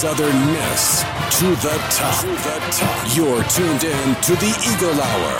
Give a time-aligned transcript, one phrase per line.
[0.00, 1.02] Southern Miss
[1.38, 2.20] to the top.
[2.22, 3.14] To the top.
[3.14, 5.38] You're tuned in to the Eagle Hour.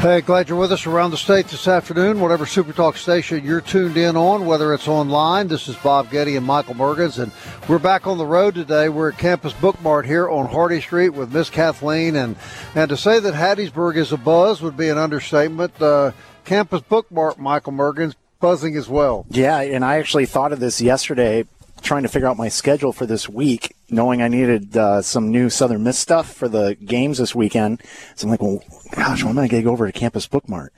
[0.00, 2.18] Hey, glad you're with us around the state this afternoon.
[2.18, 6.36] Whatever Super Talk station you're tuned in on, whether it's online, this is Bob Getty
[6.36, 7.30] and Michael Mergens, and
[7.68, 8.88] we're back on the road today.
[8.88, 12.36] We're at Campus Bookmart here on Hardy Street with Miss Kathleen, and
[12.74, 15.82] and to say that Hattiesburg is a buzz would be an understatement.
[15.82, 16.12] Uh,
[16.46, 19.26] Campus Bookmart, Michael Mergens, buzzing as well.
[19.28, 21.44] Yeah, and I actually thought of this yesterday,
[21.86, 25.48] trying to figure out my schedule for this week, knowing I needed uh, some new
[25.48, 27.82] Southern Miss stuff for the games this weekend.
[28.16, 30.68] So I'm like, well, gosh, when am I going to go over to Campus Bookmart?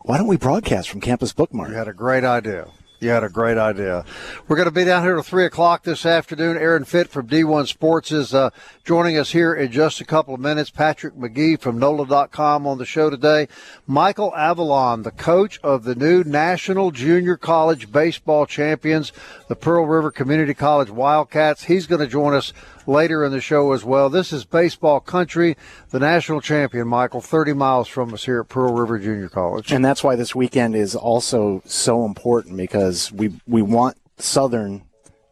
[0.00, 1.68] Why don't we broadcast from Campus Bookmart?
[1.68, 2.68] You had a great idea.
[3.02, 4.04] You had a great idea.
[4.46, 6.56] We're going to be down here till 3 o'clock this afternoon.
[6.56, 8.50] Aaron Fitt from D1 Sports is uh,
[8.84, 10.70] joining us here in just a couple of minutes.
[10.70, 13.48] Patrick McGee from NOLA.com on the show today.
[13.88, 19.12] Michael Avallone, the coach of the new National Junior College Baseball Champions,
[19.48, 21.64] the Pearl River Community College Wildcats.
[21.64, 22.52] He's going to join us
[22.86, 24.10] later in the show as well.
[24.10, 25.56] This is baseball country.
[25.90, 29.72] The national champion, Michael, 30 miles from us here at Pearl River Junior College.
[29.72, 34.82] And that's why this weekend is also so important because we we want Southern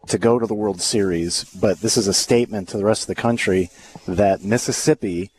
[0.08, 3.08] to go to the World Series, but this is a statement to the rest of
[3.08, 3.70] the country
[4.06, 5.30] that Mississippi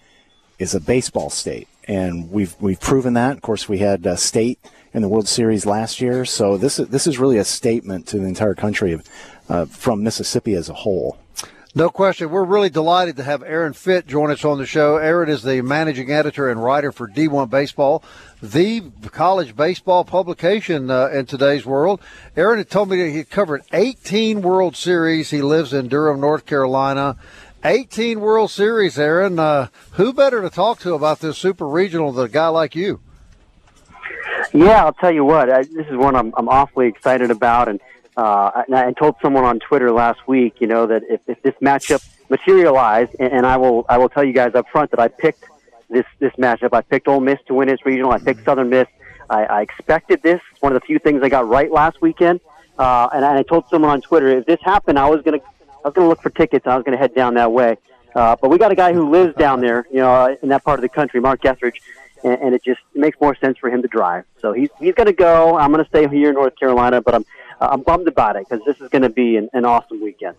[0.59, 3.35] is a baseball state, and we've we've proven that.
[3.37, 4.59] Of course, we had a state
[4.93, 8.19] in the World Series last year, so this is this is really a statement to
[8.19, 8.99] the entire country
[9.49, 11.17] uh, from Mississippi as a whole.
[11.73, 12.29] No question.
[12.29, 14.97] We're really delighted to have Aaron Fitt join us on the show.
[14.97, 18.03] Aaron is the managing editor and writer for D1 Baseball,
[18.41, 22.01] the college baseball publication uh, in today's world.
[22.35, 25.29] Aaron had told me that he covered 18 World Series.
[25.29, 27.15] He lives in Durham, North Carolina.
[27.63, 29.39] 18 World Series, Aaron.
[29.39, 32.99] Uh, who better to talk to about this super regional than a guy like you?
[34.51, 35.49] Yeah, I'll tell you what.
[35.49, 37.79] I, this is one I'm, I'm awfully excited about, and
[38.21, 41.55] uh, and I told someone on Twitter last week, you know, that if, if this
[41.55, 45.07] matchup materialized, and, and I will I will tell you guys up front that I
[45.07, 45.43] picked
[45.89, 46.69] this this matchup.
[46.71, 48.11] I picked Ole Miss to win its regional.
[48.11, 48.87] I picked Southern Miss.
[49.27, 50.39] I, I expected this.
[50.51, 52.41] It's one of the few things I got right last weekend.
[52.77, 55.39] Uh, and, I, and I told someone on Twitter if this happened, I was gonna
[55.83, 56.67] I was gonna look for tickets.
[56.67, 57.77] I was gonna head down that way.
[58.13, 60.63] Uh, but we got a guy who lives down there, you know, uh, in that
[60.63, 61.81] part of the country, Mark Etheridge,
[62.23, 64.25] and, and it just makes more sense for him to drive.
[64.41, 65.57] So he's he's to go.
[65.57, 67.25] I'm to stay here in North Carolina, but I'm
[67.61, 70.35] I'm bummed about it because this is going to be an, an awesome weekend.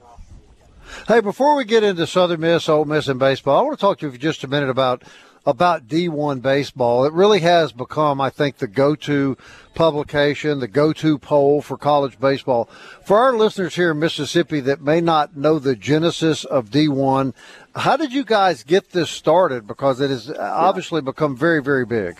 [1.06, 3.98] Hey, before we get into Southern Miss, Ole Miss, and baseball, I want to talk
[4.00, 5.04] to you for just a minute about
[5.44, 7.04] about D1 baseball.
[7.04, 9.36] It really has become, I think, the go-to
[9.74, 12.68] publication, the go-to poll for college baseball.
[13.04, 17.34] For our listeners here in Mississippi that may not know the genesis of D1,
[17.74, 19.66] how did you guys get this started?
[19.66, 22.18] Because it has uh, obviously become very, very big.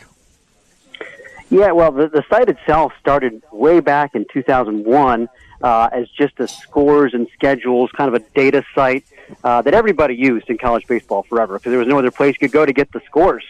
[1.52, 5.28] Yeah, well, the, the site itself started way back in 2001
[5.62, 9.04] uh, as just a scores and schedules kind of a data site
[9.44, 12.48] uh, that everybody used in college baseball forever because there was no other place you
[12.48, 13.44] could go to get the scores.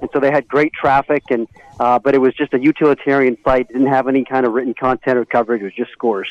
[0.00, 1.48] And so they had great traffic, and
[1.80, 3.66] uh, but it was just a utilitarian site.
[3.66, 5.60] Didn't have any kind of written content or coverage.
[5.60, 6.30] It was just scores.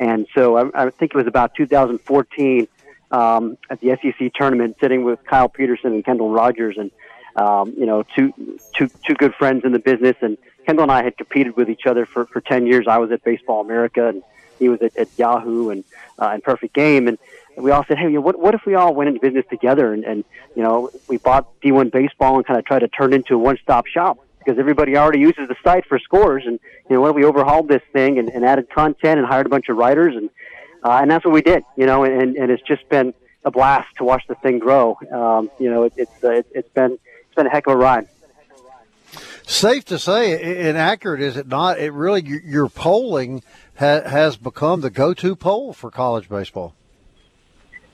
[0.00, 2.66] And so I, I think it was about 2014
[3.12, 6.90] um, at the SEC tournament, sitting with Kyle Peterson and Kendall Rogers, and
[7.36, 8.32] um, you know, two
[8.76, 10.16] two two good friends in the business.
[10.20, 12.86] And Kendall and I had competed with each other for for 10 years.
[12.88, 14.22] I was at Baseball America, and
[14.58, 15.84] he was at, at Yahoo and
[16.18, 17.18] uh, and Perfect Game, and
[17.56, 19.92] we all said, hey, you know, what what if we all went into business together
[19.92, 20.24] and, and
[20.56, 23.58] you know we bought D1 baseball and kind of tried to turn into a one
[23.62, 26.58] stop shop because everybody already uses the site for scores, and
[26.88, 29.48] you know what if we overhauled this thing and, and added content and hired a
[29.48, 30.30] bunch of writers and
[30.82, 33.14] uh, and that's what we did, you know, and and it's just been
[33.44, 34.98] a blast to watch the thing grow.
[35.12, 37.76] Um, you know, it, it's uh, it, it's been it's been a heck of a
[37.76, 38.06] ride.
[39.46, 41.78] Safe to say, and accurate is it not?
[41.78, 43.42] It really your polling
[43.74, 46.74] has become the go-to poll for college baseball.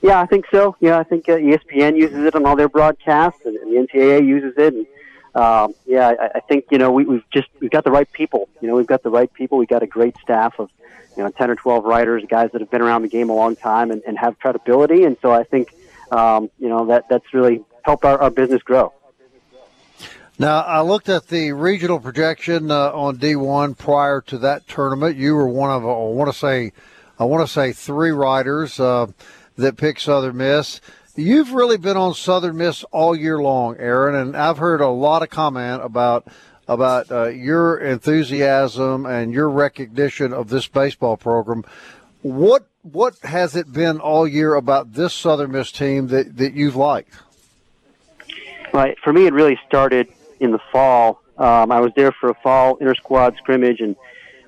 [0.01, 0.75] Yeah, I think so.
[0.79, 4.25] Yeah, I think uh, ESPN uses it on all their broadcasts, and, and the NCAA
[4.25, 4.73] uses it.
[4.73, 4.87] And
[5.35, 8.49] um, yeah, I, I think you know we, we've just we've got the right people.
[8.61, 9.57] You know, we've got the right people.
[9.57, 10.69] We've got a great staff of
[11.17, 13.55] you know ten or twelve writers, guys that have been around the game a long
[13.55, 15.03] time and, and have credibility.
[15.03, 15.75] And so I think
[16.11, 18.93] um, you know that that's really helped our, our business grow.
[20.41, 25.15] Now, I looked at the regional projection uh, on D1 prior to that tournament.
[25.15, 26.71] You were one of, I want to say,
[27.19, 28.79] I want to say three riders.
[28.79, 29.05] Uh,
[29.57, 30.81] that picked Southern Miss.
[31.15, 35.21] You've really been on Southern Miss all year long, Aaron, and I've heard a lot
[35.21, 36.27] of comment about
[36.67, 41.65] about uh, your enthusiasm and your recognition of this baseball program.
[42.23, 46.75] What what has it been all year about this Southern Miss team that, that you've
[46.75, 47.13] liked?
[48.73, 48.97] Right.
[49.03, 50.07] For me, it really started
[50.41, 51.21] in the fall.
[51.37, 53.95] Um, I was there for a fall inter squad scrimmage, and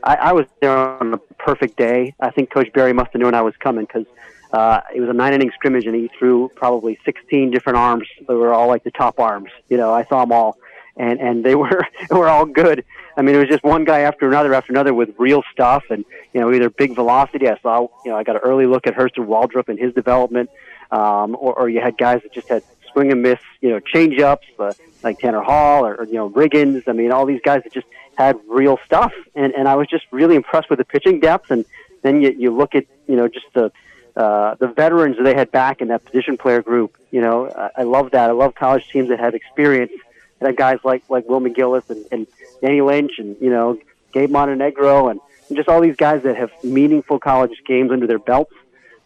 [0.04, 2.14] I, I was there on a perfect day.
[2.20, 4.06] I think Coach Berry must have known I was coming because
[4.52, 8.36] uh, it was a nine inning scrimmage, and he threw probably 16 different arms that
[8.36, 9.50] were all like the top arms.
[9.70, 10.58] You know, I saw them all,
[10.98, 12.84] and and they were they were all good.
[13.16, 16.04] I mean, it was just one guy after another after another with real stuff, and
[16.34, 17.48] you know, either big velocity.
[17.48, 20.50] I saw, you know, I got an early look at Hurston Waldrep and his development,
[20.92, 22.64] um, or, or you had guys that just had
[22.94, 24.74] swing and miss, you know, change ups uh,
[25.04, 26.84] like Tanner Hall or, or you know Riggins.
[26.88, 30.06] I mean, all these guys that just had real stuff, and and I was just
[30.12, 31.52] really impressed with the pitching depth.
[31.52, 31.66] And
[32.02, 33.72] then you you look at you know just the
[34.16, 36.98] uh, the veterans they had back in that position player group.
[37.12, 38.30] You know, I, I love that.
[38.30, 39.92] I love college teams that have experience.
[40.40, 42.28] That have guys like like Will McGillis and, and
[42.62, 43.78] Danny Lynch and you know
[44.14, 45.20] Gabe Montenegro and,
[45.50, 48.54] and just all these guys that have meaningful college games under their belts.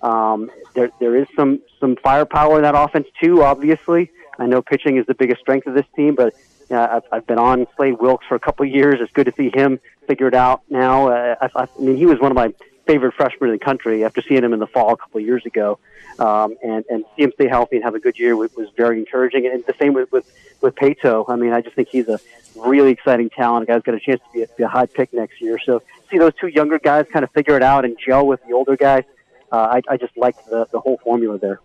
[0.01, 3.43] Um, there there is some some firepower in that offense too.
[3.43, 6.33] Obviously, I know pitching is the biggest strength of this team, but
[6.69, 8.99] uh, I've, I've been on Slade Wilks for a couple of years.
[8.99, 11.09] It's good to see him figure it out now.
[11.09, 12.53] Uh, I, I mean, he was one of my
[12.85, 15.45] favorite freshman in the country after seeing him in the fall a couple of years
[15.45, 15.77] ago.
[16.19, 18.97] Um, and, and see him stay healthy and have a good year was, was very
[18.97, 19.45] encouraging.
[19.45, 21.25] And the same with, with, with Paetow.
[21.27, 22.19] I mean, I just think he's a
[22.55, 23.63] really exciting talent.
[23.63, 25.59] A guy's got a chance to be a, be a high pick next year.
[25.63, 28.53] So see those two younger guys kind of figure it out and gel with the
[28.53, 29.03] older guys.
[29.51, 31.61] Uh, I, I just like the, the whole formula there.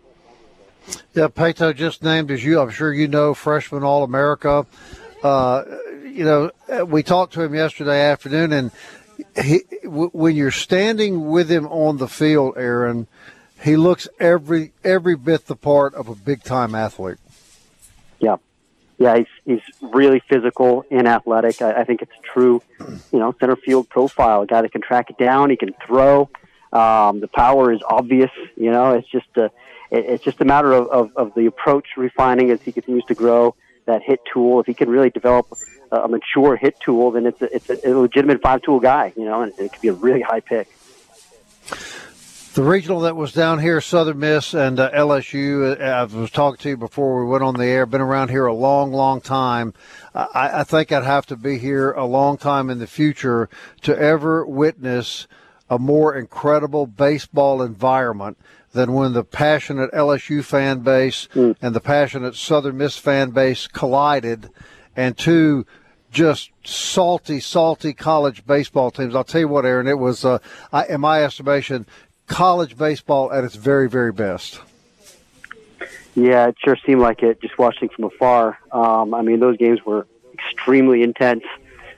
[1.13, 4.65] Yeah, Paetow just named, as you, I'm sure you know, freshman All America.
[5.21, 5.63] Uh,
[6.03, 6.51] you know,
[6.85, 8.71] we talked to him yesterday afternoon, and
[9.41, 13.07] he, w- when you're standing with him on the field, Aaron,
[13.61, 17.17] he looks every every bit the part of a big time athlete.
[18.19, 18.35] Yeah,
[18.97, 21.61] yeah, he's he's really physical and athletic.
[21.61, 24.41] I, I think it's true, you know, center field profile.
[24.41, 26.29] A guy that can track it down, he can throw.
[26.73, 28.31] Um, the power is obvious.
[28.57, 29.45] You know, it's just a
[29.91, 33.15] it, it's just a matter of, of, of the approach refining as he continues to
[33.15, 33.55] grow
[33.85, 34.59] that hit tool.
[34.59, 35.47] If he can really develop
[35.91, 39.41] a mature hit tool, then it's a, it's a legitimate five tool guy, you know,
[39.41, 40.67] and it could be a really high pick.
[42.55, 46.57] The regional that was down here, Southern Miss and uh, LSU, uh, I was talking
[46.59, 49.73] to you before we went on the air, been around here a long, long time.
[50.13, 53.49] I, I think I'd have to be here a long time in the future
[53.81, 55.27] to ever witness
[55.73, 58.37] a more incredible baseball environment
[58.73, 61.55] than when the passionate LSU fan base mm.
[61.63, 64.51] and the passionate Southern Miss fan base collided
[64.95, 65.65] and two
[66.11, 69.15] just salty, salty college baseball teams.
[69.15, 70.37] I'll tell you what, Aaron, it was, uh,
[70.71, 71.87] I, in my estimation,
[72.27, 74.61] college baseball at its very, very best.
[76.13, 78.59] Yeah, it sure seemed like it just watching from afar.
[78.71, 80.05] Um, I mean, those games were
[80.35, 81.43] extremely intense.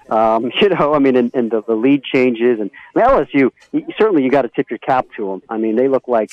[0.10, 3.52] Um, you know, I mean, and, and the, the lead changes and I mean, LSU.
[3.98, 5.42] Certainly, you got to tip your cap to them.
[5.50, 6.32] I mean, they look like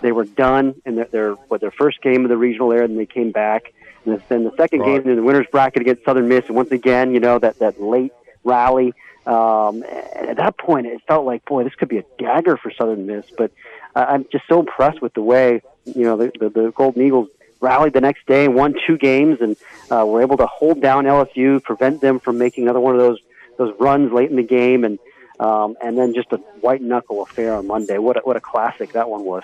[0.00, 2.98] they were done in their, their what their first game of the regional era, and
[2.98, 3.72] they came back
[4.04, 5.02] and then the second right.
[5.02, 7.80] game in the winners bracket against Southern Miss, and once again, you know that that
[7.80, 8.12] late
[8.42, 8.92] rally.
[9.26, 13.06] Um, at that point, it felt like, boy, this could be a dagger for Southern
[13.06, 13.24] Miss.
[13.36, 13.52] But
[13.96, 17.28] uh, I'm just so impressed with the way you know the, the, the Golden Eagles
[17.64, 19.56] rallied the next day and won two games, and
[19.90, 23.18] uh, were able to hold down LSU, prevent them from making another one of those
[23.56, 24.98] those runs late in the game, and
[25.40, 27.98] um, and then just a white knuckle affair on Monday.
[27.98, 29.42] What a, what a classic that one was.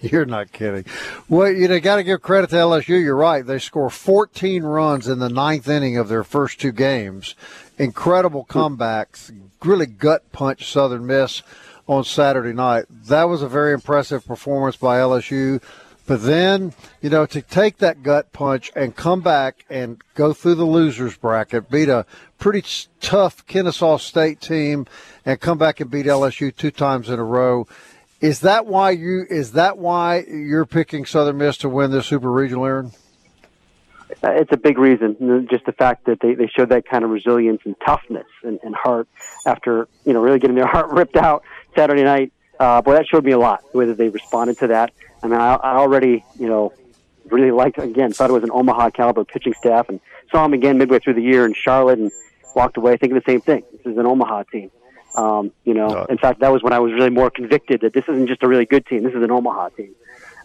[0.00, 0.84] You're not kidding.
[1.28, 3.00] Well, you know, got to give credit to LSU.
[3.00, 3.46] You're right.
[3.46, 7.34] They score 14 runs in the ninth inning of their first two games.
[7.78, 9.32] Incredible comebacks.
[9.64, 11.42] Really gut punch Southern Miss
[11.86, 12.84] on Saturday night.
[12.90, 15.62] That was a very impressive performance by LSU.
[16.06, 20.56] But then, you know, to take that gut punch and come back and go through
[20.56, 22.04] the losers bracket, beat a
[22.38, 22.62] pretty
[23.00, 24.86] tough Kennesaw State team,
[25.24, 27.66] and come back and beat LSU two times in a row
[28.20, 32.30] is that why you is that why you're picking Southern Miss to win this Super
[32.30, 32.92] Regional, Aaron?
[34.22, 35.46] uh, it's a big reason.
[35.50, 38.74] Just the fact that they, they showed that kind of resilience and toughness and, and
[38.74, 39.08] heart
[39.46, 41.42] after you know really getting their heart ripped out
[41.76, 42.32] Saturday night.
[42.58, 44.92] Uh, boy, that showed me a lot the way that they responded to that.
[45.22, 46.72] I mean, I, I already you know
[47.30, 49.98] really liked again thought it was an Omaha caliber pitching staff and
[50.30, 52.12] saw them again midway through the year in Charlotte and
[52.54, 53.62] walked away thinking the same thing.
[53.72, 54.70] This is an Omaha team.
[55.16, 57.92] Um, you know, Uh, in fact, that was when I was really more convicted that
[57.92, 59.02] this isn't just a really good team.
[59.04, 59.94] This is an Omaha team.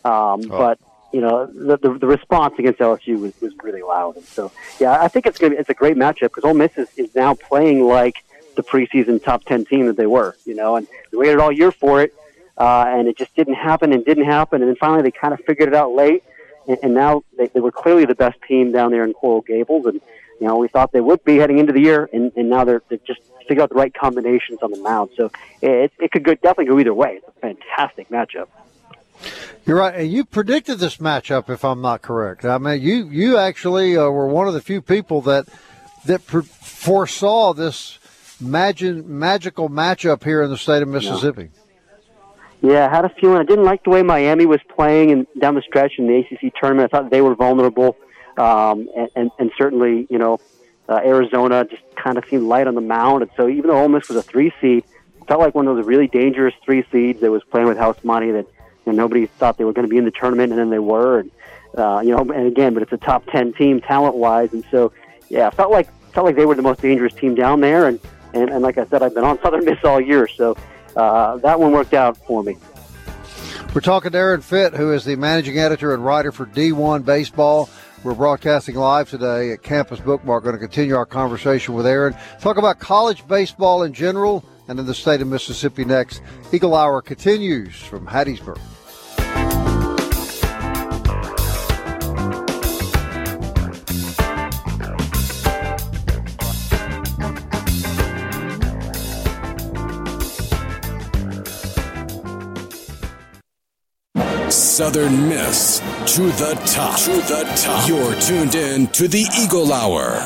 [0.06, 0.58] Um, Oh.
[0.58, 0.80] But
[1.12, 4.16] you know, the, the the response against LSU was, was really loud.
[4.16, 6.78] And so, yeah, I think it's gonna be, it's a great matchup because Ole Miss
[6.78, 8.24] is, is now playing like
[8.60, 10.36] the preseason top ten team that they were.
[10.46, 12.13] You know, and we waited all year for it,
[12.58, 14.62] uh, and it just didn't happen and didn't happen.
[14.62, 16.24] And then finally, they kind of figured it out late,
[16.68, 19.86] and, and now they, they were clearly the best team down there in Coral Gables.
[19.86, 20.01] And
[20.39, 22.82] you know, we thought they would be heading into the year, and, and now they're,
[22.88, 25.10] they're just figured out the right combinations on the mound.
[25.18, 27.20] So it, it could go, definitely go either way.
[27.20, 28.48] It's a fantastic matchup.
[29.66, 32.46] You're right, and you predicted this matchup, if I'm not correct.
[32.46, 35.50] I mean, you you actually uh, were one of the few people that
[36.06, 37.99] that pre- foresaw this
[38.41, 41.50] magic magical matchup here in the state of Mississippi.
[42.62, 43.38] Yeah, I had a feeling.
[43.38, 46.53] I didn't like the way Miami was playing and down the stretch in the ACC
[46.60, 46.93] tournament.
[46.93, 47.96] I thought they were vulnerable,
[48.38, 50.39] um, and, and, and certainly, you know,
[50.89, 53.22] uh, Arizona just kind of seemed light on the mound.
[53.22, 54.84] And so, even though Ole Miss was a three seed,
[55.22, 58.03] it felt like one of those really dangerous three seeds that was playing with house
[58.03, 58.46] money that
[58.86, 60.79] you know, nobody thought they were going to be in the tournament, and then they
[60.79, 61.19] were.
[61.19, 61.31] And
[61.77, 64.91] uh, you know, and again, but it's a top ten team talent wise, and so
[65.29, 67.88] yeah, felt like felt like they were the most dangerous team down there.
[67.88, 68.00] And
[68.34, 70.58] and, and like I said, I've been on Southern Miss all year, so
[70.96, 72.58] uh, that one worked out for me.
[73.74, 77.70] We're talking to Aaron Fitt, who is the managing editor and writer for D1 Baseball.
[78.04, 80.26] We're broadcasting live today at Campus Bookmart.
[80.26, 82.16] We're Going to continue our conversation with Aaron.
[82.40, 86.22] Talk about college baseball in general and in the state of Mississippi next.
[86.52, 88.60] Eagle Hour continues from Hattiesburg.
[104.80, 105.80] Southern Miss
[106.16, 106.98] to the top.
[107.00, 107.86] To the top.
[107.86, 110.22] You're tuned in to the Eagle Hour.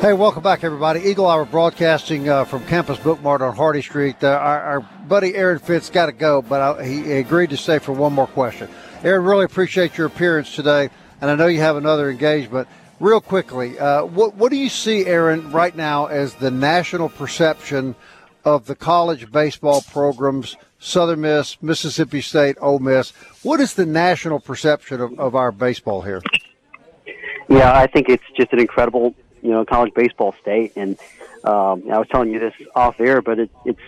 [0.00, 1.00] Hey, welcome back, everybody.
[1.00, 4.22] Eagle Hour broadcasting uh, from Campus Bookmart on Hardy Street.
[4.22, 7.80] Uh, our, our buddy Aaron Fitt's got to go, but I, he agreed to stay
[7.80, 8.68] for one more question.
[9.02, 12.68] Aaron, really appreciate your appearance today, and I know you have another engagement.
[13.00, 17.96] Real quickly, uh, what what do you see, Aaron, right now as the national perception
[18.44, 20.56] of the college baseball programs?
[20.80, 23.10] Southern Miss, Mississippi State, Ole Miss.
[23.42, 26.22] What is the national perception of, of our baseball here?
[27.48, 30.72] Yeah, I think it's just an incredible, you know, college baseball state.
[30.76, 30.98] And
[31.44, 33.80] um, I was telling you this off air, but it, it's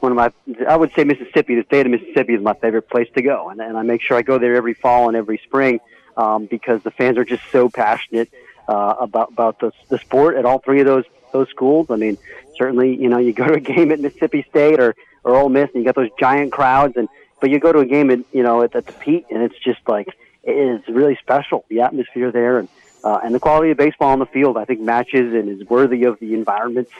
[0.00, 0.32] one of my.
[0.66, 3.60] I would say Mississippi, the state of Mississippi, is my favorite place to go, and,
[3.60, 5.80] and I make sure I go there every fall and every spring
[6.16, 8.30] um, because the fans are just so passionate
[8.68, 11.88] uh, about about the, the sport at all three of those those schools.
[11.90, 12.16] I mean,
[12.56, 14.94] certainly, you know, you go to a game at Mississippi State or
[15.24, 17.08] or Ole Miss, and you got those giant crowds, and
[17.40, 19.58] but you go to a game at you know at, at the Pete, and it's
[19.58, 20.08] just like
[20.42, 21.64] it is really special.
[21.68, 22.68] The atmosphere there, and
[23.04, 26.04] uh, and the quality of baseball on the field, I think matches and is worthy
[26.04, 26.92] of the environments.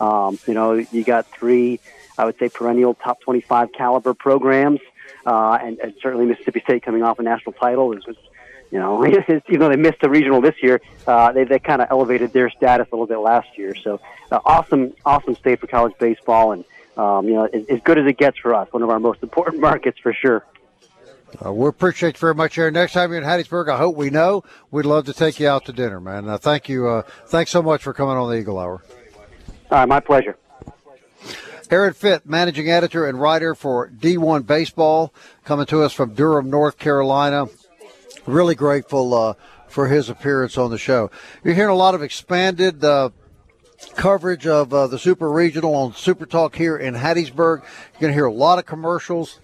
[0.00, 1.80] Um, you know, you got three,
[2.18, 4.80] I would say, perennial top twenty-five caliber programs,
[5.24, 8.04] uh, and, and certainly Mississippi State coming off a national title is.
[8.06, 8.16] is
[8.70, 11.88] you know, even though they missed the regional this year, uh, they they kind of
[11.88, 13.76] elevated their status a little bit last year.
[13.76, 14.00] So,
[14.32, 16.64] uh, awesome, awesome state for college baseball, and
[16.96, 19.22] um, you know, as, as good as it gets for us, one of our most
[19.22, 20.44] important markets for sure.
[21.44, 22.74] Uh, we appreciate you very much, Aaron.
[22.74, 24.44] Next time you're in Hattiesburg, I hope we know.
[24.70, 26.28] We'd love to take you out to dinner, man.
[26.28, 26.88] Uh, thank you.
[26.88, 28.82] Uh, thanks so much for coming on the Eagle Hour.
[29.70, 30.36] All right, my pleasure.
[31.68, 35.12] Aaron Fitt, managing editor and writer for D1 Baseball,
[35.44, 37.46] coming to us from Durham, North Carolina.
[38.24, 39.34] Really grateful uh,
[39.66, 41.10] for his appearance on the show.
[41.42, 43.10] You're hearing a lot of expanded uh,
[43.94, 47.62] coverage of uh, the Super Regional on Super Talk here in Hattiesburg.
[47.62, 49.40] You're going to hear a lot of commercials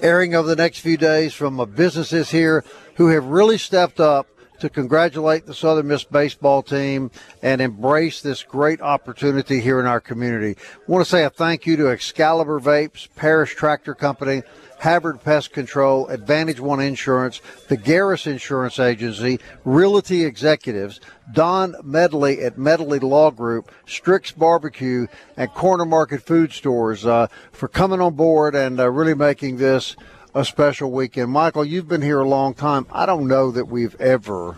[0.00, 2.64] airing over the next few days from uh, businesses here
[2.96, 4.26] who have really stepped up
[4.60, 7.10] to congratulate the Southern Miss baseball team
[7.42, 10.56] and embrace this great opportunity here in our community.
[10.58, 14.42] I want to say a thank you to Excalibur Vapes, Parish Tractor Company,
[14.78, 21.00] Havard Pest Control, Advantage One Insurance, the Garris Insurance Agency, Realty Executives,
[21.32, 25.06] Don Medley at Medley Law Group, Strix Barbecue,
[25.36, 29.96] and Corner Market Food Stores uh, for coming on board and uh, really making this
[30.34, 31.30] a special weekend.
[31.30, 32.86] Michael, you've been here a long time.
[32.92, 34.56] I don't know that we've ever,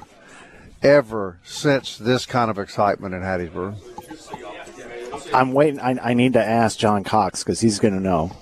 [0.83, 3.77] ever sensed this kind of excitement in Hattiesburg.
[5.33, 5.79] I'm waiting.
[5.81, 8.33] I, I need to ask John Cox because he's going to know.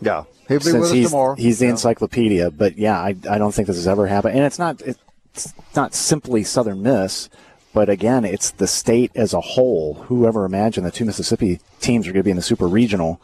[0.00, 1.34] Yeah, he'll be Since with us he's, tomorrow.
[1.36, 1.70] He's the Yeah.
[1.72, 4.34] encyclopedia, but yeah, I, I don't think this has ever happened.
[4.36, 7.28] And it's not it's not simply Southern Miss,
[7.74, 9.94] but again, it's the state as a whole.
[10.08, 13.20] Whoever imagined the two Mississippi teams are going to be in the Super Regional,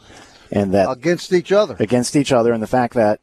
[0.50, 1.76] and that against each other.
[1.78, 3.20] against each other, and the fact that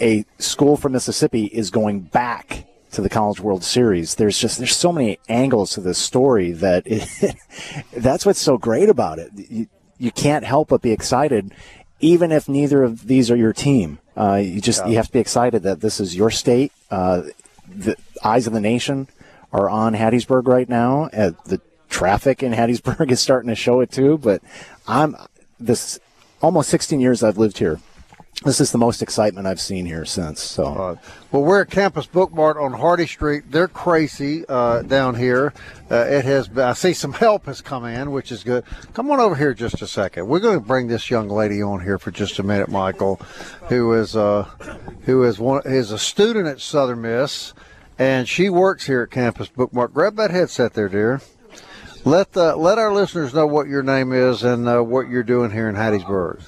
[0.00, 4.16] a school from Mississippi is going back to the College World Series.
[4.16, 7.06] There's just there's so many angles to this story that it,
[7.96, 9.30] that's what's so great about it.
[9.36, 9.66] You,
[9.98, 11.52] you can't help but be excited,
[12.00, 13.98] even if neither of these are your team.
[14.16, 16.72] Uh, you just you have to be excited that this is your state.
[16.90, 17.22] Uh,
[17.68, 19.08] the eyes of the nation
[19.52, 21.04] are on Hattiesburg right now.
[21.04, 24.18] Uh, the traffic in Hattiesburg is starting to show it too.
[24.18, 24.42] But
[24.86, 25.16] I'm
[25.58, 26.00] this
[26.42, 27.80] almost 16 years I've lived here.
[28.42, 30.40] This is the most excitement I've seen here since.
[30.40, 30.96] So, Uh,
[31.30, 33.44] well, we're at Campus Bookmart on Hardy Street.
[33.50, 35.52] They're crazy uh, down here.
[35.90, 36.48] Uh, it has.
[36.56, 38.64] I see some help has come in, which is good.
[38.94, 40.26] Come on over here just a second.
[40.26, 43.16] We're going to bring this young lady on here for just a minute, Michael,
[43.68, 44.44] who is uh,
[45.02, 47.52] who is one is a student at Southern Miss,
[47.98, 49.92] and she works here at Campus Bookmart.
[49.92, 51.20] Grab that headset there, dear.
[52.06, 55.50] Let the let our listeners know what your name is and uh, what you're doing
[55.50, 56.40] here in Hattiesburg.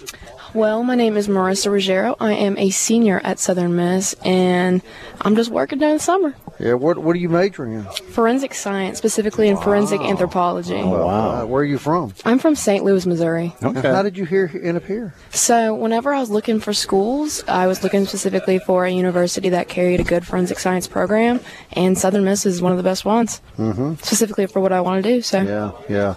[0.54, 2.14] Well, my name is Marissa Ruggiero.
[2.20, 4.82] I am a senior at Southern Miss, and
[5.22, 6.34] I'm just working during the summer.
[6.60, 7.84] Yeah, what what are you majoring in?
[8.10, 10.78] Forensic science, specifically in forensic anthropology.
[10.78, 12.12] Uh, where are you from?
[12.26, 12.84] I'm from St.
[12.84, 13.54] Louis, Missouri.
[13.62, 15.14] And How did you hear end up here?
[15.30, 19.68] So, whenever I was looking for schools, I was looking specifically for a university that
[19.70, 21.40] carried a good forensic science program,
[21.72, 23.94] and Southern Miss is one of the best ones, mm-hmm.
[23.94, 25.22] specifically for what I want to do.
[25.22, 26.14] So, Yeah, yeah.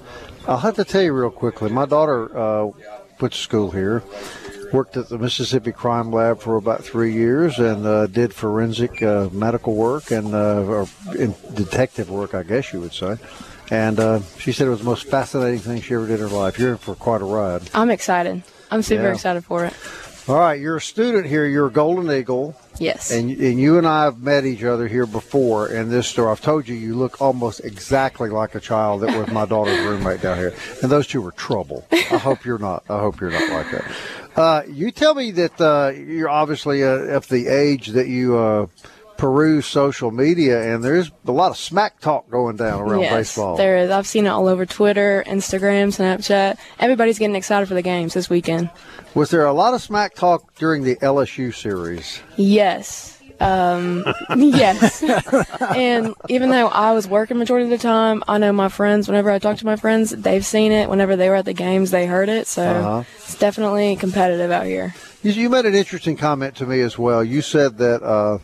[0.47, 1.71] I'll have to tell you real quickly.
[1.71, 2.69] My daughter uh,
[3.21, 4.03] went to school here,
[4.73, 9.29] worked at the Mississippi Crime Lab for about three years, and uh, did forensic uh,
[9.31, 13.17] medical work and uh, or in detective work, I guess you would say.
[13.71, 16.35] And uh, she said it was the most fascinating thing she ever did in her
[16.35, 16.59] life.
[16.59, 17.63] You're in for quite a ride.
[17.73, 18.43] I'm excited.
[18.69, 19.13] I'm super Yeah.
[19.13, 19.73] excited for it.
[20.27, 21.45] All right, you're a student here.
[21.45, 22.59] You're a Golden Eagle.
[22.79, 23.11] Yes.
[23.11, 26.31] And, and you and I have met each other here before in this store.
[26.31, 30.21] I've told you you look almost exactly like a child that was my daughter's roommate
[30.21, 30.55] down here.
[30.81, 31.85] And those two were trouble.
[31.91, 32.83] I hope you're not.
[32.89, 33.95] I hope you're not like that.
[34.35, 38.65] Uh, you tell me that uh, you're obviously uh, of the age that you uh,
[39.17, 43.55] peruse social media, and there's a lot of smack talk going down around yes, baseball.
[43.57, 43.89] there is.
[43.91, 46.57] I've seen it all over Twitter, Instagram, Snapchat.
[46.79, 48.69] Everybody's getting excited for the games this weekend.
[49.13, 52.19] Was there a lot of smack talk during the LSU series?
[52.35, 53.13] Yes.
[53.39, 54.05] Um,
[54.37, 55.03] yes.
[55.75, 59.29] and even though I was working majority of the time, I know my friends, whenever
[59.29, 60.89] I talk to my friends, they've seen it.
[60.89, 62.47] Whenever they were at the games, they heard it.
[62.47, 63.03] So Uh-huh.
[63.17, 64.93] it's definitely competitive out here.
[65.23, 67.23] You, you made an interesting comment to me as well.
[67.23, 68.37] You said that, uh,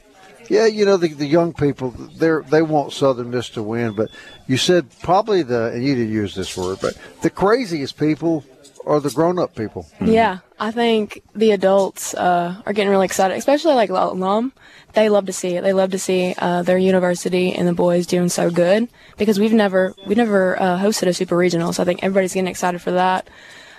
[0.52, 4.10] yeah, you know, the, the young people, they they want Southern Miss to win, but
[4.48, 8.44] you said probably the, and you didn't use this word, but the craziest people
[8.86, 9.88] are the grown up people.
[10.02, 14.52] Yeah, I think the adults uh, are getting really excited, especially like alum.
[14.92, 15.62] They love to see it.
[15.62, 19.54] They love to see uh, their university and the boys doing so good because we've
[19.54, 22.92] never we never uh, hosted a super regional, so I think everybody's getting excited for
[22.92, 23.30] that.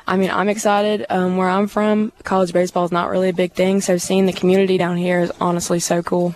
[0.06, 1.04] I mean, I'm excited.
[1.10, 4.32] Um, where I'm from, college baseball is not really a big thing, so seeing the
[4.32, 6.34] community down here is honestly so cool.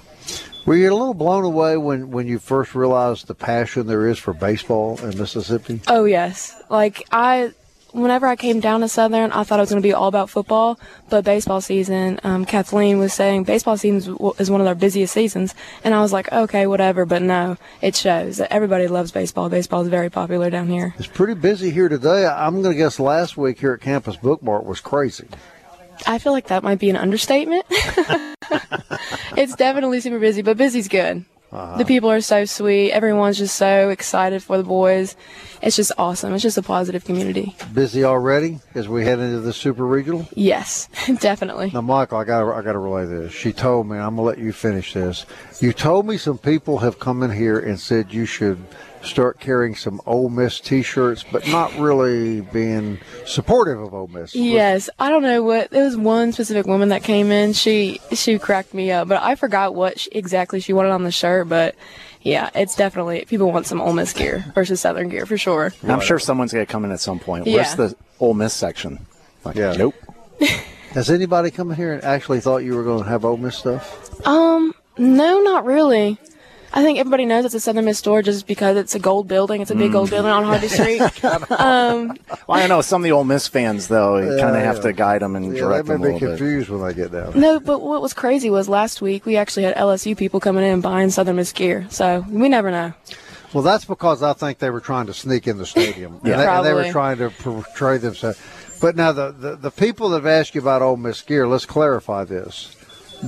[0.67, 4.19] Were you a little blown away when, when you first realized the passion there is
[4.19, 5.81] for baseball in Mississippi?
[5.87, 7.53] Oh yes, like I,
[7.93, 10.29] whenever I came down to Southern, I thought it was going to be all about
[10.29, 10.81] football.
[11.09, 15.55] But baseball season, um, Kathleen was saying baseball season is one of their busiest seasons,
[15.85, 17.07] and I was like, okay, whatever.
[17.07, 19.49] But no, it shows that everybody loves baseball.
[19.49, 20.97] Baseball is very popular down here.
[20.99, 22.27] It's pretty busy here today.
[22.27, 25.29] I'm going to guess last week here at Campus Bookmart was crazy.
[26.07, 27.65] I feel like that might be an understatement.
[29.37, 31.25] it's definitely super busy, but busy's good.
[31.53, 31.79] Uh-huh.
[31.79, 32.93] The people are so sweet.
[32.93, 35.17] Everyone's just so excited for the boys.
[35.63, 36.35] It's just awesome.
[36.35, 37.55] It's just a positive community.
[37.73, 40.29] Busy already as we head into the Super Regional?
[40.35, 40.89] Yes,
[41.21, 41.71] definitely.
[41.73, 43.33] Now, Michael, I got I got to relay this.
[43.33, 45.25] She told me, I'm gonna let you finish this.
[45.61, 48.59] You told me some people have come in here and said you should
[49.07, 54.35] start carrying some Ole Miss T-shirts, but not really being supportive of Ole Miss.
[54.35, 55.71] Yes, I don't know what.
[55.71, 57.53] There was one specific woman that came in.
[57.53, 61.11] She she cracked me up, but I forgot what she, exactly she wanted on the
[61.13, 61.49] shirt.
[61.49, 61.75] But
[62.23, 65.73] yeah, it's definitely people want some Ole Miss gear versus Southern gear for sure.
[65.87, 67.47] I'm sure someone's going to come in at some point.
[67.47, 67.75] Where's Yeah.
[67.77, 69.07] the Ole Miss section?
[69.45, 69.73] Like, Yeah.
[69.73, 69.95] Nope.
[70.93, 73.57] Has anybody come in here and actually thought you were going to have Ole Miss
[73.57, 74.27] stuff?
[74.27, 76.19] Um, no, not really.
[76.77, 79.63] I think everybody knows it's a Southern Miss store just because it's a gold building.
[79.63, 81.01] It's a big gold building on Harvey Street.
[81.25, 84.83] um, Well, I know some of the Ole Miss fans, though, you kind of have
[84.83, 86.39] to guide them and Yeah, direct they them a may be little bit.
[86.39, 87.41] confused when they get down.
[87.41, 90.83] no, but what was crazy was last week we actually had LSU people coming in
[90.83, 91.87] buying Southern Miss gear.
[91.89, 92.93] So we never know.
[93.55, 96.21] Well, that's because I think they were trying to sneak in the stadium.
[96.25, 96.33] Yeah.
[96.33, 98.39] and, they, and they were trying to portray themselves.
[98.83, 101.65] But now, the, the, the people that have asked you about Ole Miss gear, let's
[101.65, 102.76] clarify this.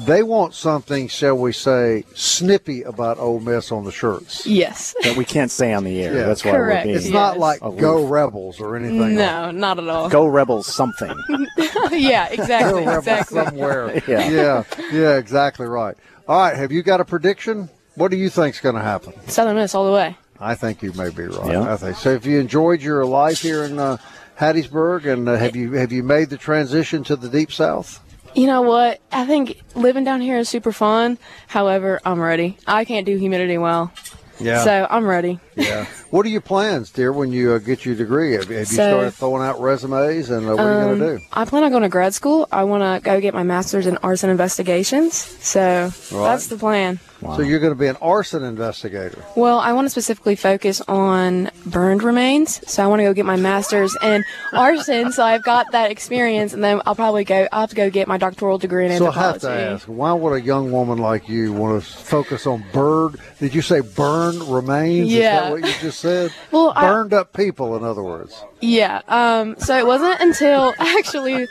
[0.07, 4.47] They want something, shall we say, snippy about Ole Miss on the shirts.
[4.47, 4.95] Yes.
[5.03, 6.15] that we can't say on the air.
[6.15, 6.25] Yeah.
[6.27, 6.87] That's why Correct.
[6.87, 7.41] we're It's not Yes.
[7.41, 7.81] like Aloof.
[7.81, 9.01] Go Rebels or anything.
[9.01, 10.09] like No, not at all.
[10.09, 11.15] go rebels something.
[11.93, 13.45] yeah, exactly, Go Rebels exactly.
[13.45, 14.03] somewhere.
[14.09, 14.31] Yeah.
[14.31, 15.97] yeah, yeah, exactly right.
[16.27, 17.69] All right, have you got a prediction?
[17.95, 19.13] What do you think's going to happen?
[19.29, 20.17] Southern Miss all the way.
[20.41, 21.53] I think you may be right.
[21.53, 21.73] Yeah.
[21.73, 22.11] I think so.
[22.11, 23.97] If you enjoyed your life here in uh,
[24.39, 27.99] Hattiesburg, and uh, have you have you made the transition to the deep south?
[28.35, 29.01] You know what?
[29.11, 31.19] I think living down here is super fun.
[31.47, 32.57] However, I'm ready.
[32.67, 33.93] I can't do humidity well.
[34.41, 34.63] Yeah.
[34.63, 35.41] So I'm ready.
[35.57, 35.87] yeah.
[36.11, 38.33] What are your plans, dear, when you uh, get your degree?
[38.33, 41.25] Have, have you started throwing out resumes, and uh, what are you going to do?
[41.35, 42.49] I plan on going to grad school.
[42.51, 45.13] I want to go get my master's in arson investigations.
[45.15, 46.99] So that's the plan.
[47.37, 49.23] So you're going to be an arson investigator.
[49.37, 52.61] Well, I want to specifically focus on burned remains.
[52.71, 55.13] So I want to go get my master's in arson.
[55.13, 57.47] So I've got that experience, and then I'll probably go.
[57.53, 60.13] I'll have to go get my doctoral degree in So I have to ask, why
[60.13, 63.17] would a young woman like you want to focus on bird?
[63.39, 65.09] Did you say burned remains?
[65.13, 65.51] Is that Yeah.
[65.51, 66.33] what you just said?
[66.51, 68.43] Well, I- burned up people, in other words.
[68.61, 69.03] Yeah.
[69.09, 69.57] Um.
[69.59, 71.47] So it wasn't until actually,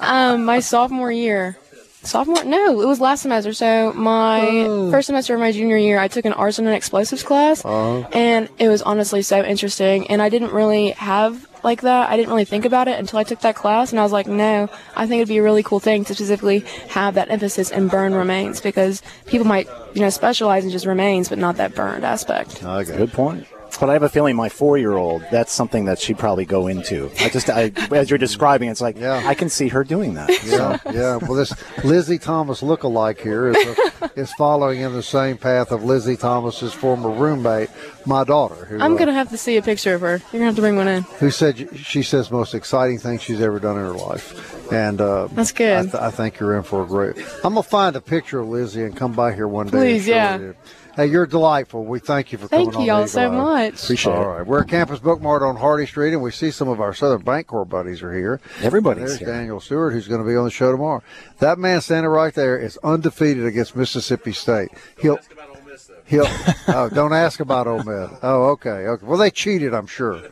[0.00, 1.56] um, my sophomore year.
[2.06, 2.44] Sophomore?
[2.44, 3.52] No, it was last semester.
[3.52, 4.90] So my Oh.
[4.90, 8.06] first semester of my junior year, I took an arson and explosives class, Uh-huh.
[8.12, 10.06] and it was honestly so interesting.
[10.08, 12.08] And I didn't really have like that.
[12.10, 14.28] I didn't really think about it until I took that class, and I was like,
[14.28, 17.88] no, I think it'd be a really cool thing to specifically have that emphasis in
[17.88, 22.04] burn remains because people might, you know, specialize in just remains, but not that burned
[22.04, 22.62] aspect.
[22.62, 22.86] Got.
[22.86, 23.46] Good point.
[23.78, 27.10] But I have a feeling my four-year-old, that's something that she'd probably go into.
[27.20, 29.22] I just, I, as you're describing, it's like Yeah.
[29.26, 30.30] I can see her doing that.
[30.44, 31.16] Yeah, yeah.
[31.16, 31.52] Well, this
[31.84, 33.56] Lizzie Thomas look-alike here is,
[34.00, 37.68] uh, is following in the same path of Lizzie Thomas's former roommate,
[38.06, 38.64] my daughter.
[38.66, 40.18] Who, I'm uh, gonna have to see a picture of her.
[40.32, 41.02] You're gonna have to bring one in.
[41.02, 45.28] who said she says most exciting thing she's ever done in her life, and uh,
[45.32, 45.76] That's good.
[45.78, 47.16] I, th- I think you're in for a great.
[47.44, 49.76] I'm gonna find a picture of Lizzie and come by here one day.
[49.78, 50.36] and Please, show yeah.
[50.36, 50.56] it you.
[50.96, 51.84] Hey, you're delightful.
[51.84, 53.06] We thank you for Thank coming you on.
[53.06, 53.84] Thank you all the so Eagle much.
[53.84, 54.24] Appreciate All it.
[54.24, 54.46] All right.
[54.46, 57.48] we're at Campus Bookmart on Hardy Street, and we see some of our Southern Bank
[57.48, 58.40] Corps buddies are here.
[58.62, 59.28] Everybody's There's here.
[59.28, 61.02] Daniel Stewart, who's going to be on the show tomorrow.
[61.40, 64.70] That man standing right there is undefeated against Mississippi State.
[64.98, 65.18] He'll.
[66.06, 66.24] He'll.
[66.68, 68.18] oh, don't ask about Ole Miss.
[68.22, 69.04] Oh, okay, okay.
[69.04, 70.22] Well, they cheated, I'm sure.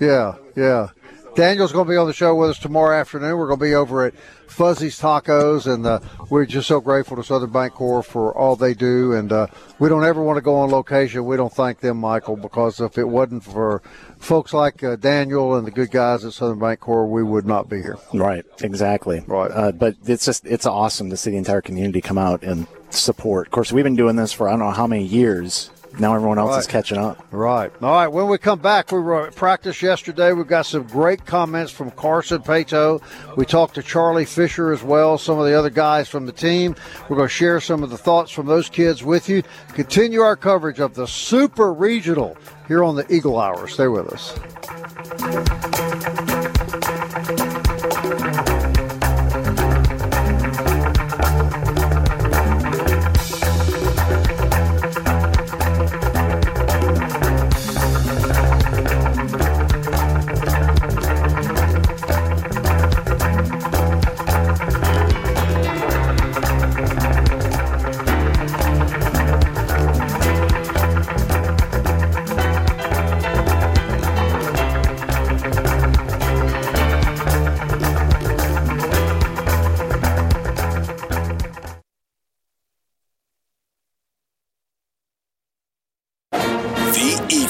[0.00, 0.88] Yeah, yeah.
[1.34, 3.36] Daniel's going to be on the show with us tomorrow afternoon.
[3.36, 4.14] We're going to be over at
[4.54, 5.98] Fuzzy's Tacos, and uh,
[6.30, 9.12] we're just so grateful to Southern Bank Corps for all they do.
[9.12, 9.48] And uh,
[9.80, 11.24] we don't ever want to go on location.
[11.24, 13.82] We don't thank them, Michael, because if it wasn't for
[14.18, 17.68] folks like uh, Daniel and the good guys at Southern Bank Corps, we would not
[17.68, 17.98] be here.
[18.12, 19.24] Right, exactly.
[19.26, 19.50] Right.
[19.50, 23.48] Uh, but it's just it's awesome to see the entire community come out and support.
[23.48, 25.70] Of course, we've been doing this for I don't know how many years.
[25.98, 27.24] Now everyone else is catching up.
[27.30, 27.70] Right.
[27.80, 28.08] All right.
[28.08, 30.32] When we come back, we were at practice yesterday.
[30.32, 33.02] We've got some great comments from Carson Paetow.
[33.36, 36.74] We talked to Charlie Fisher as well, some of the other guys from the team.
[37.08, 39.42] We're going to share some of the thoughts from those kids with you.
[39.74, 43.68] Continue our coverage of the Super Regional here on the Eagle Hour.
[43.68, 44.38] Stay with us.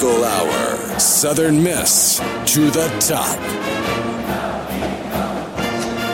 [0.04, 0.98] Hour.
[1.00, 3.38] Southern Miss to the top.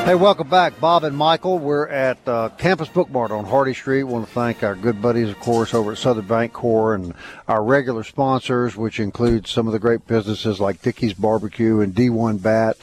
[0.04, 1.58] Hey, welcome back, Bob and Michael.
[1.58, 4.04] We're at uh, Campus Bookmart on Hardy Street.
[4.04, 7.14] want to thank our good buddies, of course, over at Southern Bank Corps and
[7.48, 12.40] our regular sponsors, which include some of the great businesses like Dickey's Barbecue and D1
[12.40, 12.78] Bat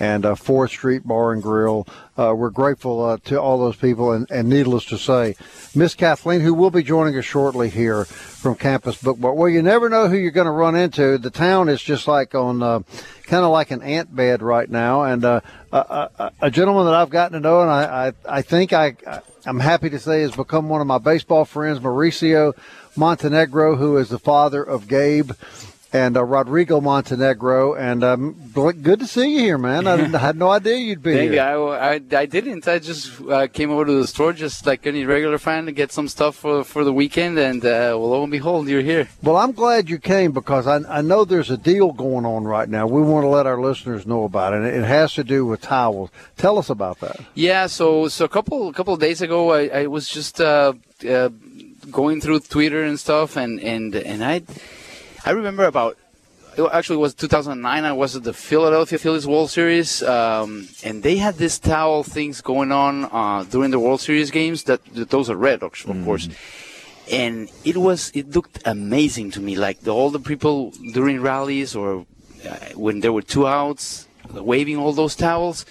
[0.00, 1.86] and uh, Fourth Street Bar and Grill.
[2.18, 5.36] Uh, we're grateful uh, to all those people, and, and needless to say,
[5.74, 9.36] Miss Kathleen, who will be joining us shortly here from Campus Bookmart.
[9.36, 11.18] Well, you never know who you're going to run into.
[11.18, 12.80] The town is just like on uh,
[13.24, 15.78] kind of like an ant bed right now, and uh, a,
[16.18, 18.96] a, a gentleman that I've gotten to know, and I, I, I think I,
[19.44, 22.54] I'm happy to say has become one of my baseball friends, Mauricio
[22.96, 25.30] Montenegro, who is the father of Gabe
[25.92, 27.74] and uh, Rodrigo Montenegro.
[27.74, 29.86] And um, good to see you here, man.
[29.86, 31.52] I, I had no idea you'd be Thank here.
[31.52, 31.68] You.
[31.68, 32.66] I, I, I, didn't.
[32.68, 35.92] I just uh, came over to the store just like any regular fan to get
[35.92, 37.38] some stuff for, for the weekend.
[37.38, 39.08] And uh, well, lo and behold, you're here.
[39.22, 42.68] Well, I'm glad you came because I, I know there's a deal going on right
[42.68, 42.86] now.
[42.86, 44.62] We want to let our listeners know about it.
[44.64, 46.10] It has to do with towels.
[46.36, 47.20] Tell us about that.
[47.34, 47.66] Yeah.
[47.66, 50.74] So so a couple a couple of days ago, I, I was just uh,
[51.08, 51.30] uh,
[51.90, 54.42] going through Twitter and stuff, and and and I
[55.24, 55.96] I remember about
[56.72, 57.84] actually it was 2009.
[57.84, 62.40] I was at the Philadelphia Phillies World Series, um, and they had this towel things
[62.40, 64.64] going on uh, during the World Series games.
[64.64, 66.04] That, that those are red, of Mm-hmm.
[66.04, 66.28] course.
[67.10, 69.56] And it was it looked amazing to me.
[69.56, 72.06] Like the, all the people during rallies or
[72.48, 75.66] uh, when there were two outs, waving all those towels,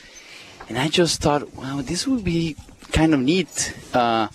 [0.68, 2.56] and I just thought, wow, this would be
[2.92, 3.74] kind of neat.
[3.94, 4.28] Uh,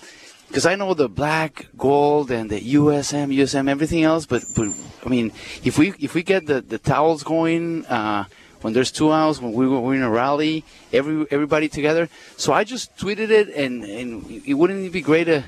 [0.54, 4.24] because I know the black, gold, and the USM, USM, everything else.
[4.24, 4.68] But, but
[5.04, 5.32] I mean,
[5.64, 8.26] if we if we get the, the towels going uh,
[8.60, 10.62] when there's two hours, when we we're in a rally,
[10.92, 12.08] every everybody together.
[12.36, 15.42] So I just tweeted it, and, and it wouldn't it be great to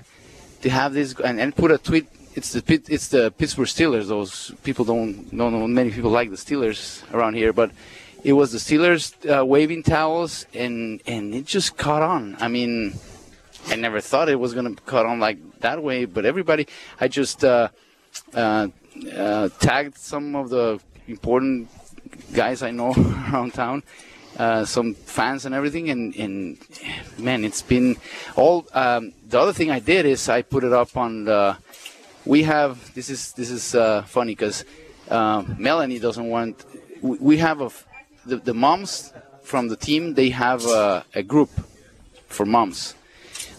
[0.63, 2.09] to have this and, and put a tweet.
[2.35, 4.09] It's the it's the Pittsburgh Steelers.
[4.09, 6.81] Those people don't don't know many people like the Steelers
[7.15, 7.71] around here, but
[8.25, 12.37] it was the Steelers uh, waving towels, and and it just caught on.
[12.41, 12.99] I mean.
[13.69, 16.69] I never thought it was going to cut on like that way, but everybody,
[17.01, 17.69] I just uh,
[18.33, 18.69] uh,
[19.15, 21.69] uh, tagged some of the important
[22.33, 22.93] guys I know
[23.33, 23.83] around town,
[24.39, 26.59] uh, some fans and everything, and, and
[27.19, 27.97] man, it's been
[28.37, 28.67] all.
[28.73, 31.57] Um, the other thing I did is I put it up on the.
[32.25, 34.65] We have this is this is uh, funny because
[35.11, 36.65] Melanie doesn't want.
[37.03, 37.71] We, we have a
[38.27, 40.15] the, the moms from the team.
[40.15, 41.51] They have a, a group
[42.29, 42.95] for moms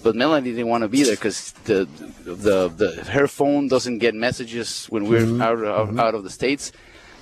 [0.04, 1.88] but Melanie didn't want to be there because the,
[2.24, 5.42] the the her phone doesn't get messages when we're Mm-hmm.
[5.42, 6.72] out of, out of the states.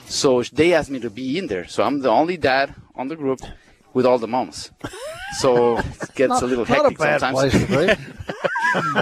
[0.08, 1.66] So they asked me to be in there.
[1.68, 3.42] So I'm the only dad on the group
[3.94, 4.72] with all the moms.
[5.40, 7.52] So it gets Not, a little not a hectic bad sometimes.
[7.52, 7.96] place to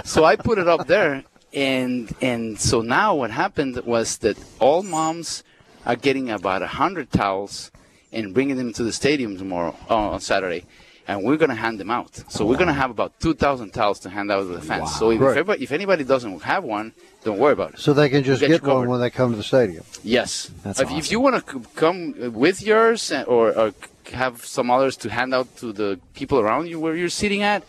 [0.04, 4.82] so I put it up there, and and so now what happened was that all
[4.82, 5.44] moms
[5.84, 7.70] are getting about a hundred towels
[8.12, 10.64] and bringing them to the stadium tomorrow uh, on Saturday,
[11.06, 12.22] and we're gonna hand them out.
[12.28, 14.94] So we're gonna have about two thousand towels to hand out to the fans.
[14.96, 15.62] So if, Great.
[15.62, 16.92] if, anybody doesn't have one,
[17.24, 17.80] don't worry about it.
[17.80, 19.84] So they can just We'll get get one when they come to the stadium.
[20.02, 20.50] Yes.
[20.62, 23.74] That's if, if you want to come with yours uh, or, or
[24.12, 27.64] have some others to hand out to the people around you where you're sitting at,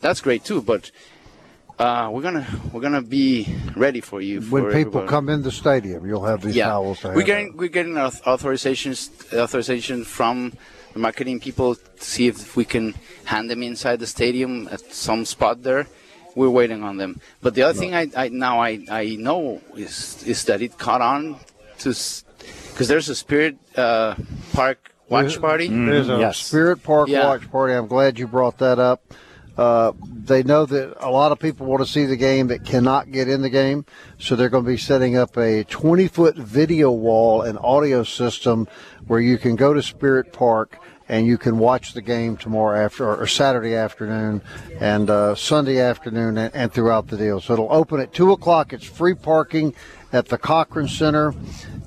[0.00, 0.60] that's great too.
[0.60, 0.90] But
[1.78, 4.40] uh, we're gonna we're gonna be ready for you.
[4.42, 5.08] When people everybody.
[5.08, 7.56] come in the stadium, you'll have these yeah, towels to we're getting out.
[7.56, 10.52] we're getting authorizations authorization from
[10.94, 15.24] the marketing people to see if we can hand them inside the stadium at some
[15.24, 15.86] spot there.
[16.34, 17.20] We're waiting on them.
[17.42, 21.00] But the other thing I, I now I, I know is is that it caught
[21.00, 21.36] on
[21.78, 21.94] to
[22.70, 24.14] because there's a Spirit uh,
[24.52, 25.68] Park watch party.
[25.68, 26.38] There's a Yes.
[26.38, 27.26] Spirit Park Yeah.
[27.28, 27.74] watch party.
[27.74, 29.02] I'm glad you brought that up.
[29.56, 29.92] Uh,
[30.24, 33.28] they know that a lot of people want to see the game that cannot get
[33.28, 33.84] in the game,
[34.18, 38.66] so they're going to be setting up a 20 foot video wall and audio system
[39.06, 43.14] where you can go to Spirit Park and you can watch the game tomorrow after
[43.14, 44.40] or Saturday afternoon
[44.80, 47.40] and uh, Sunday afternoon and, and throughout the deal.
[47.40, 48.72] So it'll open at two o'clock.
[48.72, 49.74] It's free parking
[50.12, 51.34] at the Cochran Center,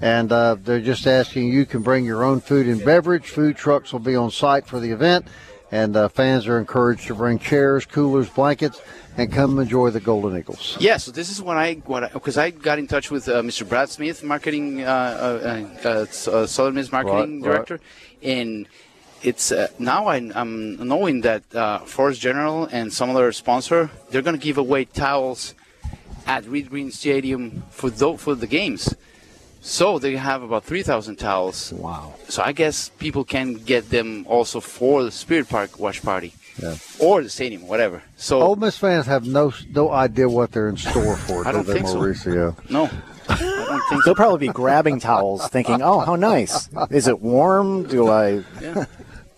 [0.02, 3.30] and uh, they're just asking you can bring your own food and beverage.
[3.30, 5.26] Food trucks will be on site for the event,
[5.72, 8.82] and uh, fans are encouraged to bring chairs, coolers, blankets,
[9.18, 10.78] and come enjoy the Golden Eagles.
[10.80, 13.68] Yeah, so this is what I what because I, got in touch with uh, Mr.
[13.68, 17.66] Brad Smith, marketing uh, uh, uh, uh, Southern Miss marketing Right, right.
[17.66, 17.80] director,
[18.22, 18.68] and
[19.24, 24.22] it's uh, now I, I'm knowing that uh, Forest General and some other sponsor they're
[24.22, 25.54] going to give away towels
[26.26, 28.94] at Reed Green Stadium for tho- for the games.
[29.62, 31.74] So they have about three thousand towels.
[31.74, 32.14] Wow.
[32.30, 36.76] So I guess people can get them also for the Spirit Park watch party, Yeah.
[37.00, 38.02] or the stadium, whatever.
[38.16, 41.46] So Ole Miss fans have no no idea what they're in store for.
[41.48, 42.56] I don't do they, think so.
[42.70, 42.90] No,
[43.28, 44.06] I don't think so.
[44.06, 46.70] They'll probably be grabbing towels, thinking, "Oh, how nice!
[46.90, 47.84] Is it warm?
[47.88, 48.44] Do I?"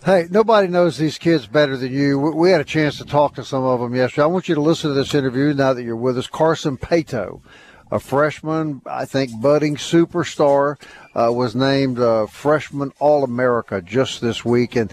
[0.02, 2.18] Hey, nobody knows these kids better than you.
[2.18, 4.22] We- had a chance to talk to some of them yesterday.
[4.22, 6.26] I want you to listen to this interview now that you're with us.
[6.26, 7.42] Carson Paetow,
[7.92, 10.80] a freshman, I think budding superstar,
[11.14, 14.74] uh, was named uh, freshman All America just this week.
[14.74, 14.90] And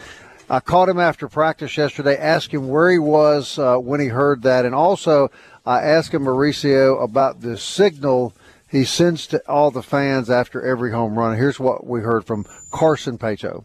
[0.50, 4.42] I caught him after practice yesterday, asked him where he was uh, when he heard
[4.42, 4.66] that.
[4.66, 5.32] And also,
[5.66, 8.34] I asked him, Mauricio, about the signal
[8.70, 11.38] he sends to all the fans after every home run.
[11.38, 13.64] Here's what we heard from Carson Paetow.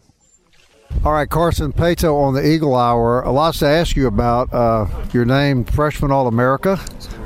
[1.05, 3.21] All right, Carson Paetow on the Eagle Hour.
[3.23, 4.53] A lot to ask you about.
[4.53, 6.77] Uh, your name, Freshman All America.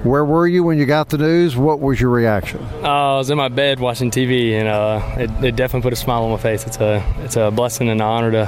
[0.04, 1.56] Where were you when you got the news?
[1.56, 2.60] What was your reaction?
[2.82, 5.96] Uh, I was in my bed watching TV, and uh, it, it, definitely put a
[5.96, 6.66] smile on my face.
[6.66, 8.46] It's a it's a blessing and an honor to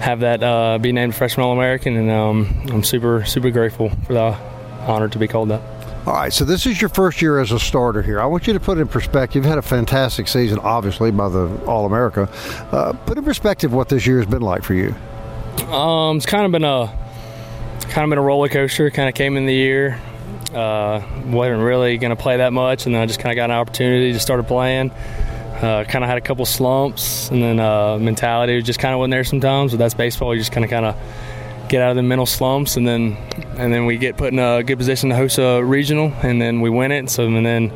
[0.00, 4.14] have that uh, be named Freshman All American, and um, I'm super super grateful for
[4.14, 4.36] the
[4.86, 5.77] honor to be called that.
[6.06, 8.18] All right, so this is your first year as a starter here.
[8.18, 9.36] I want you to put in perspective.
[9.36, 12.30] You've had a fantastic season, obviously, by the All America.
[12.72, 14.94] Uh, put in perspective what this year has been like for you.
[15.70, 16.86] Um, it's kind of been a
[17.88, 18.90] kind of been a roller coaster.
[18.90, 20.00] Kind of came in the year,
[20.54, 23.50] uh, wasn't really going to play that much, and then I just kind of got
[23.50, 24.90] an opportunity to start playing.
[24.90, 29.10] Uh, kind of had a couple slumps, and then uh, mentality just kind of wasn't
[29.10, 29.72] there sometimes.
[29.72, 30.32] But that's baseball.
[30.32, 30.96] You just kind of kind of
[31.68, 33.16] get out of the mental slumps, and then
[33.56, 36.60] and then we get put in a good position to host a regional, and then
[36.60, 37.10] we win it.
[37.10, 37.72] So and then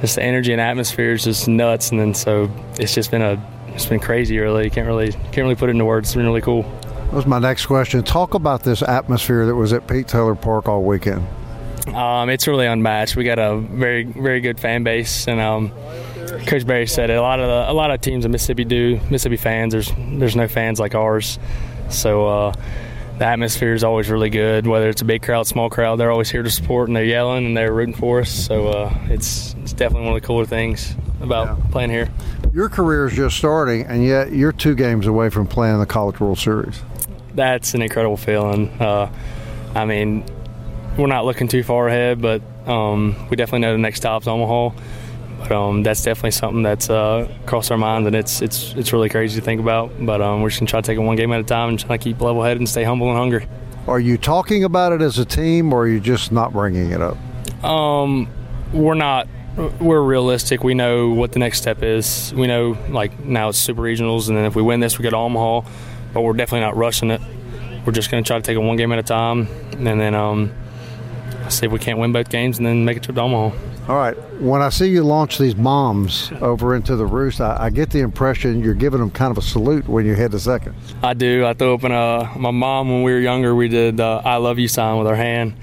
[0.00, 3.42] just the energy and atmosphere is just nuts, and then so it's just been a
[3.68, 4.38] it's been crazy.
[4.38, 6.08] Really, can't really can't really put it into words.
[6.08, 6.62] It's been really cool.
[6.62, 8.02] That was my next question.
[8.02, 11.26] Talk about this atmosphere that was at Pete Taylor Park all weekend.
[11.94, 13.14] Um, it's really unmatched.
[13.14, 15.70] We got a very very good fan base, and um,
[16.46, 17.14] Coach Berry said it.
[17.14, 19.72] A lot of the, a lot of teams in Mississippi do Mississippi fans.
[19.72, 21.38] There's there's no fans like ours,
[21.88, 22.26] so.
[22.26, 22.52] Uh,
[23.18, 24.66] the atmosphere is always really good.
[24.66, 27.46] Whether it's a big crowd, small crowd, they're always here to support and they're yelling
[27.46, 28.30] and they're rooting for us.
[28.30, 31.64] So uh, it's it's definitely one of the cooler things about yeah.
[31.70, 32.10] playing here.
[32.52, 36.20] Your career is just starting, and yet you're two games away from playing the College
[36.20, 36.80] World Series.
[37.34, 38.70] That's an incredible feeling.
[38.80, 39.12] Uh,
[39.74, 40.24] I mean,
[40.96, 44.76] we're not looking too far ahead, but um, we definitely know the next stop's Omaha.
[45.44, 49.10] But um, that's definitely something that's uh, crossed our mind, and it's it's it's really
[49.10, 49.92] crazy to think about.
[50.00, 51.78] But um, we're just gonna try to take it one game at a time and
[51.78, 53.46] try to keep level headed and stay humble and hungry.
[53.86, 57.02] Are you talking about it as a team, or are you just not bringing it
[57.02, 57.18] up?
[57.62, 58.26] Um,
[58.72, 59.28] we're not.
[59.80, 60.64] We're realistic.
[60.64, 62.32] We know what the next step is.
[62.34, 65.12] We know like now it's super regionals, and then if we win this, we get
[65.12, 65.68] Omaha.
[66.14, 67.20] But we're definitely not rushing it.
[67.84, 70.54] We're just gonna try to take it one game at a time, and then um,
[71.50, 73.54] see if we can't win both games, and then make it to Omaha.
[73.86, 74.14] All right.
[74.40, 78.00] When I see you launch these bombs over into the roost, I, I, get the
[78.00, 80.74] impression you're giving them kind of a salute when you head to second.
[81.02, 81.44] I do.
[81.44, 83.54] I throw up in uh, my mom when we were younger.
[83.54, 85.54] We did uh, "I love you" sign with our hand,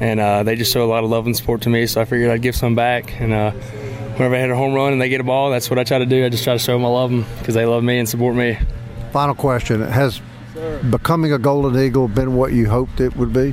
[0.00, 1.86] and uh, they just show a lot of love and support to me.
[1.86, 3.20] So I figured I'd give some back.
[3.20, 5.78] And uh, whenever I hit a home run and they get a ball, that's what
[5.78, 6.24] I try to do.
[6.24, 8.34] I just try to show them I love them because they love me and support
[8.34, 8.58] me.
[9.12, 10.22] Final question: Has
[10.90, 13.52] becoming a Golden Eagle been what you hoped it would be?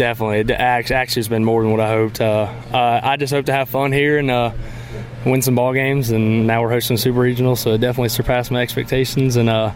[0.00, 2.22] Definitely, It actually, has been more than what I hoped.
[2.22, 4.50] Uh, uh, I just hope to have fun here and uh,
[5.26, 6.08] win some ball games.
[6.08, 9.36] And now we're hosting Super Regional, so it definitely surpassed my expectations.
[9.36, 9.74] And uh,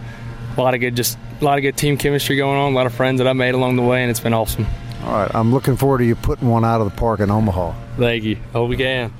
[0.56, 2.72] a lot of good, just a lot of good team chemistry going on.
[2.72, 4.66] A lot of friends that I made along the way, and it's been awesome.
[5.02, 7.74] All right, I'm looking forward to you putting one out of the park in Omaha.
[7.98, 8.36] Thank you.
[8.54, 9.12] Hope we can.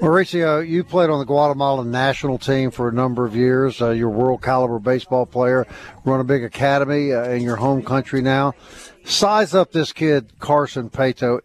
[0.00, 3.82] Mauricio, you played on the Guatemalan national team for a number of years.
[3.82, 5.66] Uh, you're a world caliber baseball player,
[6.06, 8.54] run a big academy uh, in your home country now
[9.04, 11.40] size up this kid, Carson Paetow.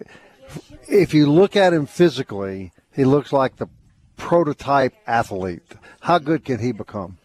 [0.87, 3.67] If you look at him physically, he looks like the
[4.15, 5.63] prototype athlete.
[6.01, 7.17] How good can he become?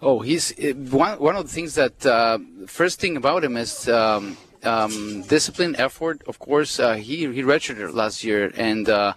[0.00, 0.54] Oh, he's
[0.90, 1.18] one.
[1.18, 6.22] One of the things that uh, first thing about him is um, um, discipline, effort.
[6.28, 9.14] Of course, uh, he he redshirted last year, and uh,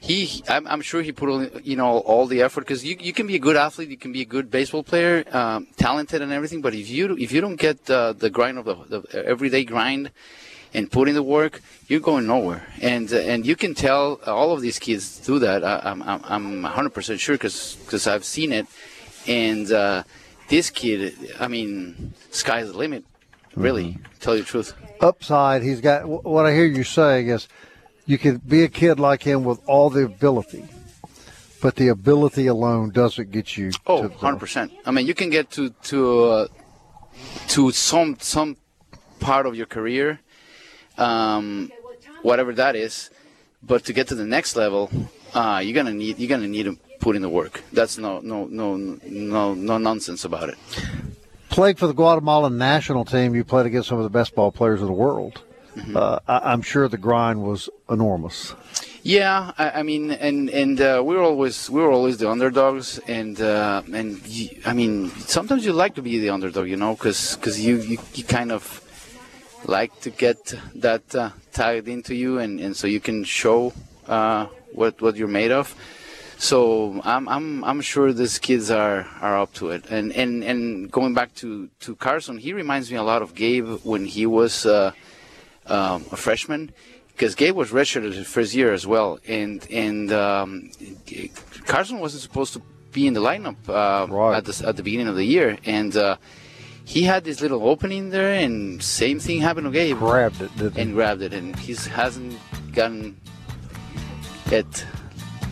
[0.00, 3.12] he I'm, I'm, sure he put all, you know all the effort because you, you
[3.12, 6.32] can be a good athlete you can be a good baseball player um, talented and
[6.32, 9.64] everything but if you if you don't get uh, the grind of the, the, everyday
[9.64, 10.10] grind
[10.74, 12.66] and put in the work you're going nowhere.
[12.80, 15.64] And uh, and you can tell all of these kids do that.
[15.64, 18.66] I, am I'm, I'm 100% sure because because I've seen it.
[19.26, 20.04] And uh,
[20.48, 23.04] this kid I mean sky's the limit
[23.54, 24.02] really mm-hmm.
[24.20, 24.74] tell you the truth.
[25.00, 27.48] Upside he's got what I hear you saying is
[28.08, 30.64] you can be a kid like him with all the ability,
[31.60, 33.70] but the ability alone doesn't get you.
[33.86, 34.72] Oh, 100 percent.
[34.86, 36.46] I mean, you can get to to uh,
[37.48, 38.56] to some some
[39.20, 40.20] part of your career,
[40.96, 41.70] um,
[42.22, 43.10] whatever that is,
[43.62, 44.90] but to get to the next level,
[45.34, 47.62] uh, you're gonna need you're gonna need to put in the work.
[47.74, 50.58] That's no no no no no nonsense about it.
[51.50, 54.80] Playing for the Guatemalan national team, you played against some of the best ball players
[54.80, 55.42] in the world.
[55.78, 55.96] Mm-hmm.
[55.96, 58.54] Uh, I, am sure the grind was enormous.
[59.02, 63.82] Yeah, I, I mean, and and uh, we're always we're always the underdogs, and uh,
[63.92, 64.20] and
[64.66, 67.98] I mean, sometimes you like to be the underdog, you know, because because you, you,
[68.14, 68.82] you kind of
[69.64, 73.72] like to get that uh, tagged into you, and, and so you can show
[74.08, 75.74] uh, what what you're made of.
[76.38, 79.86] So I'm I'm I'm sure these kids are, are up to it.
[79.90, 83.80] And and and going back to to Carson, he reminds me a lot of Gabe
[83.82, 84.92] when he was uh,
[85.68, 86.72] um, a freshman
[87.08, 90.70] because Gabe was redshirted his first year as well, and and um,
[91.66, 92.62] Carson wasn't supposed to
[92.92, 94.36] be in the lineup uh, Right.
[94.36, 96.16] at the at the beginning of the year, and uh,
[96.84, 99.98] he had this little opening there, and same thing happened to Gabe.
[99.98, 102.38] Grabbed it, and grabbed it, and he hasn't
[102.72, 103.16] gotten
[104.52, 104.86] it.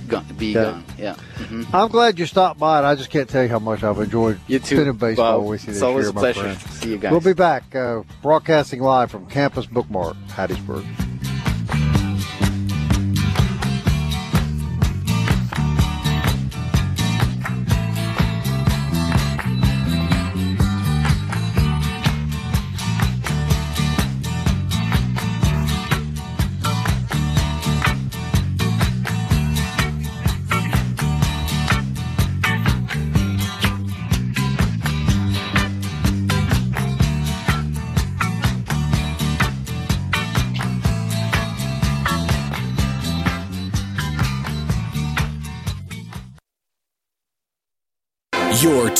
[0.08, 0.70] Gone, be Okay.
[0.70, 0.84] gone.
[0.98, 1.14] Yeah.
[1.14, 3.98] hmm I'm glad you stopped by, and I just can't tell you how much I've
[3.98, 5.48] enjoyed You too, spinning baseball Bob.
[5.50, 6.54] with you It's this always year, a pleasure.
[6.54, 7.10] See you guys.
[7.10, 10.84] We'll be back, uh, broadcasting live from Campus Bookmart, Hattiesburg.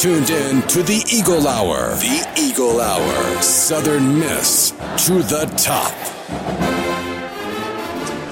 [0.07, 1.97] Tuned in to the Eagle Hour.
[1.97, 3.43] The Eagle Hour.
[3.43, 4.71] Southern Miss
[5.05, 5.93] to the top.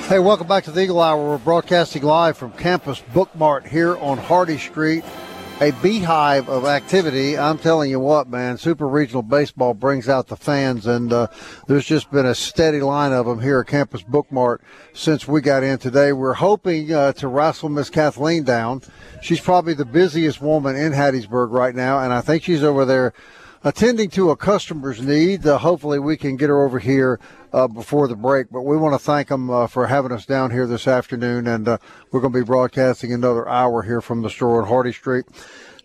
[0.06, 1.30] Hey, welcome back to the Eagle Hour.
[1.30, 5.04] We're broadcasting live from Campus Bookmart here on Hardy Street.
[5.60, 7.38] A beehive of activity.
[7.38, 11.28] I'm telling you what, man, Super Regional Baseball brings out the fans, and uh,
[11.68, 14.58] there's just been a steady line of them here at Campus Bookmart
[14.94, 16.12] since we got in today.
[16.12, 18.82] We're hoping uh, to wrestle Miss Kathleen down.
[19.22, 23.14] She's probably the busiest woman in Hattiesburg right now, and I think she's over there
[23.64, 25.46] attending to a customer's need.
[25.46, 27.18] Uh, hopefully, we can get her over here
[27.52, 28.50] uh, before the break.
[28.50, 31.66] But we want to thank them uh, for having us down here this afternoon, and
[31.66, 31.78] uh,
[32.12, 35.24] we're going to be broadcasting another hour here from the store on Hardy Street.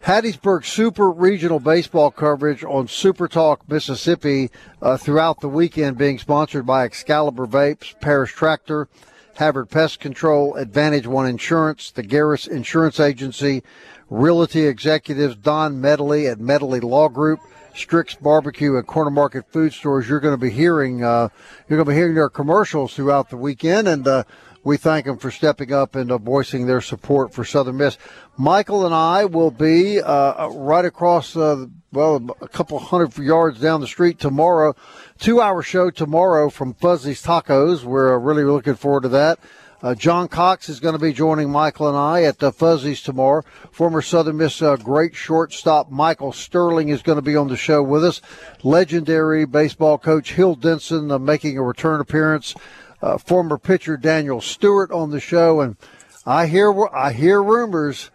[0.03, 4.49] Hattiesburg Super Regional Baseball coverage on Super Talk Mississippi
[4.81, 8.87] uh, throughout the weekend, being sponsored by Excalibur Vapes, Parish Tractor,
[9.35, 13.61] Havard Pest Control, Advantage One Insurance, the Garris Insurance Agency,
[14.09, 17.41] Realty Executives Don Medley at Medley Law Group,
[17.73, 20.09] Strix Barbecue and Corner Market Food Stores.
[20.09, 21.29] You're going to be hearing uh,
[21.67, 24.23] you're going to be hearing their commercials throughout the weekend, and uh,
[24.63, 27.97] we thank them for stepping up and uh, voicing their support for Southern Miss.
[28.37, 33.81] Michael and I will be uh, right across uh, well a couple hundred yards down
[33.81, 34.75] the street tomorrow.
[35.17, 37.83] Two hour show tomorrow from Fuzzy's Tacos.
[37.83, 39.39] We're uh, really looking forward to that.
[39.81, 43.43] Uh, John Cox is going to be joining Michael and I at the Fuzzies tomorrow.
[43.71, 47.81] Former Southern Miss uh, great shortstop Michael Sterling is going to be on the show
[47.81, 48.19] with us.
[48.61, 52.55] Legendary baseball coach Hill Denson uh, making a return appearance.
[53.01, 55.77] Uh, former pitcher Daniel Stewart on the show, and
[56.25, 58.11] I hear I hear rumors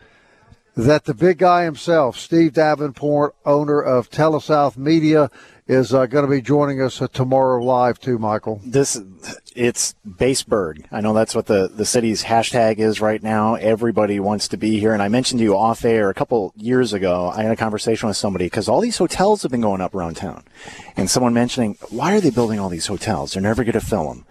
[0.77, 5.31] that the big guy himself, Steve Davenport, owner of Telesouth Media,
[5.67, 8.19] is uh, going to be joining us uh, tomorrow live too.
[8.19, 9.01] Michael, This
[9.57, 10.85] it's Baseburg.
[10.93, 13.55] I know that's what the the city's hashtag is right now.
[13.55, 16.93] Everybody wants to be here, and I mentioned to you off air a couple years
[16.93, 17.33] ago.
[17.35, 20.17] I had a conversation with somebody because all these hotels have been going up around
[20.17, 20.45] town,
[20.97, 23.33] and someone mentioning why are they building all these hotels?
[23.33, 24.27] They're never going to fill them.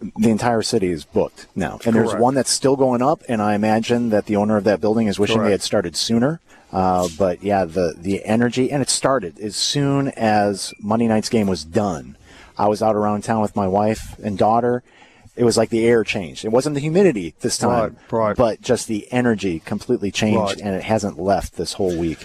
[0.00, 3.22] The entire city is booked now, and there's one that's still going up.
[3.28, 6.40] And I imagine that the owner of that building is wishing they had started sooner.
[6.70, 11.46] Uh, but yeah, the the energy, and it started as soon as Monday night's game
[11.46, 12.16] was done.
[12.58, 14.82] I was out around town with my wife and daughter.
[15.34, 16.44] It was like the air changed.
[16.44, 18.36] It wasn't the humidity this time, Right, right.
[18.36, 20.60] but just the energy completely changed, Right.
[20.60, 22.18] and it hasn't left this whole week.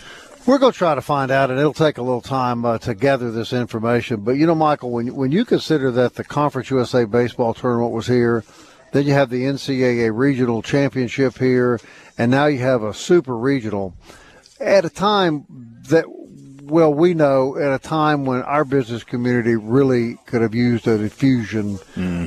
[0.45, 2.93] We're going to try to find out, and it'll take a little time uh, to
[2.93, 4.21] gather this information.
[4.21, 8.07] But you know, Michael, when when you consider that the Conference USA baseball tournament was
[8.07, 8.43] here,
[8.91, 11.79] then you have the NCAA regional championship here,
[12.17, 13.93] and now you have a super regional.
[14.59, 15.45] At a time
[15.89, 16.05] that
[16.63, 20.97] well we know at a time when our business community really could have used a
[20.97, 21.79] diffusion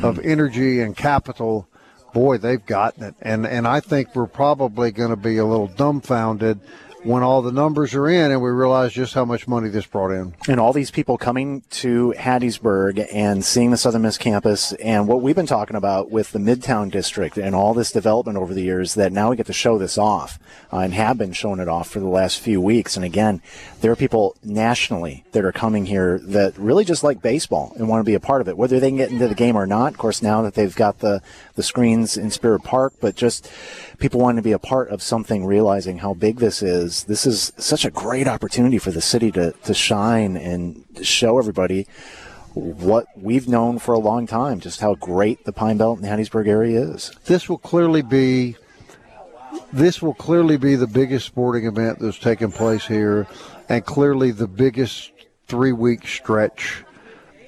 [0.02, 1.68] of energy and capital
[2.12, 3.14] boy they've gotten it.
[3.20, 6.60] And and I think we're probably going to be a little dumbfounded
[7.04, 10.10] when all the numbers are in and we realize just how much money this brought
[10.10, 15.06] in and all these people coming to Hattiesburg and seeing the Southern Miss campus and
[15.06, 18.62] what we've been talking about with the Midtown District and all this development over the
[18.62, 20.38] years that now we get to show this off
[20.72, 22.96] uh, and have been showing it off for the last few weeks.
[22.96, 23.42] And again,
[23.82, 28.00] there are people nationally that are coming here that really just like baseball and want
[28.00, 29.92] to be a part of it, whether they can get into the game or not.
[29.92, 31.20] Of course, now that they've got the,
[31.54, 33.50] the screens in Spirit Park, but just
[33.98, 37.04] people wanting to be a part of something, realizing how big this is.
[37.04, 41.86] This is such a great opportunity for the city to, to shine and show everybody
[42.54, 46.46] what we've known for a long time, just how great the Pine Belt and Hattiesburg
[46.46, 47.10] area is.
[47.24, 48.56] this will clearly be
[49.72, 53.26] this will clearly be the biggest sporting event that's taken place here
[53.68, 55.10] and clearly the biggest
[55.46, 56.84] three week stretch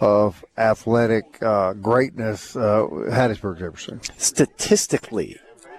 [0.01, 4.01] of athletic uh, greatness uh, Hattiesburg's ever seen.
[4.19, 5.39] Statistically,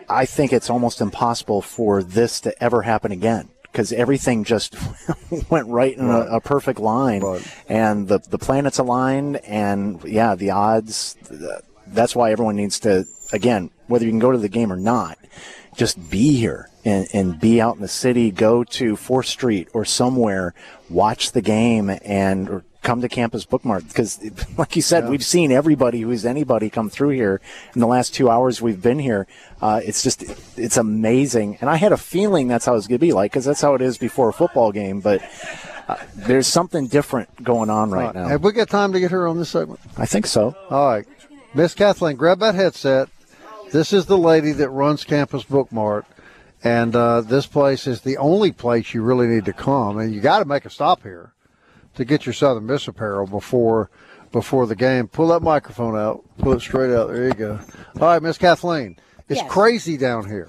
[0.10, 4.76] I think it's almost impossible for this to ever happen again because everything just
[5.50, 7.24] went right in a, a perfect line,
[7.68, 11.16] and the the planets aligned, and yeah, the odds.
[11.86, 15.18] That's why everyone needs to again, whether you can go to the game or not,
[15.76, 18.32] just be here and, and be out in the city.
[18.32, 20.54] Go to Fourth Street or somewhere,
[20.90, 24.18] watch the game, and or come to Campus Bookmart because,
[24.58, 27.42] like you said, we've seen everybody who's anybody come through here
[27.76, 29.28] in the last two hours we've been here.
[29.62, 30.24] Uh, it's just,
[30.58, 31.58] it's amazing.
[31.60, 33.76] And I had a feeling that's how it's going to be like because that's how
[33.76, 35.02] it is before a football game.
[35.02, 35.22] But
[35.90, 38.30] uh, there's something different going on right, now.
[38.30, 39.82] Have we got time to get her on this segment?
[39.98, 40.56] I think so.
[40.70, 41.06] All right.
[41.54, 43.10] Miss Kathleen, grab that headset.
[43.74, 46.06] This is the lady that runs Campus Bookmart
[46.64, 49.98] And uh, this place is the only place you really need to come.
[49.98, 51.34] And you got to make a stop here
[51.98, 53.90] to get your Southern Miss apparel before
[54.32, 55.08] before the game.
[55.08, 56.24] Pull that microphone out.
[56.40, 57.08] Pull it straight out.
[57.10, 57.60] There you go.
[58.00, 58.98] All right, Miss Kathleen.
[59.30, 59.52] It's Yes.
[59.52, 60.48] crazy down here.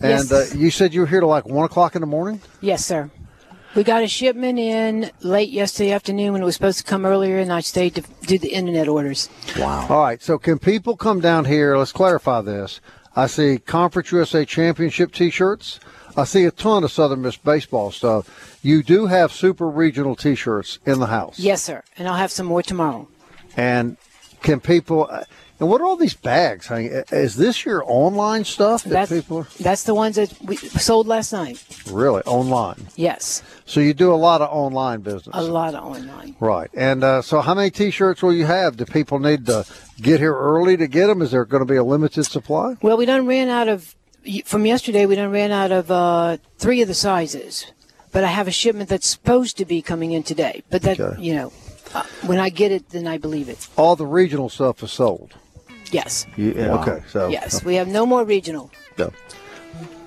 [0.00, 0.32] And Yes.
[0.32, 2.40] uh, you said you were here till like 1 o'clock in the morning?
[2.60, 3.10] Yes, sir.
[3.74, 7.38] We got a shipment in late yesterday afternoon when it was supposed to come earlier,
[7.38, 9.28] and I stayed to do the internet orders.
[9.58, 9.86] Wow.
[9.88, 10.22] All right.
[10.22, 11.76] So can people come down here?
[11.76, 12.80] Let's clarify this.
[13.14, 15.80] I see Conference USA Championship T-shirts.
[16.18, 18.58] I see a ton of Southern Miss baseball stuff.
[18.62, 21.38] You do have super regional T-shirts in the house.
[21.38, 21.84] Yes, sir.
[21.96, 23.06] And I'll have some more tomorrow.
[23.56, 23.96] And
[24.42, 25.08] can people?
[25.60, 26.66] And what are all these bags?
[26.66, 30.56] hanging- Is this your online stuff that That's, people are that's the ones that we
[30.56, 31.62] sold last night.
[31.90, 32.86] really online?
[32.96, 36.34] Yes, So you do a lot of online business, a lot of online.
[36.40, 36.70] right?
[36.74, 38.76] And uh, so, how many T-shirts will you have?
[38.76, 39.64] Do people need to
[40.00, 41.22] get here early to get them?
[41.22, 42.76] Is there going to be a limited supply?
[42.82, 43.94] Well, we done ran out of
[44.44, 45.06] from yesterday.
[45.06, 47.66] We done ran out of uh, three of the sizes,
[48.12, 50.62] but I have a shipment that's supposed to be coming in today.
[50.70, 51.20] But that Okay.
[51.20, 51.52] you know,
[51.94, 53.66] uh, when I get it, then I believe it.
[53.76, 55.34] All the regional stuff is sold.
[55.90, 56.26] Yes.
[56.36, 56.82] Yeah, Wow.
[56.82, 58.70] Okay, so Yes, we have no more regional.
[58.98, 59.08] Yeah.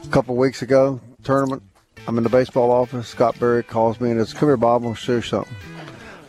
[0.04, 1.64] A couple of weeks ago, tournament.
[2.08, 3.08] I'm in the baseball office.
[3.08, 4.82] Scott Berry calls me and says, "Come here, Bob.
[4.82, 5.56] I'm gonna show you something."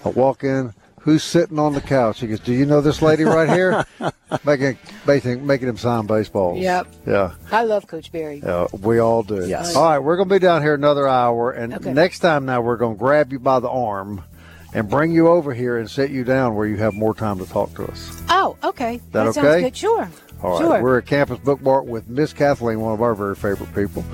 [0.05, 0.72] I walk in.
[1.03, 2.20] Who's sitting on the couch?
[2.20, 3.84] He goes, "Do you know this lady right here?"
[4.46, 6.59] making, making, making him sign baseballs.
[6.61, 6.86] Yep.
[7.07, 7.32] Yeah.
[7.50, 8.40] I love Coach Berry.
[8.44, 9.46] Yeah, we all do.
[9.46, 9.74] Yes.
[9.74, 11.92] All right, we're going to be down here another hour, and Okay.
[11.92, 14.22] next time now we're going to grab you by the arm
[14.74, 17.46] and bring you over here and sit you down where you have more time to
[17.46, 18.22] talk to us.
[18.28, 18.98] Oh, okay.
[19.11, 19.62] That That, sounds okay?
[19.62, 19.76] good.
[19.76, 20.09] Sure.
[20.42, 20.82] All right, sure.
[20.82, 24.05] we're at Campus Bookmart with Miss Kathleen, one of our very favorite people.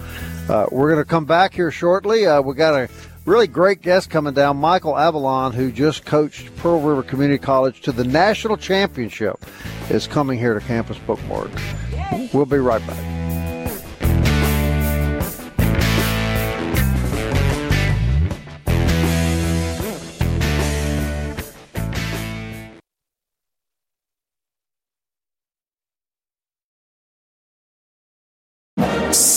[0.48, 2.26] Uh, we're going to come back here shortly.
[2.26, 2.88] Uh, we got a
[3.28, 7.92] really great guest coming down, Michael Avallone, who just coached Pearl River Community College to
[7.92, 9.36] the national championship,
[9.90, 11.52] is coming here to Campus Bookmart.
[12.32, 13.17] We'll be right back.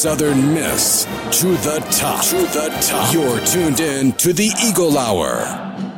[0.01, 2.25] Southern Miss to the top.
[2.25, 3.13] To the top.
[3.13, 5.90] You're tuned in to the Eagle Hour.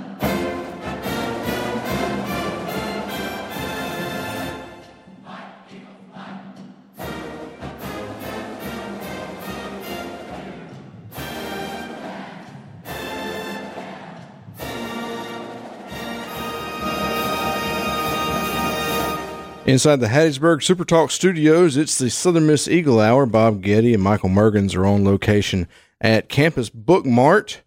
[19.65, 23.25] Inside the Hattiesburg Super Talk studios, it's the Southern Miss Eagle Hour.
[23.25, 25.69] Bob Getty and Michael Mergens are on location
[26.01, 27.61] at Campus Book Mart.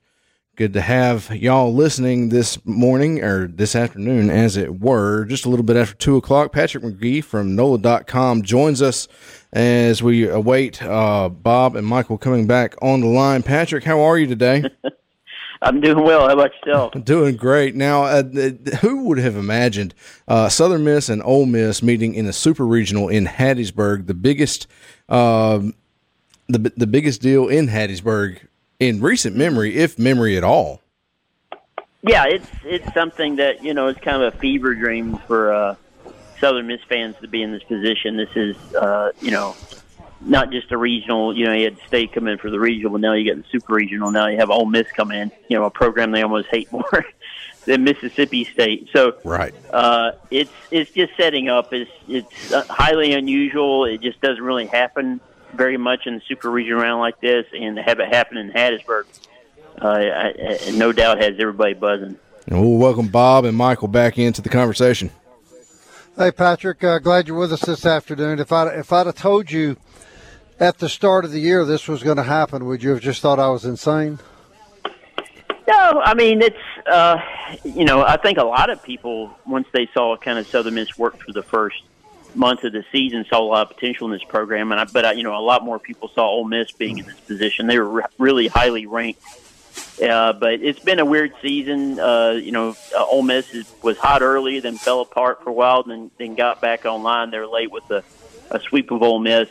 [0.56, 5.24] Good to have y'all listening this morning or this afternoon, as it were.
[5.24, 9.08] Just a little bit after 2 o'clock, Patrick Magee from NOLA.com joins us
[9.54, 13.42] as we await uh, Bob and Michael coming back on the line.
[13.42, 14.64] Patrick, how are you today?
[15.62, 16.28] I'm doing well.
[16.28, 16.92] How about yourself?
[17.04, 17.74] Doing great.
[17.74, 18.22] Now, uh,
[18.80, 19.94] who would have imagined
[20.28, 24.66] uh, Southern Miss and Ole Miss meeting in a super regional in Hattiesburg, the biggest,
[25.08, 25.74] um,
[26.48, 28.40] the the biggest deal in Hattiesburg
[28.78, 30.82] in recent memory, if memory at all.
[32.02, 35.74] Yeah, it's it's something that you know it's kind of a fever dream for uh,
[36.38, 38.16] Southern Miss fans to be in this position.
[38.16, 39.56] This is uh, you know
[40.20, 41.36] not just a regional.
[41.36, 43.48] You know, you had state come in for the regional, but now you get the
[43.50, 44.10] super regional.
[44.10, 45.30] Now you have Ole Miss come in.
[45.48, 47.04] You know, a program they almost hate more
[47.64, 48.88] than Mississippi State.
[48.92, 49.54] So Right.
[49.72, 51.72] uh, it's it's just setting up.
[51.72, 53.84] It's it's uh, highly unusual.
[53.84, 55.20] It just doesn't really happen
[55.54, 58.50] very much in the super region round like this, and to have it happen in
[58.50, 59.04] Hattiesburg,
[59.80, 60.34] uh, I,
[60.66, 62.18] I, no doubt has everybody buzzing.
[62.46, 65.10] And we'll welcome Bob and Michael back into the conversation.
[66.16, 68.38] Hey, Patrick, uh, glad you're with us this afternoon.
[68.38, 69.76] If I if I'd have told you
[70.58, 73.22] at the start of the year this was going to happen, would you have just
[73.22, 74.18] thought I was insane?
[75.68, 77.18] No, I mean it's uh,
[77.64, 80.96] you know I think a lot of people once they saw kind of Southern Miss
[80.96, 81.82] work for the first
[82.34, 85.04] month of the season saw a lot of potential in this program, and I but
[85.04, 87.66] I, you know a lot more people saw Ole Miss being in this position.
[87.66, 89.22] They were re- really highly ranked.
[90.02, 91.98] Uh, but it's been a weird season.
[91.98, 95.52] Uh, you know, uh, Ole Miss is, was hot early, then fell apart for a
[95.52, 97.30] while, then then got back online.
[97.30, 98.04] They're late with a,
[98.50, 99.48] a sweep of Ole Miss.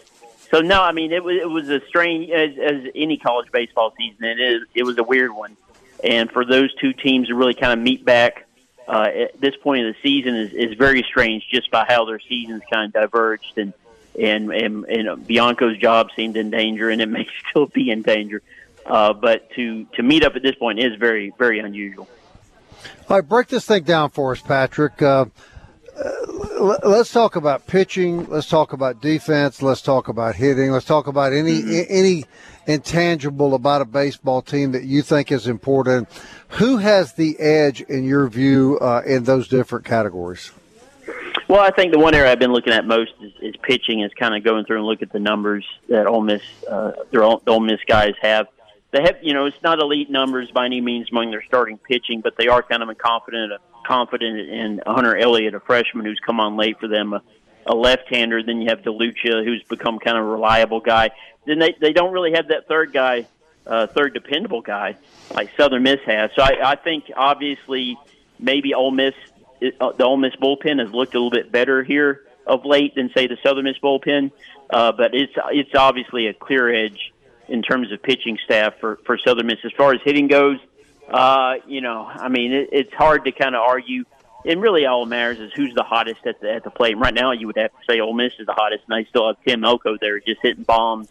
[0.52, 3.94] So no, I mean it was it was a strange as, as any college baseball
[3.98, 4.24] season.
[4.26, 5.58] It is it was a weird one,
[6.04, 8.46] and for those two teams to really kind of meet back
[8.88, 12.20] uh, at this point of the season is, is very strange, just by how their
[12.20, 13.74] seasons kind of diverged and
[14.20, 18.42] and and, and Bianco's job seemed in danger, and it may still be in danger.
[18.86, 22.08] Uh, but to to meet up at this point is very very unusual.
[23.10, 25.02] All right, break this thing down for us, Patrick.
[25.02, 25.26] Uh,
[26.60, 28.26] let's talk about pitching.
[28.30, 29.62] Let's talk about defense.
[29.62, 30.72] Let's talk about hitting.
[30.72, 31.84] Let's talk about any mm-hmm.
[31.90, 32.26] any
[32.68, 36.10] intangible about a baseball team that you think is important.
[36.50, 40.52] Who has the edge in your view uh, in those different categories?
[41.48, 44.02] Well, I think the one area I've been looking at most is, is pitching.
[44.02, 47.24] Is kind of going through and look at the numbers that Ole Miss, uh, their
[47.24, 48.48] Ole Miss guys have
[48.96, 52.22] they have, you know, it's not elite numbers by any means among their starting pitching,
[52.22, 53.52] but they are kind of confident,
[53.88, 57.22] confident in Hunter Elliott, a freshman who's come on late for them, a,
[57.66, 58.44] a left-hander.
[58.44, 61.12] Then you have DeLucia, who's become kind of a reliable guy.
[61.46, 63.28] Then they they don't really have that third guy,
[63.68, 64.98] uh, third dependable guy
[65.34, 66.32] like Southern Miss has.
[66.36, 67.98] So I, I think obviously
[68.40, 69.14] maybe Ole Miss,
[69.80, 73.10] uh, the Ole Miss bullpen has looked a little bit better here of late than
[73.16, 74.32] say the Southern Miss bullpen,
[74.70, 77.12] uh, but it's it's obviously a clear edge
[77.48, 79.60] in terms of pitching staff for, for Southern Miss.
[79.64, 80.58] As far as hitting goes,
[81.10, 84.06] uh, you know, I mean, it, it's hard to kind of argue.
[84.46, 86.98] And really, all that matters is who's the hottest at the at the plate.
[86.98, 89.28] right now, you would have to say Ole Miss is the hottest, and they still
[89.28, 91.08] have Tim Elko there, just hitting bombs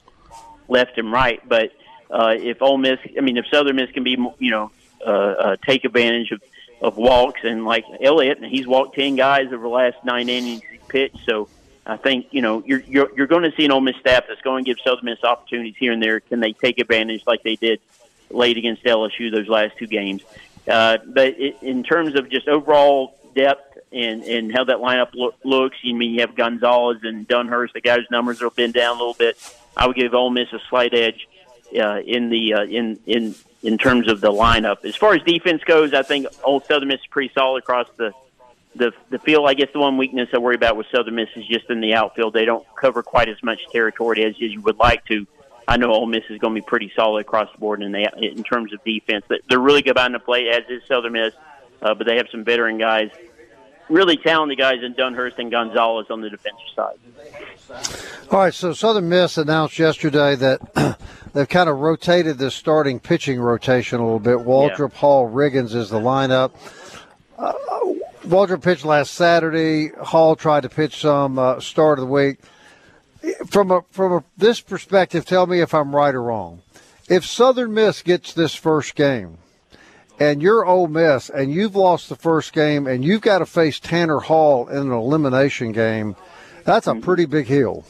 [0.68, 1.40] left and right.
[1.48, 1.72] But
[2.10, 4.70] uh, if Ole Miss, I mean, if Southern Miss can be, you know,
[5.04, 6.42] uh, uh, take advantage of
[6.80, 10.62] of walks and like Elliott, and he's walked ten guys over the last nine innings
[10.70, 11.48] he pitched, so
[11.86, 14.40] I think you know you're you're, you're going to see an Ole Miss staff that's
[14.42, 16.20] going to give Southern Miss opportunities here and there.
[16.20, 17.80] Can they take advantage like they did
[18.30, 20.22] late against LSU those last two games?
[20.66, 25.34] Uh, but it, in terms of just overall depth and and how that lineup lo-
[25.44, 28.98] looks, you mean you have Gonzalez and Dunhurst, the guys' numbers have been down a
[28.98, 29.36] little bit.
[29.76, 31.28] I would give Ole Miss a slight edge
[31.78, 34.84] uh, in the uh, in in in terms of the lineup.
[34.84, 38.12] As far as defense goes, I think Old Southern Miss is pretty solid across the
[38.74, 39.48] the the field.
[39.48, 41.94] I guess the one weakness I worry about with Southern Miss is just in the
[41.94, 42.34] outfield.
[42.34, 45.26] They don't cover quite as much territory as, as you would like to.
[45.66, 48.10] I know Ole Miss is going to be pretty solid across the board in the
[48.16, 49.24] in terms of defense.
[49.48, 51.34] They're really good on the plate, as is Southern Miss,
[51.82, 53.10] uh, but they have some veteran guys,
[53.88, 56.96] really talented guys in Dunhurst and Gonzalez on the defensive side.
[58.30, 60.98] All right, so Southern Miss announced yesterday that
[61.32, 64.38] they've kind of rotated the starting pitching rotation a little bit.
[64.38, 64.98] Waldrep, yeah.
[64.98, 66.52] Hall, Riggins is the lineup.
[67.38, 67.52] Uh,
[68.26, 69.88] Waldrep pitched last Saturday.
[69.88, 72.38] Hall tried to pitch some uh, start of the week.
[73.46, 76.62] From a from a, this perspective, tell me if I'm right or wrong.
[77.08, 79.38] If Southern Miss gets this first game,
[80.18, 83.78] and you're Ole Miss, and you've lost the first game, and you've got to face
[83.80, 86.16] Tanner Hall in an elimination game,
[86.64, 87.00] that's a mm-hmm.
[87.00, 87.84] pretty big hill.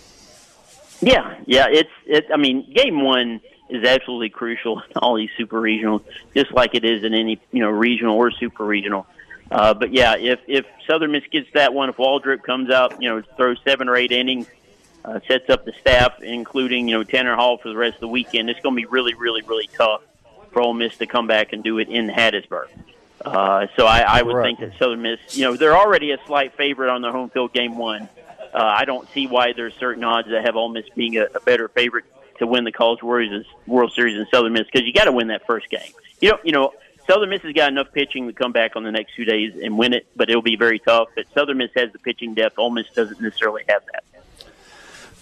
[1.01, 1.66] Yeah, yeah.
[1.68, 2.26] It's it.
[2.32, 6.03] I mean, game one is absolutely crucial in all these super regionals,
[6.35, 9.07] just like it is in any you know regional or super regional.
[9.51, 13.09] Uh, but yeah, if if Southern Miss gets that one, if Waldrep comes out, you
[13.09, 14.47] know, throws seven or eight innings,
[15.05, 18.09] uh, sets up the staff, including you know Tanner Hall for the rest of the
[18.09, 20.02] weekend, it's going to be really, really, really tough
[20.52, 22.68] for Ole Miss to come back and do it in Hattiesburg.
[23.24, 24.57] Uh, so I, I would right.
[24.57, 27.52] think that Southern Miss, you know, they're already a slight favorite on their home field
[27.52, 28.09] game one.
[28.52, 31.40] Uh, I don't see why there's certain odds that have Ole Miss being a, a
[31.40, 32.05] better favorite
[32.38, 35.28] to win the College World World Series than Southern Miss because you got to win
[35.28, 35.92] that first game.
[36.20, 36.72] You know, you know,
[37.07, 39.76] Southern Miss has got enough pitching to come back on the next two days and
[39.78, 41.09] win it, but it'll be very tough.
[41.14, 42.59] But Southern Miss has the pitching depth.
[42.59, 44.05] Ole Miss doesn't necessarily have that.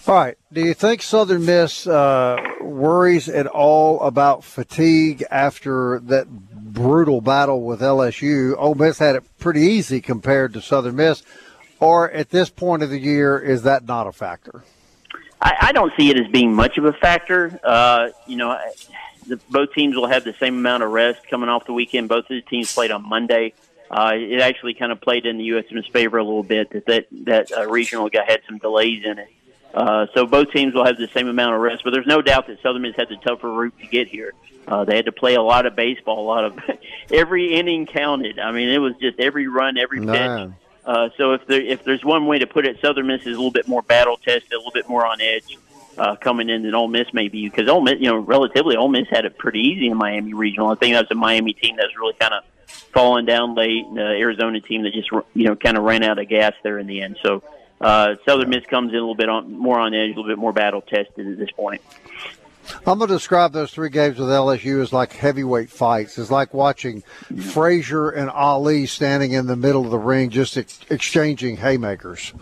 [0.05, 0.37] All right.
[0.51, 7.61] Do you think Southern Miss uh, worries at all about fatigue after that brutal battle
[7.61, 8.53] with LSU?
[8.57, 11.23] Ole Miss had it pretty easy compared to Southern Miss.
[11.79, 14.65] Or at this point of the year, is that not a factor?
[15.41, 17.57] I, I don't see it as being much of a factor.
[17.63, 18.59] Uh, you know,
[19.25, 22.09] the, both teams will have the same amount of rest coming off the weekend.
[22.09, 23.53] Both of the teams played on Monday.
[23.89, 27.07] Uh, it actually kind of played in the USM's favor a little bit that that,
[27.25, 29.29] that uh, regional guy had some delays in it.
[29.73, 32.47] Uh, so both teams will have the same amount of rest, but there's no doubt
[32.47, 34.33] that Southern Miss had the tougher route to get here.
[34.67, 36.59] Uh, they had to play a lot of baseball, a lot of
[37.11, 38.39] every inning counted.
[38.39, 40.53] I mean, it was just every run, every pitch.
[40.85, 43.29] Uh, so if there if there's one way to put it, Southern Miss is a
[43.31, 45.57] little bit more battle tested, a little bit more on edge
[45.97, 49.07] uh, coming in than Ole Miss maybe because Ole Miss, you know, relatively Ole Miss
[49.09, 50.69] had it pretty easy in Miami Regional.
[50.69, 52.43] I think that was a Miami team that was really kind of
[52.93, 56.19] falling down late, and the Arizona team that just you know kind of ran out
[56.19, 57.17] of gas there in the end.
[57.23, 57.43] So
[57.83, 60.37] uh, Southern Miss comes in a little bit on more on edge, a little bit
[60.37, 61.81] more battle tested at this point.
[62.87, 66.17] I'm going to describe those three games with LSU as like heavyweight fights.
[66.17, 67.01] It's like watching
[67.51, 72.33] Frazier and Ali standing in the middle of the ring, just ex- exchanging haymakers.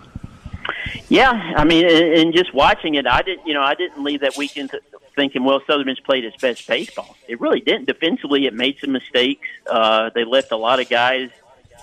[1.09, 4.21] Yeah, I mean, and and just watching it, I didn't, you know, I didn't leave
[4.21, 4.71] that weekend
[5.15, 7.17] thinking, well, Southern Miss played its best baseball.
[7.27, 7.85] It really didn't.
[7.85, 9.47] Defensively, it made some mistakes.
[9.67, 11.29] Uh, they left a lot of guys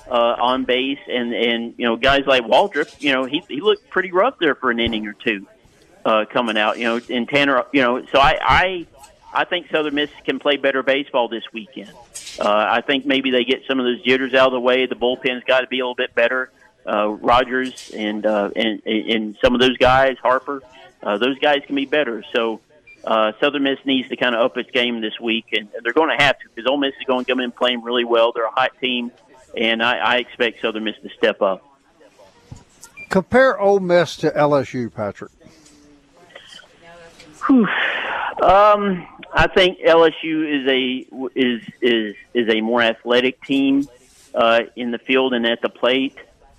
[0.08, 3.88] uh, on base, and and you know, guys like Waldrep, you know, he he looked
[3.90, 5.46] pretty rough there for an inning or two
[6.04, 6.78] uh, coming out.
[6.78, 8.86] You know, and Tanner, you know, so I I
[9.32, 11.92] I think Southern Miss can play better baseball this weekend.
[12.38, 14.86] Uh, I think maybe they get some of those jitters out of the way.
[14.86, 16.50] The bullpen's got to be a little bit better.
[16.86, 20.62] Uh, Rogers and uh, and and some of those guys, Harper,
[21.02, 22.24] uh, those guys can be better.
[22.32, 22.60] So
[23.04, 26.16] uh, Southern Miss needs to kind of up its game this week, and they're going
[26.16, 28.32] to have to because Ole Miss is going to come in playing really well.
[28.32, 29.10] They're a hot team,
[29.58, 31.64] and I, I expect Southern Miss to step up.
[33.10, 35.32] Compare Ole Miss to LSU, Patrick.
[38.42, 43.88] Um, I think LSU is a is is is a more athletic team
[44.34, 46.16] uh, in the field and at the plate.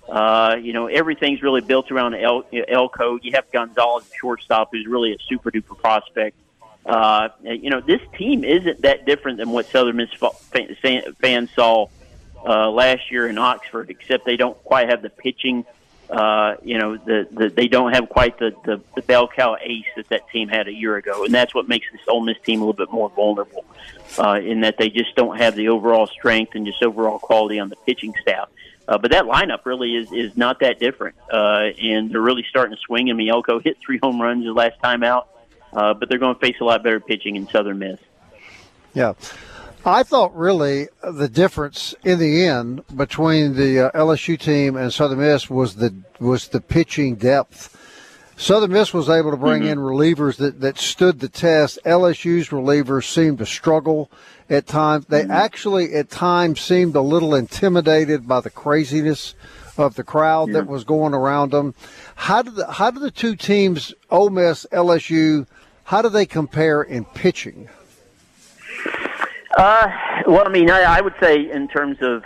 [0.08, 3.18] Uh, you know, everything's really built around El, Elko.
[3.22, 6.36] You have Gonzalez, shortstop, who's really a super duper prospect.
[6.84, 11.50] Uh, you know, this team isn't that different than what Southern Miss fa- fan- fans
[11.54, 11.86] saw
[12.46, 15.64] uh, last year in Oxford, except they don't quite have the pitching.
[16.08, 19.84] Uh, you know, the, the they don't have quite the, the the bell cow ace
[19.96, 22.60] that that team had a year ago, and that's what makes this Ole Miss team
[22.60, 23.64] a little bit more vulnerable.
[24.18, 27.68] Uh, in that they just don't have the overall strength and just overall quality on
[27.68, 28.48] the pitching staff.
[28.88, 32.74] Uh, but that lineup really is is not that different, uh, and they're really starting
[32.74, 33.08] to swing.
[33.08, 35.28] And Mielko hit three home runs the last time out,
[35.72, 38.00] uh, but they're going to face a lot better pitching in Southern Miss.
[38.94, 39.12] Yeah.
[39.84, 45.20] I thought really the difference in the end between the uh, LSU team and Southern
[45.20, 47.76] Miss was the was the pitching depth.
[48.36, 49.72] Southern Miss was able to bring Mm-hmm.
[49.72, 51.78] in relievers that, that stood the test.
[51.84, 54.10] LSU's relievers seemed to struggle
[54.48, 55.06] at times.
[55.06, 55.30] They Mm-hmm.
[55.30, 59.34] actually at times seemed a little intimidated by the craziness
[59.78, 61.74] of the crowd that was going around them.
[62.16, 65.46] How did the, how do the two teams, Ole Miss, LSU,
[65.84, 67.68] how do they compare in pitching?
[69.56, 69.88] Uh,
[70.26, 72.24] well, I mean, I, I would say in terms of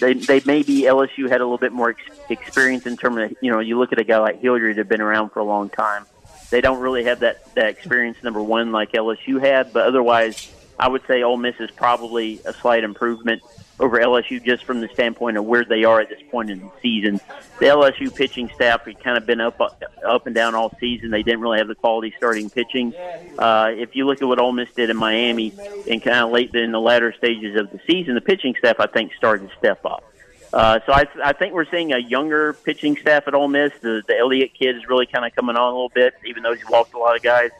[0.00, 3.50] they, they maybe LSU had a little bit more ex- experience in terms of you
[3.50, 6.06] know you look at a guy like Hilliard had been around for a long time.
[6.50, 10.88] They don't really have that that experience number one like LSU had, but otherwise, I
[10.88, 13.42] would say Ole Miss is probably a slight improvement
[13.82, 16.70] over LSU just from the standpoint of where they are at this point in the
[16.80, 17.20] season.
[17.58, 21.10] The LSU pitching staff had kind of been up up and down all season.
[21.10, 22.94] They didn't really have the quality starting pitching.
[23.38, 25.52] Uh, if you look at what Ole Miss did in Miami
[25.90, 28.86] and kind of late in the latter stages of the season, the pitching staff I
[28.86, 30.04] think started to step up.
[30.52, 33.72] Uh, so I, I think we're seeing a younger pitching staff at Ole Miss.
[33.80, 36.54] The, the Elliott kid is really kind of coming on a little bit, even though
[36.54, 37.50] he's walked a lot of guys.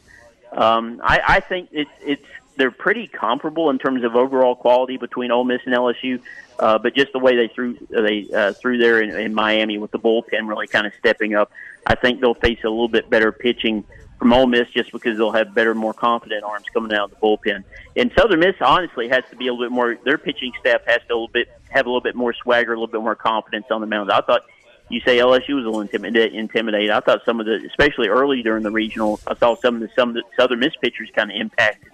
[0.53, 2.27] Um, I, I think it's it's
[2.57, 6.21] they're pretty comparable in terms of overall quality between Ole Miss and LSU,
[6.59, 9.91] uh, but just the way they threw they uh, threw there in, in Miami with
[9.91, 11.51] the bullpen really kind of stepping up.
[11.87, 13.85] I think they'll face a little bit better pitching
[14.19, 17.27] from Ole Miss just because they'll have better, more confident arms coming out of the
[17.27, 17.65] bullpen.
[17.97, 19.97] And Southern Miss honestly has to be a little bit more.
[20.05, 22.77] Their pitching staff has to a little bit have a little bit more swagger, a
[22.77, 24.13] little bit more confidence on the mound.
[24.13, 24.43] I thought
[24.91, 26.35] you say LSU was a little intimidated.
[26.35, 26.91] intimidated.
[26.91, 29.89] I thought some of the, especially early during the regional, I saw some of the
[29.97, 31.92] some of the Southern Miss pitchers kind of impacted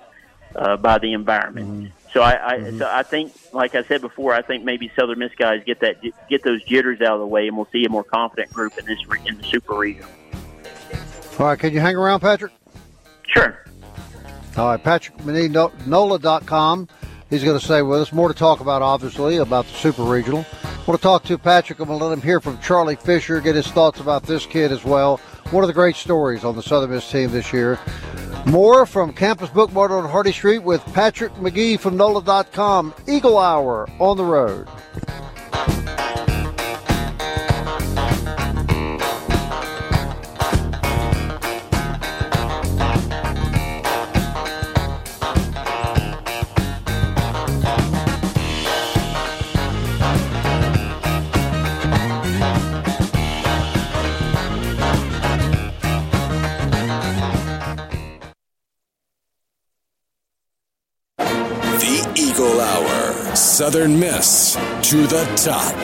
[0.54, 1.92] uh, by the environment.
[2.12, 5.34] So I, I so I think, like I said before, I think maybe Southern Miss
[5.36, 5.96] guys get that
[6.28, 8.86] get those jitters out of the way, and we'll see a more confident group in
[8.86, 10.08] this in the Super Regional.
[11.38, 12.52] All right, can you hang around, Patrick?
[13.26, 13.64] Sure.
[14.56, 16.88] All right, Patrick NOLA.com.
[17.30, 20.46] He's going to say with us more to talk about, obviously, about the Super Regional.
[20.86, 21.78] want to talk to Patrick.
[21.78, 24.72] I'm going to let him hear from Charlie Fisher, get his thoughts about this kid
[24.72, 25.18] as well.
[25.50, 27.78] One of the great stories on the Southern Miss team this year.
[28.46, 32.94] More from Campus Bookmart on Hardy Street with Patrick Magee from NOLA.com.
[33.06, 34.68] Eagle Hour on the road.
[63.58, 64.54] Southern Miss
[64.88, 65.74] to the top.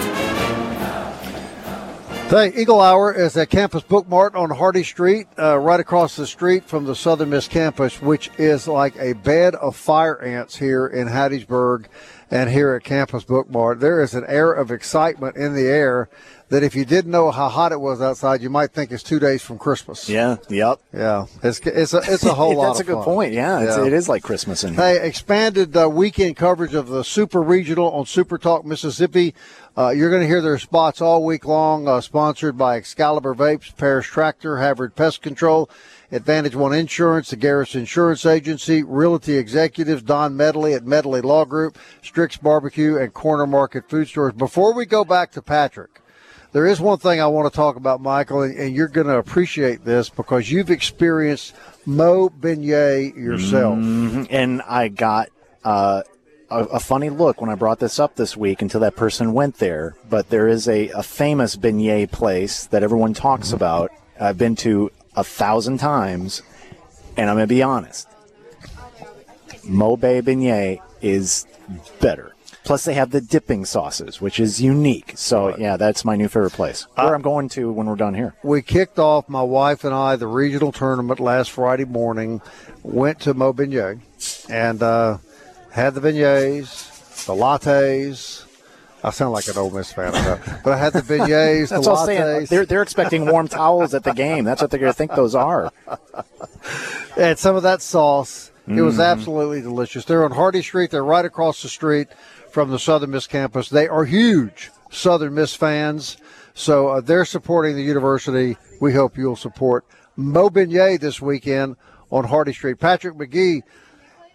[2.30, 6.66] The Eagle Hour is at Campus Bookmart on Hardy Street, uh, right across the street
[6.66, 11.08] from the Southern Miss campus, which is like a bed of fire ants here in
[11.08, 11.86] Hattiesburg.
[12.30, 16.08] and here at Campus Book Mart, there is an air of excitement in the air
[16.54, 19.18] that if you didn't know how hot it was outside, you might think it's two
[19.18, 20.08] days from Christmas.
[20.08, 20.36] Yeah.
[20.48, 20.78] Yep.
[20.92, 21.26] Yeah.
[21.42, 22.68] It's it's a it's a whole lot.
[22.68, 23.04] That's a good fun.
[23.04, 23.32] point.
[23.32, 23.86] Yeah, It's, Yeah.
[23.86, 24.82] it is like Christmas in here.
[25.00, 29.34] Hey, expanded uh, weekend coverage of the Super Regional on Super Talk Mississippi.
[29.76, 33.76] Uh, you're going to hear their spots all week long, uh, sponsored by Excalibur Vapes,
[33.76, 35.68] Parish Tractor, Havard Pest Control,
[36.12, 41.76] Advantage One Insurance, the Garrison Insurance Agency, Realty Executives, Don Medley at Medley Law Group,
[42.02, 44.34] Strix Barbecue, and Corner Market Food Stores.
[44.34, 46.00] Before we go back to Patrick,
[46.54, 49.18] there is one thing I want to talk about, Michael, and, and you're going to
[49.18, 51.52] appreciate this because you've experienced
[51.84, 53.76] Mo Beignet yourself.
[53.76, 54.28] Mhm.
[54.30, 55.28] And I got
[55.64, 56.02] uh,
[56.50, 59.56] a, a funny look when I brought this up this week until that person went
[59.58, 59.96] there.
[60.08, 63.56] But there is a, a famous beignet place that everyone talks Mm-hmm.
[63.56, 63.90] about.
[64.20, 66.40] I've been to a thousand times,
[67.16, 68.08] and I'm going to be honest.
[69.66, 71.46] Mo beignet is
[72.00, 72.33] better.
[72.64, 75.12] Plus, they have the dipping sauces, which is unique.
[75.16, 76.86] So, yeah, that's my new favorite place.
[76.96, 78.34] Uh, Where I'm going to when we're done here.
[78.42, 82.40] We kicked off my wife and I the regional tournament last Friday morning.
[82.82, 84.00] Went to Mo Beignet
[84.50, 85.18] and uh,
[85.72, 88.46] had the beignets, the lattes.
[89.02, 90.12] I sound like an Ole Miss fan,
[90.64, 92.22] but I had the beignets, That's the all saying.
[92.22, 92.48] lattes.
[92.48, 94.44] They're, they're expecting warm towels at the game.
[94.44, 95.70] That's what they're going to think those are.
[97.18, 98.50] and some of that sauce.
[98.66, 99.04] It was Mhm.
[99.12, 100.06] absolutely delicious.
[100.06, 100.90] They're on Hardy Street.
[100.90, 102.08] They're right across the street
[102.54, 103.68] from the Southern Miss campus.
[103.68, 106.16] They are huge Southern Miss fans,
[106.54, 108.56] so uh, they're supporting the university.
[108.80, 109.84] We hope you'll support
[110.16, 111.74] Mo Beignet this weekend
[112.12, 112.78] on Hardy Street.
[112.78, 113.62] Patrick Magee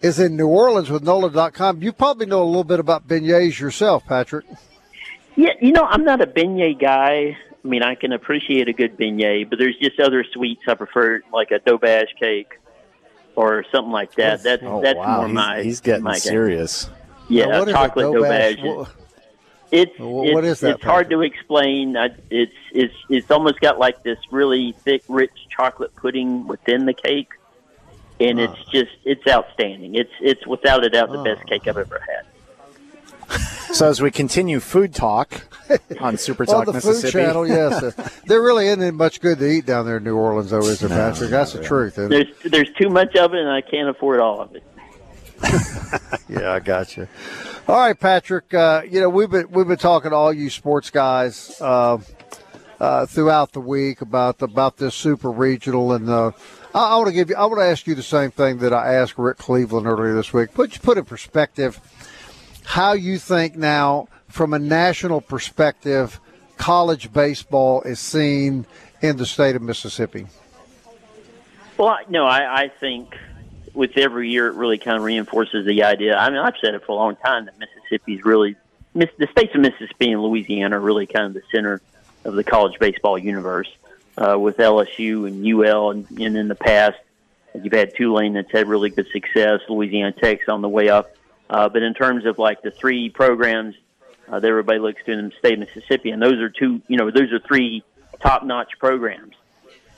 [0.02, 1.82] is in New Orleans with NOLA.com.
[1.82, 4.44] You probably know a little bit about beignets yourself, Patrick.
[5.36, 7.38] Yeah, you know, I'm not a beignet guy.
[7.64, 11.22] I mean, I can appreciate a good beignet, but there's just other sweets I prefer,
[11.32, 12.58] like a doberge cake
[13.34, 14.42] or something like that.
[14.42, 15.16] That's Oh, that's wow.
[15.18, 15.62] more He's- my.
[15.62, 16.20] he's getting my game.
[16.20, 16.90] serious.
[17.30, 18.56] Yeah, Now, what is a chocolate doberge?
[18.58, 18.76] doberge.
[18.76, 18.88] What-
[19.72, 20.00] It's Wh-
[20.34, 21.96] what it's, is that, It's hard to explain.
[21.96, 26.92] I, it's it's it's almost got like this really thick, rich chocolate pudding within the
[26.92, 27.28] cake,
[28.18, 29.94] and it's just it's outstanding.
[29.94, 32.26] It's it's without a doubt the best cake I've ever had.
[33.72, 35.42] So as we continue food talk
[36.00, 37.80] on Super Well, Talk the Mississippi, food channel, yes.
[37.96, 40.80] Uh, there really isn't much good to eat down there in New Orleans, though, is
[40.80, 41.30] there, Patrick?
[41.30, 41.94] That's the truth.
[41.94, 44.64] There's there's too much of it, and I can't afford all of it.
[46.30, 47.08] Yeah, I got you.
[47.66, 48.54] All right, Patrick.
[48.54, 51.98] Uh, you know we've been we've been talking to all you sports guys uh,
[52.78, 56.30] uh, throughout the week about about this super regional, and uh,
[56.72, 58.72] I, I want to give you I want to ask you the same thing that
[58.72, 60.54] I asked Rick Cleveland earlier this week.
[60.54, 61.80] Put put in perspective
[62.64, 66.20] how you think now from a national perspective
[66.58, 68.66] college baseball is seen
[69.02, 70.28] in the state of Mississippi.
[71.76, 73.16] Well, no, I, I think
[73.74, 76.16] with every year it really kind of reinforces the idea.
[76.16, 78.56] I mean, I've said it for a long time that Mississippi's really
[78.94, 81.80] the states of Mississippi and Louisiana are really kind of the center
[82.24, 83.68] of the college baseball universe.
[84.18, 86.98] Uh, with LSU and UL, and, and in the past,
[87.54, 89.60] you've had Tulane that's had really good success.
[89.68, 91.14] Louisiana Tech's on the way up,
[91.48, 93.76] uh, but in terms of like the three programs
[94.28, 96.98] uh, that everybody looks to in the state of Mississippi, and those are two, you
[96.98, 97.82] know, those are three
[98.20, 99.34] top-notch programs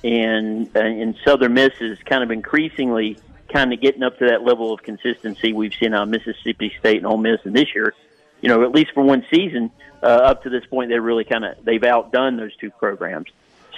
[0.04, 3.18] and and Southern Miss is kind of increasingly
[3.52, 7.06] kind of getting up to that level of consistency we've seen on Mississippi State and
[7.06, 7.94] Ole Miss, and this year,
[8.40, 9.70] you know, at least for one season,
[10.02, 13.28] uh, up to this point, they really kind of they've outdone those two programs.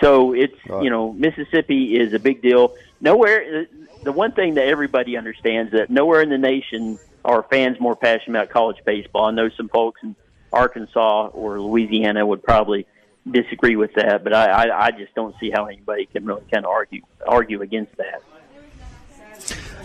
[0.01, 2.75] So it's you know Mississippi is a big deal.
[3.01, 3.67] Nowhere,
[4.03, 8.39] the one thing that everybody understands that nowhere in the nation are fans more passionate
[8.39, 9.27] about college baseball.
[9.27, 10.17] I know some folks in
[10.53, 12.87] Arkansas or Louisiana would probably
[13.31, 16.65] disagree with that, but I, I, I just don't see how anybody can really kind
[16.65, 18.23] of argue argue against that.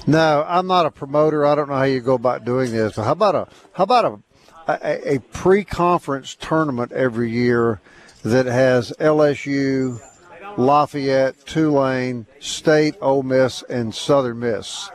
[0.10, 1.46] No, I'm not a promoter.
[1.46, 2.96] I don't know how you go about doing this.
[2.96, 4.20] But how about a how about a
[4.68, 7.82] a, a pre-conference tournament every year
[8.24, 10.00] that has LSU,
[10.58, 14.90] Lafayette, Tulane, State, Ole Miss, and Southern Miss?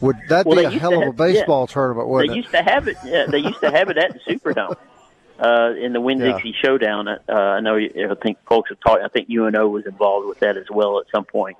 [0.00, 1.74] Would that Well, be a hell of a baseball yeah.
[1.74, 2.06] tournament?
[2.06, 2.36] They Wouldn't it?
[2.36, 2.96] used to have it.
[3.04, 4.76] Yeah, they used to have it at the Superdome
[5.40, 7.08] uh, in the Winn Dixie Showdown.
[7.08, 7.76] Uh, I know.
[7.76, 9.02] I think folks have talked.
[9.02, 11.56] I think UNO was involved with that as well at some point.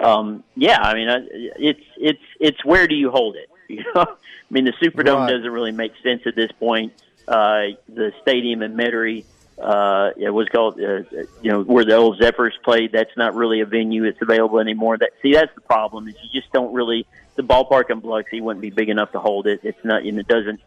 [0.00, 1.08] Um, yeah, I mean,
[1.56, 3.48] it's it's it's where do you hold it?
[3.66, 4.16] You know, I
[4.50, 5.30] mean, the Superdome Right.
[5.30, 6.92] doesn't really make sense at this point.
[7.26, 9.24] Uh, the stadium in Metairie,
[9.58, 11.04] uh, it was called, uh,
[11.40, 12.92] you know, where the old Zephyrs played.
[12.92, 14.98] That's not really a venue that's available anymore.
[14.98, 17.06] That see, that's the problem is you just don't really.
[17.36, 19.60] The ballpark in Biloxi wouldn't be big enough to hold it.
[19.62, 20.60] It's not, and it doesn't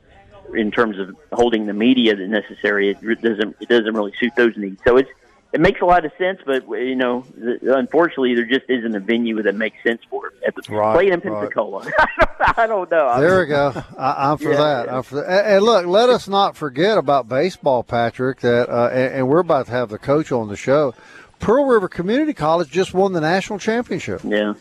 [0.56, 2.90] in terms of holding the media that necessary.
[2.90, 4.82] It doesn't it doesn't really suit those needs.
[4.84, 5.10] So it's
[5.54, 7.26] it makes a lot of sense, but you know,
[7.62, 10.34] unfortunately, there just isn't a venue that makes sense for it.
[10.46, 11.24] At the, Right, play in right.
[11.24, 11.86] Pensacola.
[11.86, 13.20] I, don't, I don't know.
[13.22, 13.84] There we go.
[13.98, 14.86] I, I'm for Yeah, that.
[14.88, 14.98] yeah.
[14.98, 15.26] I'm for that.
[15.46, 18.42] And, and look, let us not forget about baseball, Patrick.
[18.42, 20.94] That uh, and, and we're about to have the coach on the show.
[21.40, 24.22] Pearl River Community College just won the national championship.
[24.24, 24.54] Yeah.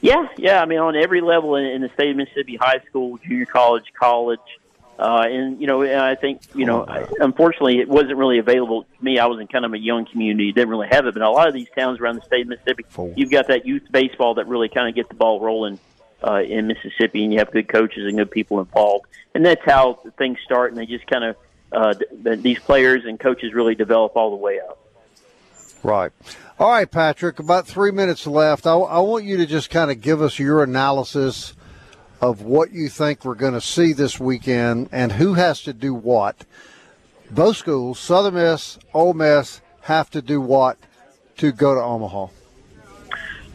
[0.00, 0.60] Yeah, yeah.
[0.60, 3.84] I mean, on every level in, in the state of Mississippi, high school, junior college,
[3.98, 4.40] college,
[4.98, 9.04] uh, and you know, I think you know, I, unfortunately, it wasn't really available to
[9.04, 9.18] me.
[9.18, 11.14] I was in kind of a young community, didn't really have it.
[11.14, 12.84] But a lot of these towns around the state of Mississippi,
[13.16, 15.80] you've got that youth baseball that really kind of get the ball rolling
[16.22, 19.98] uh, in Mississippi, and you have good coaches and good people involved, and that's how
[20.18, 20.72] things start.
[20.72, 21.36] And they just kind of
[21.72, 21.94] uh,
[22.36, 24.78] these players and coaches really develop all the way up.
[25.82, 26.12] Right.
[26.58, 27.38] All right, Patrick.
[27.38, 28.66] About three minutes left.
[28.66, 31.54] I, I want you to just kind of give us your analysis
[32.22, 35.92] of what you think we're going to see this weekend and who has to do
[35.92, 36.46] what.
[37.30, 40.78] Both schools, Southern Miss, Ole Miss, have to do what
[41.38, 42.28] to go to Omaha.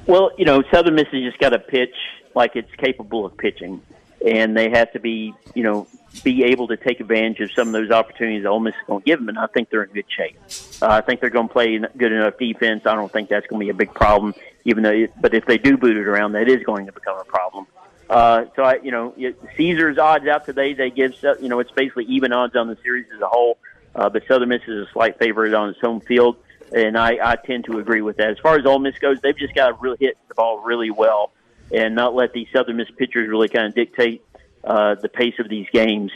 [0.05, 1.95] Well, you know, Southern Miss has just got to pitch
[2.35, 3.81] like it's capable of pitching,
[4.25, 5.87] and they have to be, you know,
[6.23, 9.01] be able to take advantage of some of those opportunities that Ole Miss is going
[9.01, 9.29] to give them.
[9.29, 10.37] And I think they're in good shape.
[10.81, 12.85] Uh, I think they're going to play good enough defense.
[12.85, 14.33] I don't think that's going to be a big problem.
[14.65, 17.17] Even though, it, but if they do boot it around, that is going to become
[17.17, 17.67] a problem.
[18.09, 19.13] Uh, so I, you know,
[19.57, 20.73] Caesar's odds out today.
[20.73, 23.57] They give, you know, it's basically even odds on the series as a whole.
[23.93, 26.37] Uh, but Southern Miss is a slight favorite on its home field,
[26.71, 28.29] and I, I tend to agree with that.
[28.29, 30.91] As far as Ole Miss goes, they've just got to really hit the ball really
[30.91, 31.31] well
[31.71, 34.23] and not let these Southern Miss pitchers really kind of dictate
[34.63, 36.11] uh, the pace of these games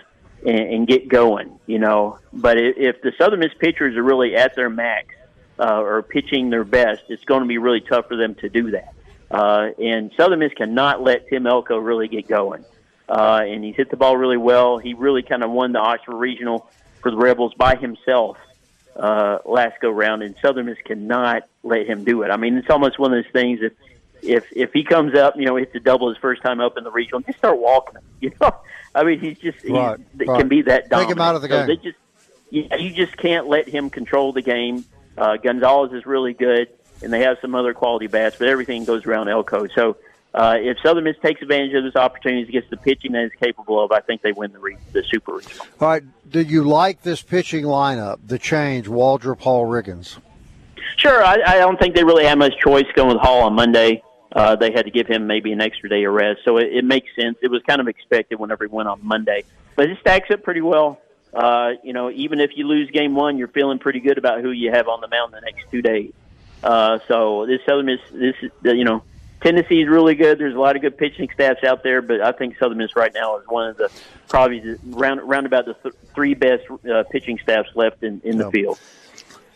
[0.45, 1.59] and, and get going.
[1.65, 5.15] You know, but if, if the Southern Miss pitchers are really at their max
[5.59, 8.71] uh, or pitching their best, it's going to be really tough for them to do
[8.71, 8.93] that.
[9.31, 12.65] Uh, and Southern Miss cannot let Tim Elko really get going.
[13.07, 14.77] Uh, and he's hit the ball really well.
[14.77, 16.69] He really kind of won the Oxford Regional
[17.01, 18.37] for the Rebels by himself
[18.95, 22.29] uh, last go round, and Southern Miss cannot let him do it.
[22.29, 23.59] I mean, it's almost one of those things.
[23.61, 23.73] If
[24.21, 26.77] if if he comes up, you know, he hits a double his first time up
[26.77, 28.03] in the regional, just start walking him.
[28.21, 28.55] You know,
[28.93, 30.39] I mean, he's just he's, Right, he right.
[30.39, 31.09] can be that dominant.
[31.09, 31.67] Take him out of the So game.
[31.67, 31.97] They just
[32.51, 34.85] yeah, you just can't let him control the game.
[35.17, 36.67] Uh, Gonzalez is really good,
[37.01, 39.67] and they have some other quality bats, but everything goes around Elko.
[39.67, 39.97] So
[40.33, 43.83] uh, if Southern Miss takes advantage of those opportunities against the pitching that is capable
[43.83, 45.65] of, I think they win the re- the Super Regional.
[45.79, 46.03] All right.
[46.29, 48.19] Do you like this pitching lineup?
[48.25, 50.17] The change, Waldrep, Hall, Riggins.
[50.97, 54.03] Sure, I, I don't think they really had much choice going with Hall on Monday.
[54.31, 56.85] Uh, they had to give him maybe an extra day of rest, so it, it
[56.85, 57.37] makes sense.
[57.41, 59.43] It was kind of expected whenever he went on Monday,
[59.75, 61.01] but it stacks up pretty well.
[61.33, 64.51] Uh, you know, even if you lose game one, you're feeling pretty good about who
[64.51, 66.13] you have on the mound the next two days.
[66.63, 69.03] Uh, so this Southern Miss, this you know,
[69.41, 70.37] Tennessee is really good.
[70.37, 73.13] There's a lot of good pitching staffs out there, but I think Southern Miss right
[73.13, 73.89] now is one of the
[74.29, 78.37] probably the, round round about the th- three best uh, pitching staffs left in in
[78.37, 78.79] the field.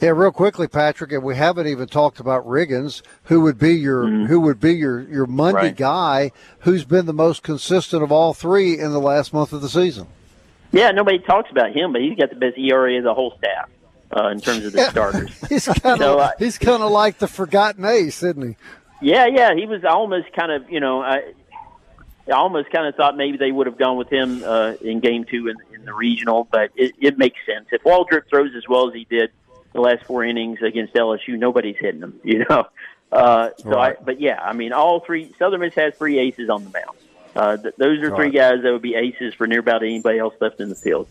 [0.02, 4.08] Yeah, real quickly, Patrick, and we haven't even talked about Riggins, who would be your
[4.08, 5.66] who would be your your Monday Mm-hmm.
[5.68, 5.76] Right.
[5.76, 9.70] guy, who's been the most consistent of all three in the last month of the
[9.70, 10.08] season.
[10.72, 13.70] Yeah, nobody talks about him, but he's got the best ERA of the whole staff
[14.16, 15.32] uh, in terms of the starters.
[15.50, 18.56] He's kind of So, uh, he's kind of like the forgotten ace, isn't he?
[19.02, 21.34] Yeah, yeah, he was almost kind of, you know, I,
[22.28, 25.26] I almost kind of thought maybe they would have gone with him uh, in game
[25.26, 27.68] two in, in the regional, but it, it makes sense.
[27.72, 29.32] If Waldrep throws as well as he did
[29.74, 32.68] the last four innings against LSU, nobody's hitting him, you know.
[33.12, 33.98] Uh, so, Right.
[34.00, 36.98] I, but yeah, I mean, all three Southern Miss has three aces on the mound.
[37.36, 40.34] Uh, th- those are three guys that would be aces for near about anybody else
[40.40, 41.08] left in the field.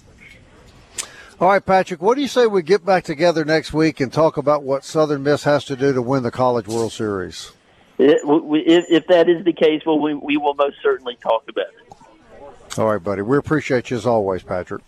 [1.40, 4.36] All right, Patrick, what do you say we get back together next week and talk
[4.36, 7.50] about what Southern Miss has to do to win the College World Series?
[7.98, 11.16] It, w- w- if, if that is the case, well, we, we will most certainly
[11.16, 12.78] talk about it.
[12.78, 13.22] All right, buddy.
[13.22, 14.82] We appreciate you as always, Patrick.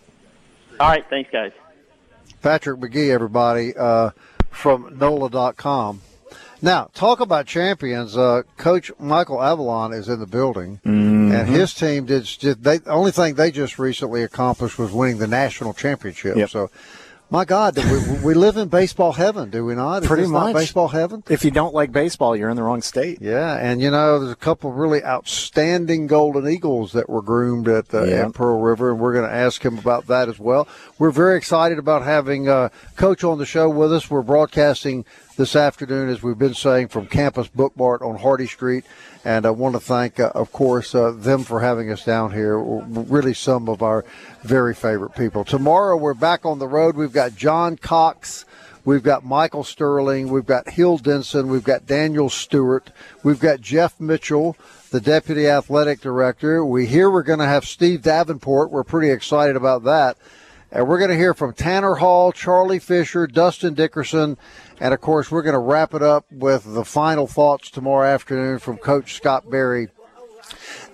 [0.79, 1.51] All right, thanks, guys.
[2.41, 4.11] Patrick Magee, everybody, uh,
[4.49, 6.01] from NOLA.com.
[6.61, 8.17] Now, talk about champions.
[8.17, 10.79] Uh, Coach Michael Avallone is in the building,
[11.41, 12.23] and his team did.
[12.25, 16.35] Just, they, the only thing they just recently accomplished was winning the national championship.
[16.37, 16.49] Yep.
[16.49, 16.69] So,
[17.29, 20.03] my God, we, we live in baseball heaven, do we not?
[20.03, 20.55] Is Pretty this not much.
[20.55, 21.23] baseball heaven.
[21.29, 23.17] If you don't like baseball, you're in the wrong state.
[23.21, 27.67] Yeah, and you know, there's a couple of really outstanding Golden Eagles that were groomed
[27.67, 28.29] at, the Yeah.
[28.33, 30.69] Pearl River, and we're going to ask him about that as well.
[30.99, 34.09] We're very excited about having uh, Coach on the show with us.
[34.09, 35.03] We're broadcasting
[35.35, 38.85] this afternoon, as we've been saying, from Campus Bookmart on Hardy Street,
[39.27, 42.57] and I want to thank, uh, of course, uh, them for having us down here.
[42.57, 44.05] Really, some of our
[44.43, 45.43] very favorite people.
[45.43, 46.95] Tomorrow, we're back on the road.
[46.95, 48.45] We've got John Cox.
[48.85, 50.29] We've got Michael Sterling.
[50.29, 51.49] We've got Hill Denson.
[51.49, 52.89] We've got Daniel Stewart.
[53.21, 54.55] We've got Jeff Mitchell,
[54.91, 56.63] the deputy athletic director.
[56.63, 58.71] We hear we're going to have Steve Davenport.
[58.71, 60.15] We're pretty excited about that.
[60.71, 64.37] And we're going to hear from Tanner Hall, Charlie Fisher, Dustin Dickerson,
[64.79, 68.59] and of course, we're going to wrap it up with the final thoughts tomorrow afternoon
[68.59, 69.89] from Coach Scott Berry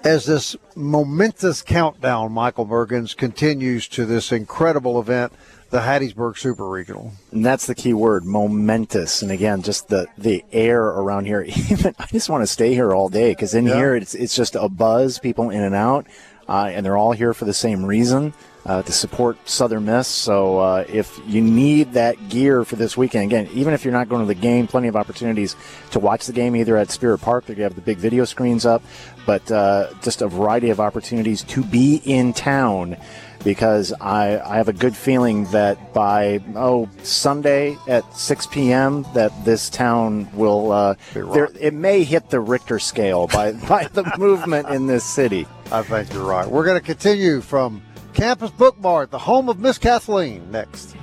[0.03, 5.31] as this momentous countdown, Michael Mergens, continues to this incredible event,
[5.69, 7.13] the Hattiesburg Super Regional.
[7.31, 9.21] And that's the key word, momentous.
[9.21, 11.41] And again, just the, the air around here.
[11.69, 13.75] Even I just want to stay here all day because in Yeah.
[13.75, 16.05] here it's it's just a buzz, people in and out,
[16.49, 18.34] uh, and they're all here for the same reason.
[18.66, 20.07] Uh, to support Southern Miss.
[20.07, 24.07] So uh, if you need that gear for this weekend, again, even if you're not
[24.07, 25.57] going to the game, plenty of opportunities
[25.91, 28.82] to watch the game either at Spirit Park, they have the big video screens up,
[29.26, 32.95] but uh, just a variety of opportunities to be in town
[33.43, 39.05] because I, I have a good feeling that by oh Sunday at 6 p.m.
[39.14, 44.09] that this town will uh, there, it may hit the Richter scale by by the
[44.18, 45.47] movement in this city.
[45.72, 46.47] I think you're right.
[46.47, 47.82] We're going to continue from
[48.14, 50.95] Campus Book Bookmart, the home of Miss Kathleen, next.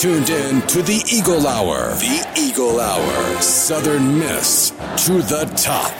[0.00, 1.90] Tuned in to the Eagle Hour.
[1.94, 3.42] The Eagle Hour.
[3.42, 5.90] Southern Miss to the top.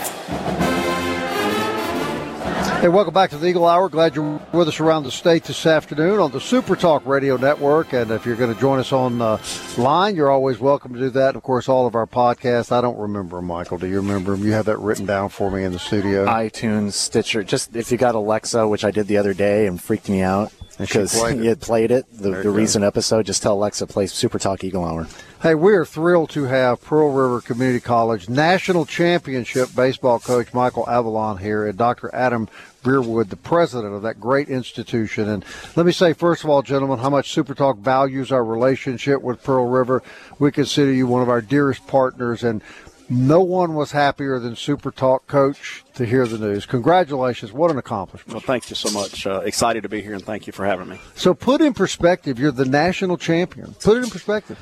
[2.80, 3.88] Hey, welcome back to the Eagle Hour.
[3.88, 7.92] Glad you're with us around the state this afternoon on the Super Talk Radio Network.
[7.92, 9.42] And if you're going to join us on uh,
[9.76, 11.34] line, you're always welcome to do that.
[11.34, 12.70] Of course, all of our podcasts.
[12.70, 13.78] I don't remember Michael.
[13.78, 14.46] Do you remember them?
[14.46, 16.24] You have that written down for me in the studio.
[16.24, 17.42] iTunes, Stitcher.
[17.42, 20.52] Just if you got Alexa, which I did the other day and freaked me out
[20.52, 23.26] And she because you had played it, the, the recent episode.
[23.26, 25.06] Just tell Alexa play Super Talk Eagle Hour.
[25.42, 30.84] Hey, we are thrilled to have Pearl River Community College national championship baseball coach Michael
[30.86, 32.12] Avallone here and Dr.
[32.14, 32.48] Adam
[32.82, 35.28] Breerwood, the president of that great institution.
[35.28, 35.44] And
[35.76, 39.42] let me say, first of all, gentlemen, how much Super Talk values our relationship with
[39.42, 40.02] Pearl River.
[40.38, 42.62] We consider you one of our dearest partners, and
[43.08, 46.66] no one was happier than Super Talk coach to hear the news.
[46.66, 47.52] Congratulations.
[47.52, 48.34] What an accomplishment.
[48.34, 49.26] Well, thank you so much.
[49.26, 51.00] Uh, excited to be here, and thank you for having me.
[51.14, 53.74] So put in perspective, you're the national champion.
[53.80, 54.58] Put it in perspective.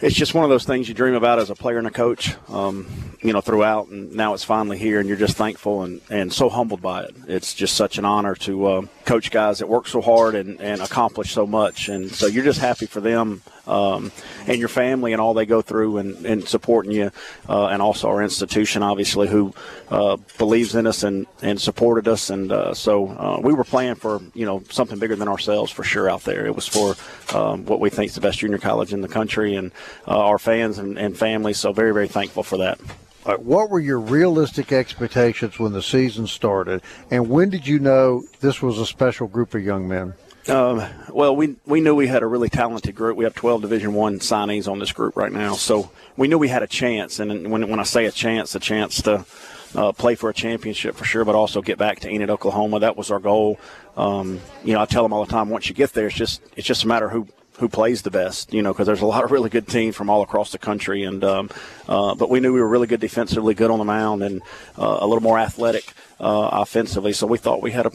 [0.00, 2.36] It's just one of those things you dream about as a player and a coach,
[2.48, 2.86] um,
[3.20, 6.48] you know, throughout, and now it's finally here, and you're just thankful and, and so
[6.48, 7.16] humbled by it.
[7.26, 10.80] It's just such an honor to uh, coach guys that work so hard and, and
[10.80, 14.10] accomplish so much, and so you're just happy for them um,
[14.46, 17.10] and your family and all they go through and, and supporting you,
[17.48, 19.54] uh, and also our institution, obviously, who
[19.90, 23.94] uh, believes in us and, and supported us, and uh, so uh, we were playing
[23.94, 26.46] for you know something bigger than ourselves for sure out there.
[26.46, 26.96] It was for
[27.36, 29.72] um, what we think is the best junior college in the country, and
[30.06, 31.58] uh, our fans and, and families.
[31.58, 32.80] So very very thankful for that.
[33.26, 38.24] Right, what were your realistic expectations when the season started, and when did you know
[38.40, 40.14] this was a special group of young men?
[40.48, 43.16] Um, well, we we knew we had a really talented group.
[43.16, 46.48] We have 12 Division One signees on this group right now, so we knew we
[46.48, 47.18] had a chance.
[47.18, 49.26] And when when I say a chance, a chance to
[49.74, 52.80] uh, play for a championship for sure, but also get back to Enid, Oklahoma.
[52.80, 53.58] That was our goal.
[53.96, 55.50] Um, you know, I tell them all the time.
[55.50, 57.28] Once you get there, it's just it's just a matter of who
[57.58, 60.08] who plays the best, you know, because there's a lot of really good teams from
[60.08, 61.02] all across the country.
[61.02, 61.50] And um,
[61.88, 64.42] uh, but we knew we were really good defensively, good on the mound, and
[64.78, 67.12] uh, a little more athletic uh, offensively.
[67.12, 67.92] So we thought we had a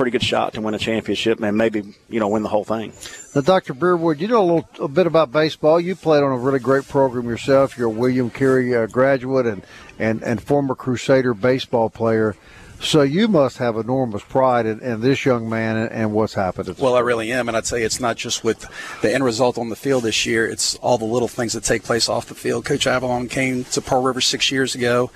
[0.00, 2.90] pretty good shot to win a championship and maybe you know win the whole thing.
[3.34, 3.74] Now, Dr.
[3.74, 5.78] Breerwood, you know a little a bit about baseball.
[5.78, 7.76] You played on a really great program yourself.
[7.76, 9.62] You're a William Carey uh, graduate and,
[9.98, 12.34] and, and former Crusader baseball player.
[12.80, 16.78] So you must have enormous pride in, in this young man and, and what's happened.
[16.78, 18.64] Well, I really am, and I'd say it's not just with
[19.02, 21.82] the end result on the field this year; it's all the little things that take
[21.82, 22.64] place off the field.
[22.64, 25.10] Coach Avallone came to Pearl River six years ago,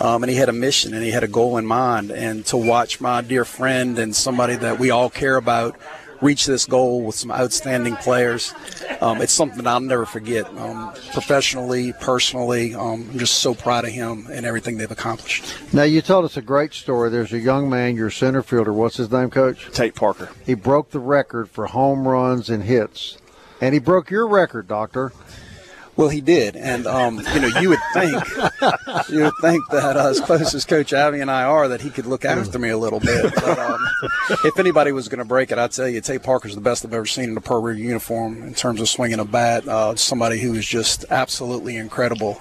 [0.00, 2.10] um, and he had a mission and he had a goal in mind.
[2.10, 5.76] And to watch my dear friend and somebody that we all care about
[6.20, 8.52] reach this goal with some outstanding players,
[9.00, 10.46] um, it's something I'll never forget.
[10.56, 15.54] Um, professionally, personally, um, I'm just so proud of him and everything they've accomplished.
[15.72, 17.10] Now, you told us a great story.
[17.10, 18.72] There's a young man, your center fielder.
[18.72, 19.70] What's his name, Coach?
[19.72, 20.30] Tate Parker.
[20.44, 23.18] He broke the record for home runs and hits.
[23.60, 25.12] And he broke your record, Doctor.
[25.98, 28.12] Well, he did, and um, you know, you would think
[29.08, 31.90] you would think that uh, as close as Coach Avi and I are, that he
[31.90, 33.34] could look after me a little bit.
[33.34, 33.84] But um,
[34.44, 36.94] if anybody was going to break it, I'd tell you, Tate Parker's the best I've
[36.94, 39.66] ever seen in a Pearl River uniform in terms of swinging a bat.
[39.66, 42.40] Uh, somebody who is just absolutely incredible.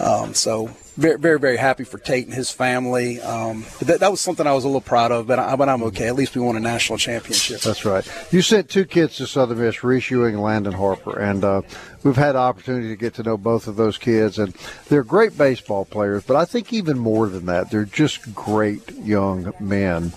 [0.00, 0.68] Um, so
[0.98, 3.20] very, very, very happy for Tate and his family.
[3.20, 5.84] Um, that, that was something I was a little proud of, but, I, but I'm
[5.84, 6.08] okay.
[6.08, 7.60] At least we won a national championship.
[7.60, 8.04] That's right.
[8.32, 11.62] You sent two kids to Southern Miss, Reese Ewing and Landon Harper, and uh,
[12.02, 14.52] we've had the opportunity to get to know both of those kids, and
[14.88, 16.24] they're great baseball players.
[16.24, 20.12] But I think even more than that, they're just great young men.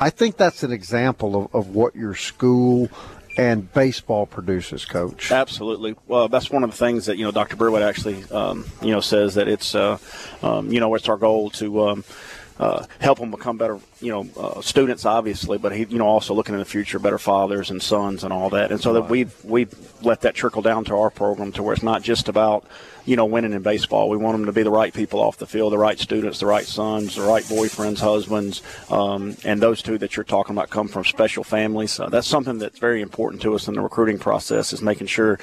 [0.00, 2.88] I think that's an example of, of what your school
[3.36, 5.30] and baseball produces, Coach.
[5.30, 5.96] Absolutely.
[6.06, 7.56] Well, that's one of the things that you know Dr.
[7.56, 9.98] Breerwood actually um, you know says that it's uh,
[10.42, 11.88] um, you know it's our goal to.
[11.88, 12.04] Um,
[12.58, 16.34] uh, help them become better, you know, uh, students obviously, but he, you know, also
[16.34, 19.32] looking in the future, better fathers and sons and all that, and so that we've
[19.44, 22.64] we've let that trickle down to our program to where it's not just about,
[23.04, 24.08] you know, winning in baseball.
[24.08, 26.46] We want them to be the right people off the field, the right students, the
[26.46, 30.88] right sons, the right boyfriends, husbands, um, and those two that you're talking about come
[30.88, 32.00] from special families.
[32.00, 35.38] Uh, that's something that's very important to us in the recruiting process is making sure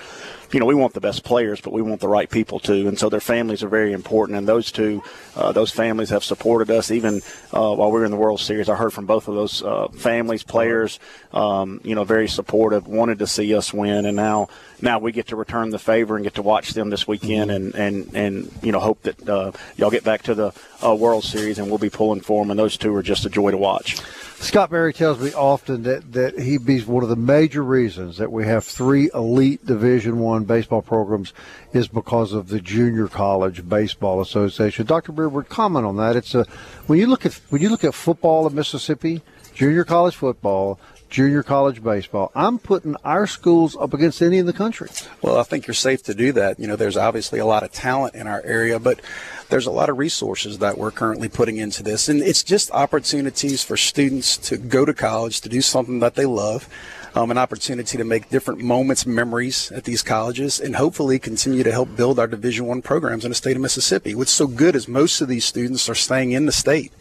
[0.52, 2.88] you know, we want the best players, but we want the right people too.
[2.88, 4.38] And so their families are very important.
[4.38, 5.04] And those two,
[5.36, 7.22] uh, those families have supported us even
[7.54, 8.70] uh, while we were in the World Series.
[8.70, 11.00] I heard from both of those uh, families, players,
[11.34, 14.06] um, you know, very supportive, wanted to see us win.
[14.06, 14.48] And now,
[14.82, 17.76] now we get to return the favor and get to watch them this weekend and,
[17.76, 20.54] and, and you know, hope that uh, y'all get back to the
[20.84, 22.52] uh, World Series and we'll be pulling for them.
[22.52, 24.00] And those two are just a joy to watch.
[24.40, 28.32] Scott Berry tells me often that, that he be one of the major reasons that
[28.32, 31.34] we have three elite Division One baseball programs
[31.74, 34.86] is because of the Junior College Baseball Association.
[34.86, 35.12] Dr.
[35.12, 36.16] Breerwood comment on that.
[36.16, 36.46] It's a
[36.86, 39.22] when you look at when you look at football in Mississippi,
[39.56, 42.32] junior college football, junior college baseball.
[42.36, 44.90] I'm putting our schools up against any in the country.
[45.22, 46.60] Well, I think you're safe to do that.
[46.60, 49.02] You know, there's obviously a lot of talent in our area, but
[49.50, 52.10] there's a lot of resources that we're currently putting into this.
[52.10, 56.26] And it's just opportunities for students to go to college, to do something that they
[56.26, 56.68] love.
[57.16, 61.72] Um, an opportunity to make different moments, memories at these colleges, and hopefully continue to
[61.72, 64.14] help build our Division One programs in the state of Mississippi.
[64.14, 66.94] What's so good is most of these students are staying in the state,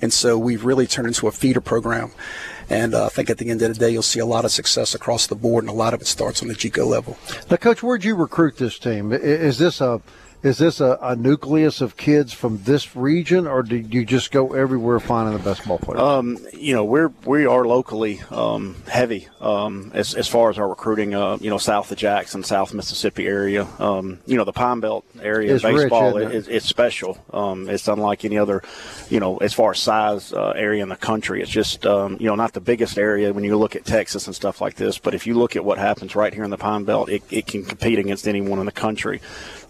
[0.00, 2.12] and so we've really turned into a feeder program.
[2.68, 4.50] And uh, I think at the end of the day, you'll see a lot of
[4.50, 7.16] success across the board, and a lot of it starts on the JUCO level.
[7.50, 9.12] Now, Coach, where'd you recruit this team?
[9.12, 10.00] Is this a
[10.46, 14.52] is this a, a, nucleus of kids from this region, or do you just go
[14.52, 16.00] everywhere finding the best ball players?
[16.00, 20.68] Um, you know, we're we are locally um, heavy um, as, as far as our
[20.68, 21.14] recruiting.
[21.14, 23.66] Uh, you know, south of Jackson, South Mississippi area.
[23.80, 27.18] Um, you know, the Pine Belt area it's baseball rich, is, it's special.
[27.32, 28.62] Um, it's unlike any other.
[29.10, 32.28] You know, as far as size uh, area in the country, it's just um, you
[32.28, 34.98] know not the biggest area when you look at Texas and stuff like this.
[34.98, 37.48] But if you look at what happens right here in the Pine Belt, it, it
[37.48, 39.20] can compete against anyone in the country.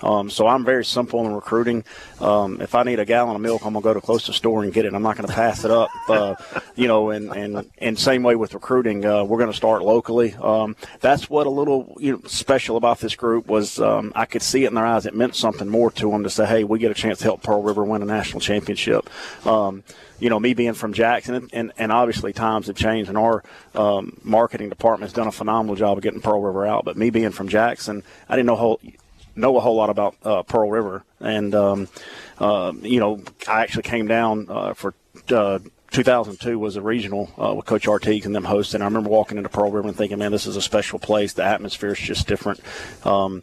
[0.03, 1.85] Um, so I'm very simple in recruiting.
[2.21, 4.73] Um, if I need a gallon of milk, I'm gonna go to closest store and
[4.73, 4.93] get it.
[4.93, 5.91] I'm not gonna pass it up.
[6.09, 6.35] Uh,
[6.75, 10.35] you know, and and and same way with recruiting, uh, we're gonna start locally.
[10.35, 13.81] Um, that's what a little you know, special about this group was.
[13.81, 15.07] Um, I could see it in their eyes.
[15.07, 17.43] It meant something more to them to say, hey, we get a chance to help
[17.43, 19.09] Pearl River win a national championship
[19.45, 19.85] um,
[20.19, 23.43] you know, me being from Jackson, and, and obviously times have changed, and our
[23.75, 26.85] um, marketing department has done a phenomenal job of getting Pearl River out.
[26.85, 28.81] But me being from Jackson, I didn't know whole
[29.37, 31.89] know a whole lot about uh, Pearl River, and um,
[32.39, 34.95] uh, you know, I actually came down uh, for.
[35.31, 35.59] Uh,
[35.93, 38.83] 2002 was a regional uh, with Coach Artigue and them hosting.
[38.83, 41.33] I remember walking into Pearl River and thinking, "Man, this is a special place.
[41.33, 42.61] The atmosphere is just different."
[43.07, 43.43] Um,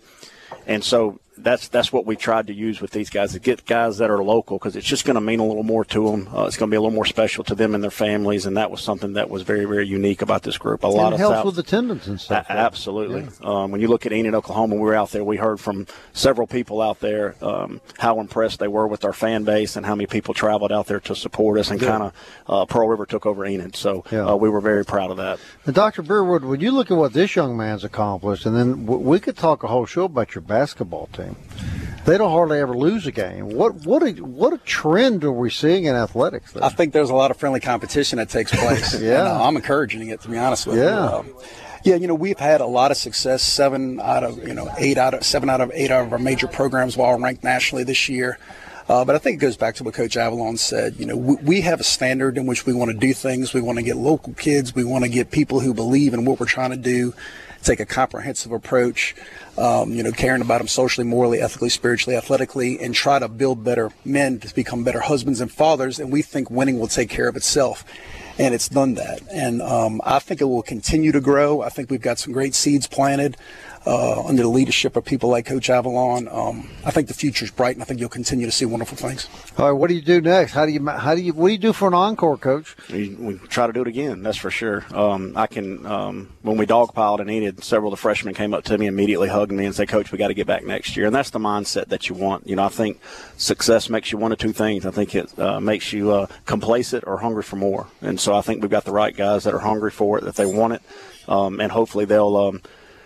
[0.67, 3.97] and so that's that's what we tried to use with these guys to get guys
[3.97, 6.27] that are local because it's just going to mean a little more to them.
[6.33, 8.55] Uh, it's going to be a little more special to them and their families, and
[8.57, 10.83] that was something that was very very unique about this group.
[10.83, 12.45] A lot it of helps South, with attendance and stuff.
[12.49, 13.27] a- absolutely.
[13.43, 15.23] Um, when you look at Enid, Oklahoma, we were out there.
[15.23, 19.43] We heard from several people out there um, how impressed they were with our fan
[19.43, 21.71] base and how many people traveled out there to support us.
[21.71, 21.89] And Good.
[21.89, 22.13] kind of
[22.47, 24.27] uh, Pearl River took over Enid, so Yeah.
[24.27, 25.39] uh, we were very proud of that.
[25.65, 26.03] And Dr.
[26.03, 29.35] Breerwood, when you look at what this young man's accomplished, and then w- we could
[29.37, 31.22] talk a whole show about your basketball team.
[32.05, 33.49] They don't hardly ever lose a game.
[33.49, 36.51] What what a, what a trend are we seeing in athletics?
[36.51, 36.63] There?
[36.63, 38.93] I think there's a lot of friendly competition that takes place.
[39.01, 39.19] Yeah.
[39.19, 40.83] And, uh, I'm encouraging it to be honest with Yeah.
[41.09, 41.15] you.
[41.19, 41.33] Um,
[41.85, 43.41] yeah, you know, we've had a lot of success.
[43.43, 46.47] Seven out of you know eight out of seven out of eight of our major
[46.47, 48.37] programs were all ranked nationally this year.
[48.89, 50.95] Uh, but I think it goes back to what Coach Avallone said.
[50.97, 53.53] You know, we, we have a standard in which we want to do things.
[53.53, 54.75] We want to get local kids.
[54.75, 57.13] We want to get people who believe in what we're trying to do.
[57.63, 59.15] Take a comprehensive approach.
[59.57, 63.63] Um, you know, caring about them socially, morally, ethically, spiritually, athletically, and try to build
[63.63, 65.99] better men to become better husbands and fathers.
[65.99, 67.85] And we think winning will take care of itself.
[68.39, 69.21] and it's done that.
[69.31, 71.61] And um, I think it will continue to grow.
[71.61, 73.37] I think we've got some great seeds planted
[73.85, 76.33] uh, under the leadership of people like Coach Avallone.
[76.33, 78.97] Um, I think the future is bright, and I think you'll continue to see wonderful
[78.97, 79.27] things.
[79.57, 80.53] All right, what do you do next?
[80.53, 82.75] How do you how do you what do you do for an encore, Coach?
[82.89, 84.23] We, we try to do it again.
[84.23, 84.85] That's for sure.
[84.93, 85.85] Um, I can.
[85.85, 89.29] Um, when we dogpiled and needed, several of the freshmen came up to me, immediately
[89.29, 91.39] hugged me, and said, "Coach, we got to get back next year." And that's the
[91.39, 92.47] mindset that you want.
[92.47, 92.99] You know, I think
[93.37, 94.85] success makes you one of two things.
[94.85, 97.87] I think it uh, makes you uh, complacent or hungry for more.
[98.01, 100.35] And so I think we've got the right guys that are hungry for it, that
[100.35, 100.81] they want it,
[101.27, 102.61] um, and hopefully they'll um,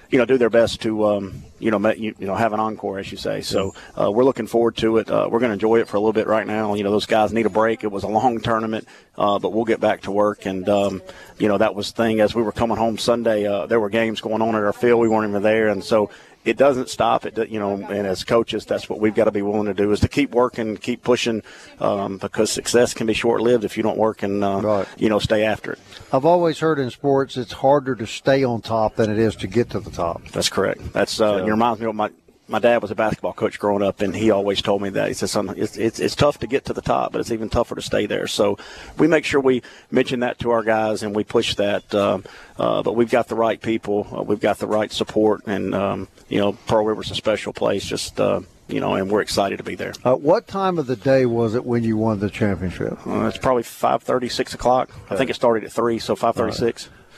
[0.09, 2.99] you know, do their best to, um, you know, you, you know, have an encore,
[2.99, 3.41] as you say.
[3.41, 5.09] So uh, we're looking forward to it.
[5.09, 6.73] Uh, we're going to enjoy it for a little bit right now.
[6.75, 7.84] You know, those guys need a break.
[7.84, 10.45] It was a long tournament, uh, but we'll get back to work.
[10.45, 11.01] And um,
[11.39, 13.45] you know, that was the thing as we were coming home Sunday.
[13.45, 15.01] Uh, there were games going on at our field.
[15.01, 16.09] We weren't even there, and so
[16.45, 17.26] it doesn't stop.
[17.26, 19.91] It you know, and as coaches, that's what we've got to be willing to do
[19.91, 21.43] is to keep working, keep pushing,
[21.80, 24.88] um, because success can be short lived if you don't work and uh, right.
[24.97, 25.80] you know stay after it.
[26.11, 29.47] I've always heard in sports it's harder to stay on top than it is to
[29.47, 30.23] get to the top.
[30.30, 30.93] That's correct.
[30.93, 31.45] That's uh, so.
[31.45, 32.09] it reminds me of my
[32.48, 35.07] my dad was a basketball coach growing up, and he always told me that.
[35.07, 37.49] He said, "Son, it's, it's, it's tough to get to the top, but it's even
[37.49, 38.57] tougher to stay there." So
[38.98, 39.61] we make sure we
[39.91, 41.94] mention that to our guys, and we push that.
[41.94, 42.24] Um,
[42.57, 46.07] uh, but we've got the right people, uh, we've got the right support, and um,
[46.30, 47.86] you know, Pearl River's a special place.
[47.86, 49.94] Just uh, you know, and we're excited to be there.
[50.03, 53.06] Uh, what time of the day was it when you won the championship?
[53.06, 54.90] Uh, it's probably 5.30, 6 o'clock.
[54.90, 55.15] Okay.
[55.15, 56.61] I think it started at 3, so 5.36.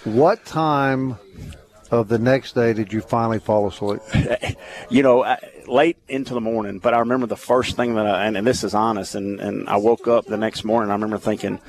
[0.06, 0.16] Right.
[0.16, 1.18] What time
[1.92, 4.02] of the next day did you finally fall asleep?
[4.90, 5.36] you know,
[5.68, 8.64] late into the morning, but I remember the first thing that I, and, and this
[8.64, 11.60] is honest, and, and I woke up the next morning, I remember thinking,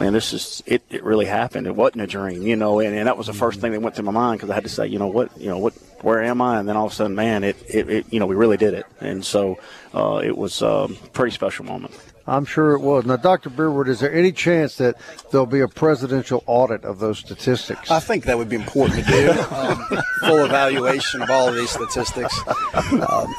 [0.00, 0.82] man, this is it.
[0.90, 1.66] It really happened.
[1.66, 2.80] It wasn't a dream, you know.
[2.80, 4.64] And, and that was the first thing that went through my mind because I had
[4.64, 6.58] to say, you know, what, you know, what, where am I?
[6.58, 8.74] And then all of a sudden, man, it, it, it you know, we really did
[8.74, 8.86] it.
[9.00, 9.58] And so
[9.94, 11.94] uh, it was a pretty special moment.
[12.30, 13.04] I'm sure it was.
[13.06, 13.50] Now, Dr.
[13.50, 14.96] Breerwood, is there any chance that
[15.32, 17.90] there'll be a presidential audit of those statistics?
[17.90, 19.30] I think that would be important to do.
[19.50, 19.84] Um,
[20.20, 22.38] full evaluation of all of these statistics.
[22.74, 23.34] Um,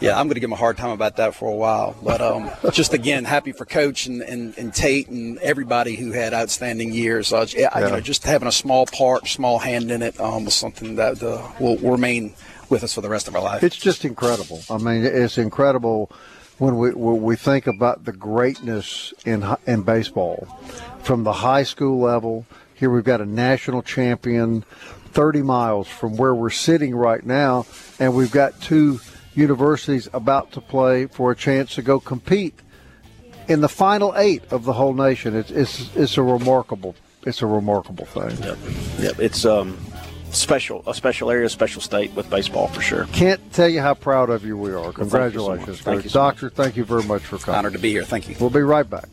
[0.00, 1.96] yeah, I'm going to give him a hard time about that for a while.
[2.02, 6.34] But um, just again, happy for Coach and, and, and, Tate and everybody who had
[6.34, 7.32] outstanding years.
[7.32, 7.78] Uh, yeah.
[7.78, 11.22] you know, just having a small part, small hand in it um, was something that
[11.22, 12.34] uh, will remain
[12.68, 13.62] with us for the rest of our life.
[13.62, 14.60] It's just incredible.
[14.68, 16.10] I mean, it's incredible
[16.58, 20.46] when we when we think about the greatness in in baseball,
[21.02, 22.46] from the high school level.
[22.74, 24.60] Here we've got a national champion,
[25.12, 27.64] 30 miles from where we're sitting right now,
[27.98, 29.00] and we've got two
[29.34, 32.54] universities about to play for a chance to go compete
[33.48, 35.36] in the final eight of the whole nation.
[35.36, 38.36] It's it's it's a remarkable it's a remarkable thing.
[38.42, 38.58] Yep,
[38.98, 39.20] yep.
[39.20, 39.76] It's um
[40.36, 43.06] special, a special area, a special state with baseball for sure.
[43.12, 44.92] Can't tell you how proud of you we are.
[44.92, 46.46] Congratulations, well, thank you so thank you so Doctor.
[46.46, 46.54] Much.
[46.54, 47.58] Thank you very much for coming.
[47.58, 48.04] Honored to be here.
[48.04, 48.36] Thank you.
[48.38, 49.08] We'll be right back.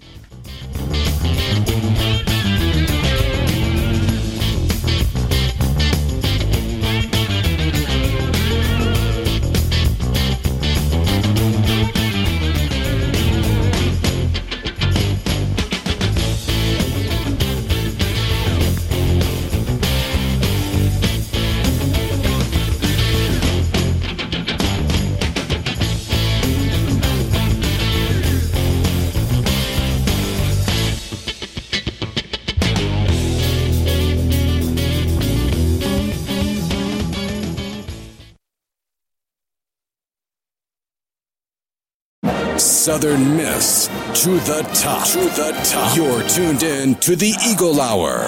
[44.15, 45.07] To the top.
[45.07, 45.97] To the top.
[45.97, 48.27] You're tuned in to the Eagle Hour.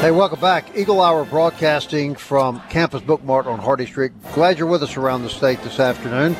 [0.00, 0.76] Hey, welcome back.
[0.76, 4.10] Eagle Hour broadcasting from Campus Bookmart on Hardy Street.
[4.34, 6.34] Glad you're with us around the state this afternoon.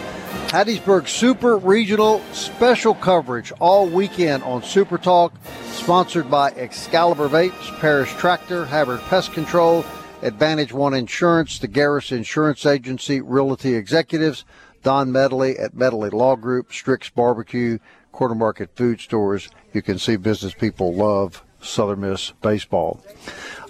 [0.49, 5.33] Hattiesburg Super Regional special coverage all weekend on Super Talk,
[5.71, 9.85] sponsored by Excalibur Vapes, Parish Tractor, Havard Pest Control,
[10.23, 14.45] Advantage One Insurance, the Garris Insurance Agency, Realty Executives,
[14.83, 17.79] Don Medley at Medley Law Group, Strix Barbecue,
[18.13, 19.49] Quarter Market Food Stores.
[19.73, 23.03] You can see business people love Southern Miss baseball.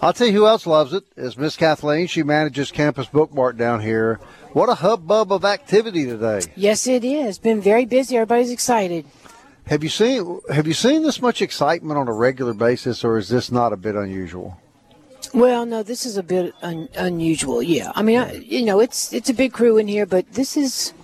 [0.00, 2.06] I'll tell you who else loves it is Miss Kathleen.
[2.06, 4.20] She manages Campus Bookmart down here.
[4.52, 6.42] What a hubbub of activity today.
[6.56, 7.38] Yes, it is.
[7.38, 8.16] Been very busy.
[8.16, 9.04] Everybody's excited.
[9.66, 13.28] Have you seen Have you seen this much excitement on a regular basis, or is
[13.28, 14.58] this not a bit unusual?
[15.34, 17.62] Well, no, this is a bit un- unusual.
[17.62, 20.56] Yeah, I mean, I, you know, it's it's a big crew in here, but this
[20.56, 20.94] is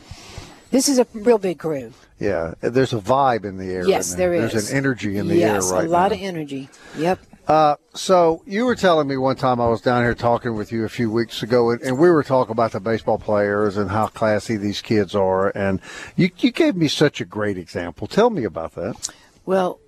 [0.75, 1.93] this is a real big crew.
[2.19, 3.87] Yeah, there's a vibe in the air.
[3.87, 4.53] Yes, right there is.
[4.53, 5.89] There's an energy in the yes, air right now.
[5.89, 6.17] a lot now.
[6.17, 6.69] of energy.
[6.99, 7.21] Yep.
[7.47, 10.85] Uh, so you were telling me one time I was down here talking with you
[10.85, 14.09] a few weeks ago, and, and, we were talking about the baseball players and how
[14.09, 15.81] classy these kids are, and
[16.17, 18.09] you you gave me such a great example.
[18.09, 19.11] Tell me about that.
[19.47, 19.79] Well,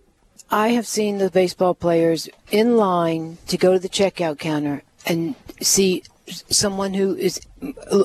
[0.52, 5.34] I have seen the baseball players in line to go to the checkout counter and
[5.60, 7.40] see someone who is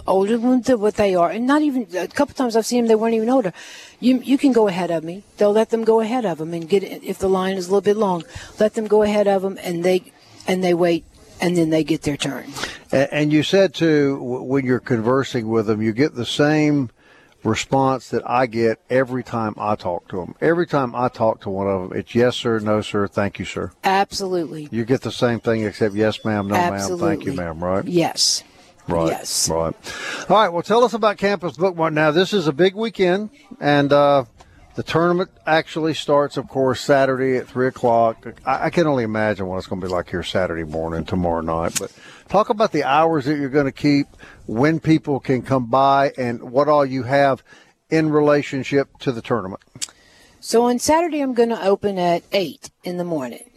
[0.07, 2.95] older than what they are, and not even a couple times I've seen them they
[2.95, 3.53] weren't even older.
[3.99, 5.23] You you can go ahead of me.
[5.37, 7.81] They'll let them go ahead of them and get if the line is a little
[7.81, 8.23] bit long,
[8.59, 10.11] let them go ahead of them and they
[10.47, 11.05] and they wait
[11.39, 12.51] and then they get their turn.
[12.91, 16.89] And, you said too when you're conversing with them, you get the same
[17.43, 20.35] response that I get every time I talk to them.
[20.41, 23.45] Every time I talk to one of them, it's yes sir, no sir, thank you
[23.45, 23.71] sir.
[23.83, 24.67] Absolutely.
[24.71, 27.85] You get the same thing except yes ma'am, no ma'am, thank you ma'am, right?
[27.85, 28.43] Yes.
[28.87, 29.07] Right.
[29.07, 29.47] Yes.
[29.49, 29.73] Right.
[30.29, 30.49] All right.
[30.49, 31.93] Well, tell us about Campus Bookmart.
[31.93, 34.25] Now, this is a big weekend, and uh,
[34.75, 38.25] the tournament actually starts, of course, Saturday at three o'clock.
[38.45, 41.41] I, I can only imagine what it's going to be like here Saturday morning, tomorrow
[41.41, 41.77] night.
[41.79, 41.91] But
[42.29, 44.07] talk about the hours that you're going to keep,
[44.45, 47.43] when people can come by, and what all you have
[47.89, 49.61] in relationship to the tournament.
[50.39, 53.49] So on Saturday, I'm going to open at 8 in the morning.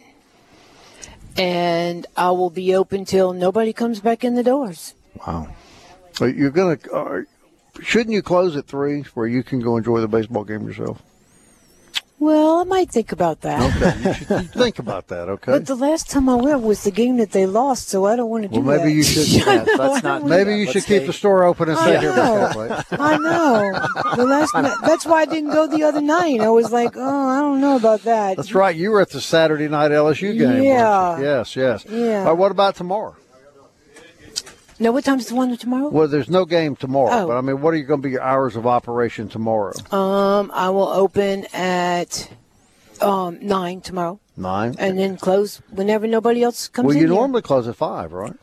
[1.37, 4.93] And I will be open till nobody comes back in the doors.
[5.25, 5.49] Wow.
[6.13, 6.91] So you're going to.
[6.91, 7.21] Uh,
[7.81, 11.01] shouldn't you close at three, where you can go enjoy the baseball game yourself?
[12.17, 13.59] Well, I might think about that.
[13.75, 15.27] Okay, you should think about that.
[15.27, 15.51] Okay.
[15.51, 18.29] But the last time I went was the game that they lost, so I don't
[18.29, 18.85] want to do Well, that.
[18.85, 19.27] maybe you should.
[19.45, 20.57] Yeah, let's not maybe that.
[20.57, 22.11] you Let's should keep the store open and stay here.
[22.11, 22.81] Miss know.
[22.91, 24.15] I know.
[24.15, 24.53] The last
[24.85, 26.39] that's why I didn't go the other night.
[26.39, 28.37] I was like, oh, I don't know about that.
[28.37, 28.73] That's right.
[28.75, 30.63] You were at the Saturday night LSU game.
[30.63, 31.19] Yeah.
[31.19, 31.53] Yes.
[31.57, 31.85] Yes.
[31.89, 32.19] Yeah.
[32.19, 33.17] All right, what about tomorrow?
[34.79, 35.87] No, what time's the one tomorrow?
[35.89, 37.27] Well, there's no game tomorrow, Oh.
[37.27, 39.73] but I mean, what are you going to be your hours of operation tomorrow?
[39.91, 42.29] Um, I will open at
[43.01, 44.75] um nine tomorrow, Nine.
[44.77, 46.87] and then close whenever nobody else comes in.
[46.87, 47.15] well, you here.
[47.15, 48.33] normally close at five, right?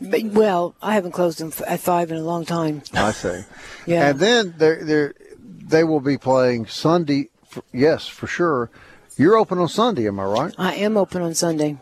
[0.00, 2.82] But- well, I haven't closed them at five in a long time.
[2.92, 3.42] I see.
[3.86, 4.08] Yeah.
[4.08, 5.08] And then they they
[5.68, 7.28] they will be playing Sunday.
[7.48, 8.70] For, yes, for sure.
[9.16, 10.54] You're open on Sunday, am I right?
[10.58, 11.76] I am open on Sunday.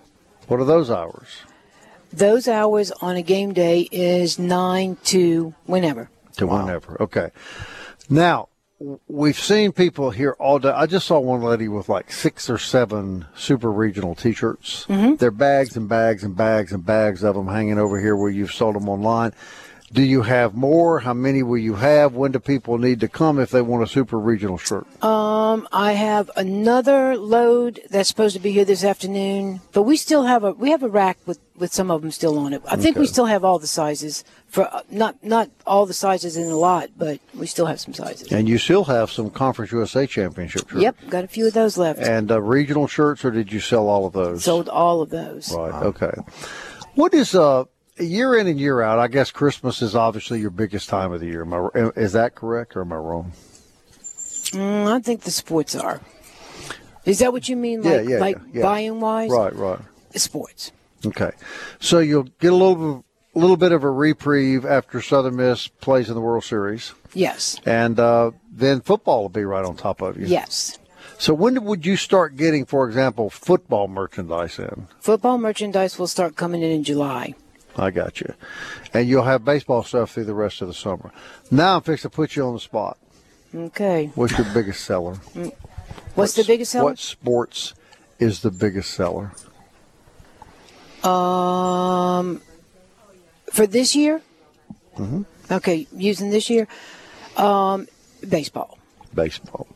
[0.48, 1.28] What are those hours?
[2.12, 6.10] Those hours on a game day is nine to whenever.
[6.36, 7.00] to whenever.
[7.00, 7.30] Okay.
[8.08, 8.48] Now,
[9.06, 10.70] we've seen people here all day.
[10.70, 14.86] I just saw one lady with like six or seven super regional T-shirts.
[14.88, 15.18] Mhm.
[15.18, 18.52] They're bags and bags and bags and bags of them hanging over here where you've
[18.52, 19.32] sold them online.
[19.92, 21.00] Do you have more?
[21.00, 22.14] How many will you have?
[22.14, 24.86] When do people need to come if they want a super regional shirt?
[25.04, 30.22] Um, I have another load that's supposed to be here this afternoon, but we still
[30.24, 32.62] have a we have a rack with with some of them still on it.
[32.66, 36.38] I think we still have all the sizes for uh, not not all the sizes
[36.38, 38.32] in a lot, but we still have some sizes.
[38.32, 40.82] And you still have some Conference USA Championship shirts.
[40.82, 42.00] Yep, got a few of those left.
[42.00, 44.42] And uh, regional shirts, or did you sell all of those?
[44.44, 45.52] Sold all of those.
[45.52, 45.82] Right.
[45.82, 46.12] Okay.
[46.94, 47.64] What is uh
[47.98, 48.98] year in and year out?
[48.98, 51.42] I guess Christmas is obviously your biggest time of the year.
[51.42, 53.32] Am I, is that correct or am I wrong?
[54.52, 56.00] Mm, I think the sports are.
[57.04, 57.82] Is that what you mean?
[57.82, 58.62] Yeah, Like, yeah, like yeah.
[58.62, 59.30] buying wise?
[59.30, 59.54] Right.
[59.54, 59.78] Right.
[60.14, 60.72] Sports.
[61.04, 61.30] Okay.
[61.80, 63.04] So you'll get a little
[63.34, 67.58] a little bit of a reprieve after Southern Miss plays in the World Series, Yes.
[67.64, 70.26] and uh, then football will be right on top of you.
[70.26, 70.78] Yes.
[71.18, 74.86] So when would you start getting, for example, football merchandise in?
[75.00, 77.34] Football merchandise will start coming in in July.
[77.76, 78.34] I got you.
[78.92, 81.10] And you'll have baseball stuff through the rest of the summer.
[81.50, 82.98] Now I'm fixing to put you on the spot.
[83.54, 84.10] Okay.
[84.14, 85.14] What's your biggest seller?
[86.14, 86.84] What's the biggest seller?
[86.90, 87.74] What sports
[88.18, 89.32] is the biggest seller?
[91.02, 92.40] Um,
[93.52, 94.22] for this year,
[94.96, 96.68] hmm okay, using this year,
[97.36, 97.88] um,
[98.26, 98.78] baseball.
[99.14, 99.66] Baseball.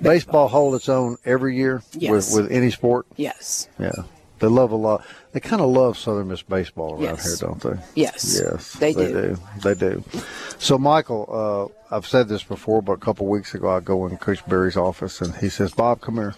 [0.00, 0.48] baseball.
[0.48, 2.32] hold its own every year Yes.
[2.34, 3.06] with, with any sport.
[3.16, 3.68] Yes.
[3.78, 3.90] Yeah.
[4.38, 5.04] They love a lot.
[5.32, 7.38] They kind of love Southern Miss baseball around Yes.
[7.40, 7.82] here, don't they?
[7.94, 8.40] Yes.
[8.42, 8.72] Yes.
[8.74, 9.12] They They do.
[9.12, 9.38] do.
[9.62, 10.04] They do.
[10.58, 14.06] So, Michael, uh, I've said this before, but a couple of weeks ago, I go
[14.06, 16.34] in Coach Berry's office and he says, Bob, come here.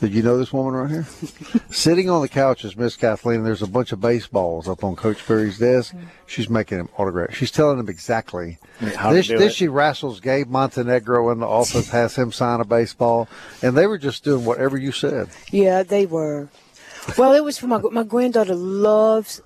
[0.00, 1.06] Did you know this woman right here?
[1.70, 3.36] Sitting on the couch is Miss Kathleen.
[3.36, 5.94] and There's a bunch of baseballs up on Coach Berry's desk.
[6.26, 7.34] She's making him autograph.
[7.36, 8.58] She's telling him exactly.
[8.96, 9.56] How to this do this it.
[9.56, 13.28] she wrestles Gabe Montenegro in the office, has him sign a baseball,
[13.62, 15.28] and they were just doing whatever you said.
[15.52, 16.48] Yeah, they were.
[17.18, 19.42] Well, it was for my my granddaughter loves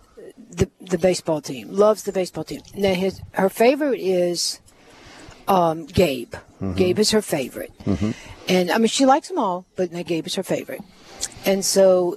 [0.50, 1.68] the the baseball team.
[1.70, 2.60] Loves the baseball team.
[2.74, 4.60] Now his her favorite is
[5.48, 6.34] um, Gabe.
[6.60, 6.76] Mhm.
[6.76, 7.72] Gabe is her favorite.
[7.84, 8.10] Mm-hmm.
[8.48, 10.82] And I mean, she likes them all, but now Gabe is her favorite.
[11.44, 12.16] And so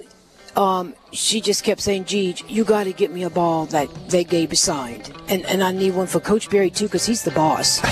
[0.56, 4.28] um, she just kept saying, Gee, you got to get me a ball that, that
[4.28, 5.12] Gabe is signed.
[5.28, 7.80] And, and I need one for Coach Berry, too, because he's the boss.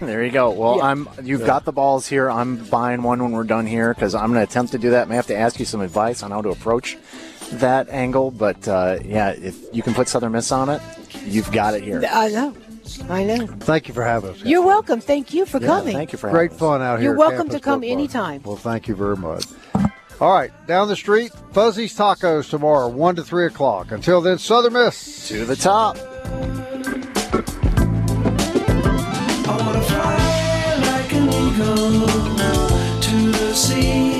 [0.00, 0.50] There you go.
[0.50, 0.84] Well, Yeah.
[0.84, 1.08] I'm.
[1.22, 2.30] You've got the balls here.
[2.30, 5.02] I'm buying one when we're done here because I'm going to attempt to do that.
[5.02, 6.96] I May have to ask you some advice on how to approach
[7.52, 10.82] that angle, but uh, yeah, if you can put Southern Miss on it,
[11.24, 12.02] you've got it here.
[12.10, 12.54] I know.
[13.08, 13.46] I know.
[13.46, 14.42] Thank you for having us.
[14.42, 15.00] You're welcome.
[15.00, 15.94] Thank you for Yeah, coming.
[15.94, 17.10] thank you for Great fun out here.
[17.10, 18.42] You're welcome to come Book anytime.
[18.42, 19.44] Well, thank you very much.
[20.20, 23.90] All right, down the street, Fuzzy's Tacos tomorrow, 1 to 3 o'clock.
[23.90, 25.28] Until then, Southern Miss.
[25.28, 25.96] To the top.
[25.96, 26.02] I
[29.58, 32.06] wanna fly like an eagle
[33.00, 34.19] to the sea.